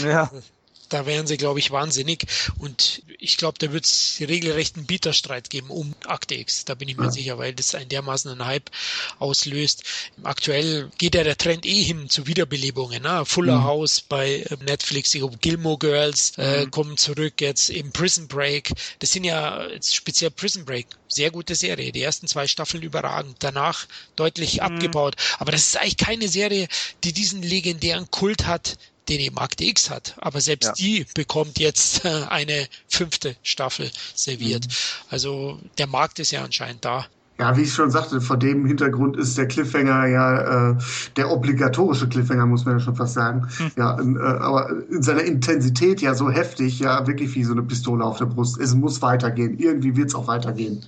[0.00, 0.08] Ja.
[0.08, 0.30] ja
[0.88, 2.26] da wären sie, glaube ich, wahnsinnig.
[2.58, 6.64] Und ich glaube, da wird es regelrecht einen Bieterstreit geben um Akte X.
[6.64, 7.10] Da bin ich mir ja.
[7.10, 8.70] sicher, weil das ein dermaßen einen Hype
[9.18, 9.84] auslöst.
[10.22, 13.02] Aktuell geht ja der Trend eh hin zu Wiederbelebungen.
[13.02, 13.24] Ne?
[13.24, 13.64] Fuller mhm.
[13.64, 16.70] House bei äh, Netflix, die Gilmore Girls äh, mhm.
[16.70, 18.72] kommen zurück, jetzt eben Prison Break.
[19.00, 20.86] Das sind ja jetzt speziell Prison Break.
[21.08, 21.92] Sehr gute Serie.
[21.92, 23.36] Die ersten zwei Staffeln überragend.
[23.40, 23.86] Danach
[24.16, 24.60] deutlich mhm.
[24.60, 25.16] abgebaut.
[25.38, 26.68] Aber das ist eigentlich keine Serie,
[27.04, 28.78] die diesen legendären Kult hat,
[29.08, 30.14] den eben Akte X hat.
[30.18, 30.72] Aber selbst ja.
[30.74, 34.66] die bekommt jetzt äh, eine fünfte Staffel serviert.
[34.66, 34.72] Mhm.
[35.10, 37.06] Also der Markt ist ja anscheinend da.
[37.40, 40.76] Ja, wie ich schon sagte, vor dem Hintergrund ist der Cliffhanger ja äh,
[41.16, 43.48] der obligatorische Cliffhanger, muss man ja schon fast sagen.
[43.58, 43.70] Hm.
[43.76, 48.04] Ja, äh, aber in seiner Intensität ja so heftig, ja, wirklich wie so eine Pistole
[48.04, 48.58] auf der Brust.
[48.58, 49.56] Es muss weitergehen.
[49.56, 50.84] Irgendwie wird es auch weitergehen.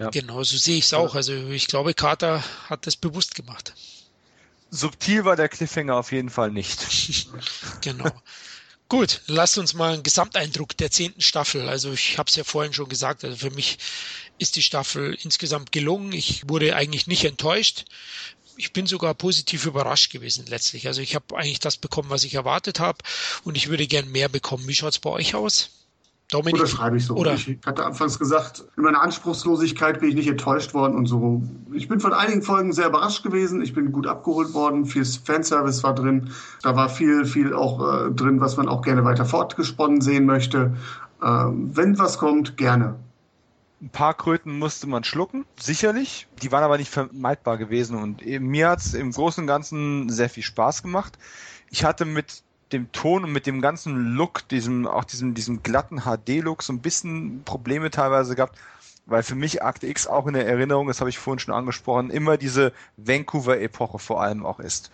[0.00, 0.10] Ja.
[0.10, 1.14] Genau, so sehe ich es auch.
[1.14, 3.72] Also ich glaube, Carter hat das bewusst gemacht
[4.70, 6.86] subtil war der Cliffhanger auf jeden Fall nicht.
[7.80, 8.10] genau.
[8.88, 11.68] Gut, lasst uns mal einen Gesamteindruck der zehnten Staffel.
[11.68, 13.78] Also ich habe es ja vorhin schon gesagt, also für mich
[14.38, 16.12] ist die Staffel insgesamt gelungen.
[16.12, 17.86] Ich wurde eigentlich nicht enttäuscht.
[18.56, 20.86] Ich bin sogar positiv überrascht gewesen letztlich.
[20.86, 22.98] Also ich habe eigentlich das bekommen, was ich erwartet habe
[23.42, 24.68] und ich würde gern mehr bekommen.
[24.68, 25.70] Wie schaut's bei euch aus?
[26.34, 27.14] Dominik, oder schreibe ich so.
[27.14, 27.34] Oder?
[27.34, 31.42] Ich hatte anfangs gesagt, in meiner Anspruchslosigkeit bin ich nicht enttäuscht worden und so.
[31.72, 33.62] Ich bin von einigen Folgen sehr überrascht gewesen.
[33.62, 34.84] Ich bin gut abgeholt worden.
[34.84, 36.30] Viel Fanservice war drin.
[36.62, 40.76] Da war viel, viel auch äh, drin, was man auch gerne weiter fortgesponnen sehen möchte.
[41.22, 42.96] Ähm, wenn was kommt, gerne.
[43.80, 46.26] Ein paar Kröten musste man schlucken, sicherlich.
[46.42, 50.30] Die waren aber nicht vermeidbar gewesen und mir hat es im Großen und Ganzen sehr
[50.30, 51.18] viel Spaß gemacht.
[51.70, 52.42] Ich hatte mit
[52.72, 56.80] dem Ton und mit dem ganzen Look, diesem, auch diesem, diesem glatten HD-Look so ein
[56.80, 58.58] bisschen Probleme teilweise gehabt,
[59.06, 62.10] weil für mich Akte X auch in der Erinnerung, das habe ich vorhin schon angesprochen,
[62.10, 64.90] immer diese Vancouver-Epoche vor allem auch ist.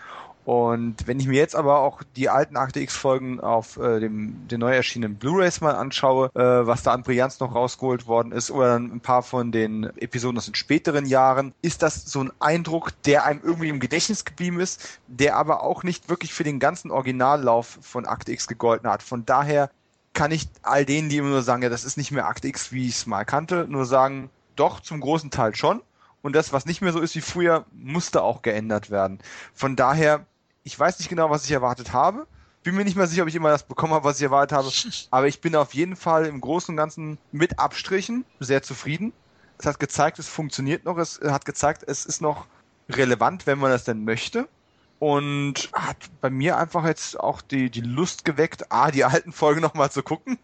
[0.51, 4.59] Und wenn ich mir jetzt aber auch die alten Akte X-Folgen auf äh, dem den
[4.59, 8.74] neu erschienenen Blu-rays mal anschaue, äh, was da an Brillanz noch rausgeholt worden ist, oder
[8.74, 13.27] ein paar von den Episoden aus den späteren Jahren, ist das so ein Eindruck, der
[13.27, 17.78] einem irgendwie im Gedächtnis geblieben ist, der aber auch nicht wirklich für den ganzen Originallauf
[17.81, 19.05] von Akte X gegolten hat.
[19.05, 19.70] Von daher
[20.14, 22.72] kann ich all denen, die immer nur sagen, ja, das ist nicht mehr Akte X,
[22.72, 25.81] wie ich es mal kannte, nur sagen, doch, zum großen Teil schon.
[26.22, 29.20] Und das, was nicht mehr so ist wie früher, musste auch geändert werden.
[29.55, 30.27] Von daher
[30.65, 32.27] ich weiß nicht genau, was ich erwartet habe.
[32.62, 34.70] Bin mir nicht mehr sicher, ob ich immer das bekommen habe, was ich erwartet habe.
[35.11, 39.12] Aber ich bin auf jeden Fall im Großen und Ganzen mit Abstrichen sehr zufrieden.
[39.59, 40.99] Es hat gezeigt, es funktioniert noch.
[40.99, 42.47] Es hat gezeigt, es ist noch
[42.89, 44.49] relevant, wenn man das denn möchte.
[44.99, 49.62] Und hat bei mir einfach jetzt auch die, die Lust geweckt, A, die alten Folgen
[49.62, 50.39] nochmal zu gucken.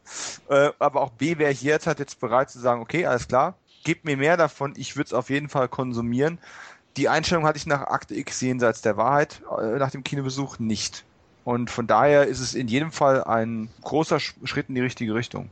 [0.49, 3.59] Äh, aber auch B, wer hier jetzt hat jetzt bereit zu sagen, okay, alles klar,
[3.85, 6.39] gebt mir mehr davon, ich würde es auf jeden Fall konsumieren
[6.97, 11.05] die Einstellung hatte ich nach Akte X jenseits der Wahrheit äh, nach dem Kinobesuch nicht.
[11.45, 15.49] Und von daher ist es in jedem Fall ein großer Schritt in die richtige Richtung.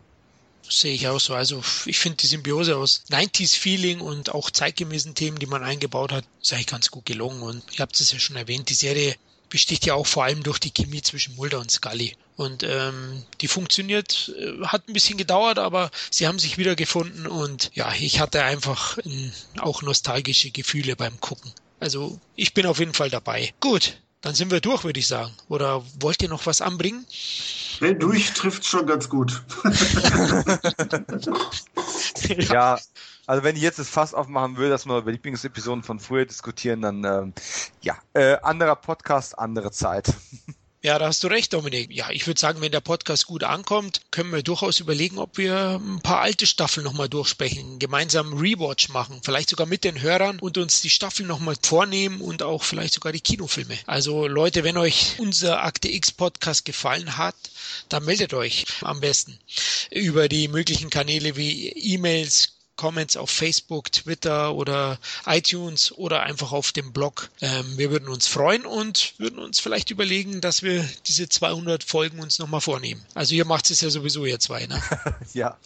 [0.69, 1.35] sehe ich auch so.
[1.35, 6.11] Also ich finde die Symbiose aus 90s Feeling und auch zeitgemäßen Themen, die man eingebaut
[6.11, 7.43] hat, ist eigentlich ganz gut gelungen.
[7.43, 9.15] Und ihr habt es ja schon erwähnt, die Serie
[9.55, 12.17] besticht ja auch vor allem durch die Chemie zwischen Mulder und Scully.
[12.35, 17.29] Und ähm, die funktioniert, äh, hat ein bisschen gedauert, aber sie haben sich wieder gefunden
[17.29, 21.53] und ja, ich hatte einfach äh, auch nostalgische Gefühle beim Gucken.
[21.79, 23.55] Also ich bin auf jeden Fall dabei.
[23.61, 25.33] Gut, dann sind wir durch, würde ich sagen.
[25.49, 27.07] Oder wollt ihr noch was anbringen?
[27.79, 29.41] Nee, durch trifft schon ganz gut.
[32.51, 32.81] ja,
[33.27, 36.83] also wenn ich jetzt das Fass aufmachen will, dass wir über Lieblingsepisoden von früher diskutieren,
[36.83, 37.33] dann ähm,
[37.81, 40.13] ja, äh, anderer Podcast, andere Zeit.
[40.85, 41.91] Ja, da hast du recht, Dominik.
[41.91, 45.81] Ja, ich würde sagen, wenn der Podcast gut ankommt, können wir durchaus überlegen, ob wir
[45.83, 50.59] ein paar alte Staffeln nochmal durchsprechen, gemeinsam Rewatch machen, vielleicht sogar mit den Hörern und
[50.59, 53.79] uns die Staffeln nochmal vornehmen und auch vielleicht sogar die Kinofilme.
[53.87, 57.37] Also Leute, wenn euch unser Akte X Podcast gefallen hat,
[57.89, 59.39] dann meldet euch am besten
[59.91, 66.73] über die möglichen Kanäle wie E-Mails, Comments auf Facebook, Twitter oder iTunes oder einfach auf
[66.73, 67.31] dem Blog.
[67.41, 72.21] Ähm, wir würden uns freuen und würden uns vielleicht überlegen, dass wir diese 200 Folgen
[72.21, 73.03] uns nochmal vornehmen.
[73.15, 74.81] Also ihr macht es ja sowieso ihr zwei, ne?
[75.33, 75.57] ja.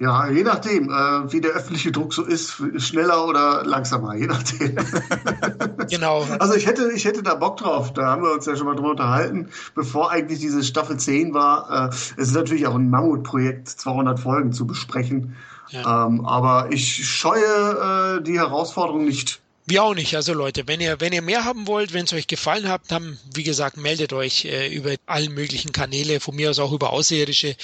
[0.00, 4.76] Ja, je nachdem, äh, wie der öffentliche Druck so ist, schneller oder langsamer, je nachdem.
[5.90, 6.26] genau.
[6.38, 7.92] Also ich hätte, ich hätte da Bock drauf.
[7.92, 11.90] Da haben wir uns ja schon mal drüber unterhalten, bevor eigentlich diese Staffel 10 war.
[11.90, 15.36] Äh, es ist natürlich auch ein Mammutprojekt, 200 Folgen zu besprechen.
[15.70, 16.06] Ja.
[16.06, 19.40] Ähm, aber ich scheue äh, die Herausforderung nicht.
[19.66, 20.16] Wir auch nicht.
[20.16, 23.18] Also Leute, wenn ihr, wenn ihr mehr haben wollt, wenn es euch gefallen hat, dann,
[23.34, 27.54] wie gesagt, meldet euch äh, über allen möglichen Kanäle, von mir aus auch über Außerirdische.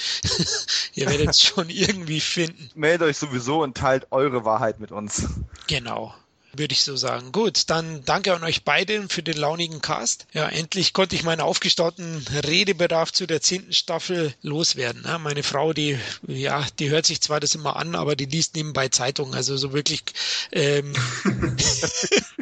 [0.93, 2.69] ihr werdet es schon irgendwie finden.
[2.75, 5.27] Meldet euch sowieso und teilt eure Wahrheit mit uns.
[5.65, 6.13] Genau
[6.57, 7.31] würde ich so sagen.
[7.31, 10.27] Gut, dann danke an euch beiden für den launigen Cast.
[10.33, 15.03] Ja, endlich konnte ich meinen aufgestauten Redebedarf zu der zehnten Staffel loswerden.
[15.05, 18.55] Ja, meine Frau, die, ja, die hört sich zwar das immer an, aber die liest
[18.55, 19.33] nebenbei Zeitungen.
[19.33, 20.03] Also so wirklich
[20.51, 20.93] ähm,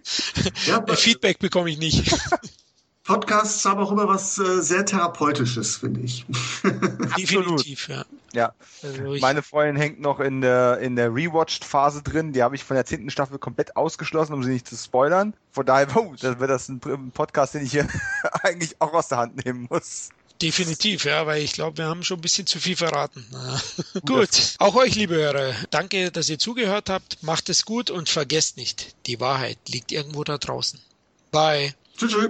[0.95, 2.03] Feedback bekomme ich nicht.
[3.03, 6.25] Podcasts haben auch immer was äh, sehr Therapeutisches, finde ich.
[7.17, 8.05] Definitiv, ja.
[8.33, 8.53] Ja.
[8.81, 12.31] Also Meine Freundin hängt noch in der, in der Rewatched-Phase drin.
[12.31, 15.33] Die habe ich von der zehnten Staffel komplett ausgeschlossen, um sie nicht zu spoilern.
[15.51, 17.87] Von daher, oh, dann wird das ein, ein Podcast, den ich hier
[18.41, 20.09] eigentlich auch aus der Hand nehmen muss.
[20.41, 23.25] Definitiv, ja, weil ich glaube, wir haben schon ein bisschen zu viel verraten.
[24.05, 27.21] gut, auch euch, liebe Hörer, danke, dass ihr zugehört habt.
[27.21, 30.79] Macht es gut und vergesst nicht, die Wahrheit liegt irgendwo da draußen.
[31.31, 31.73] Bye.
[31.97, 32.11] Tschüss.
[32.11, 32.29] tschüss.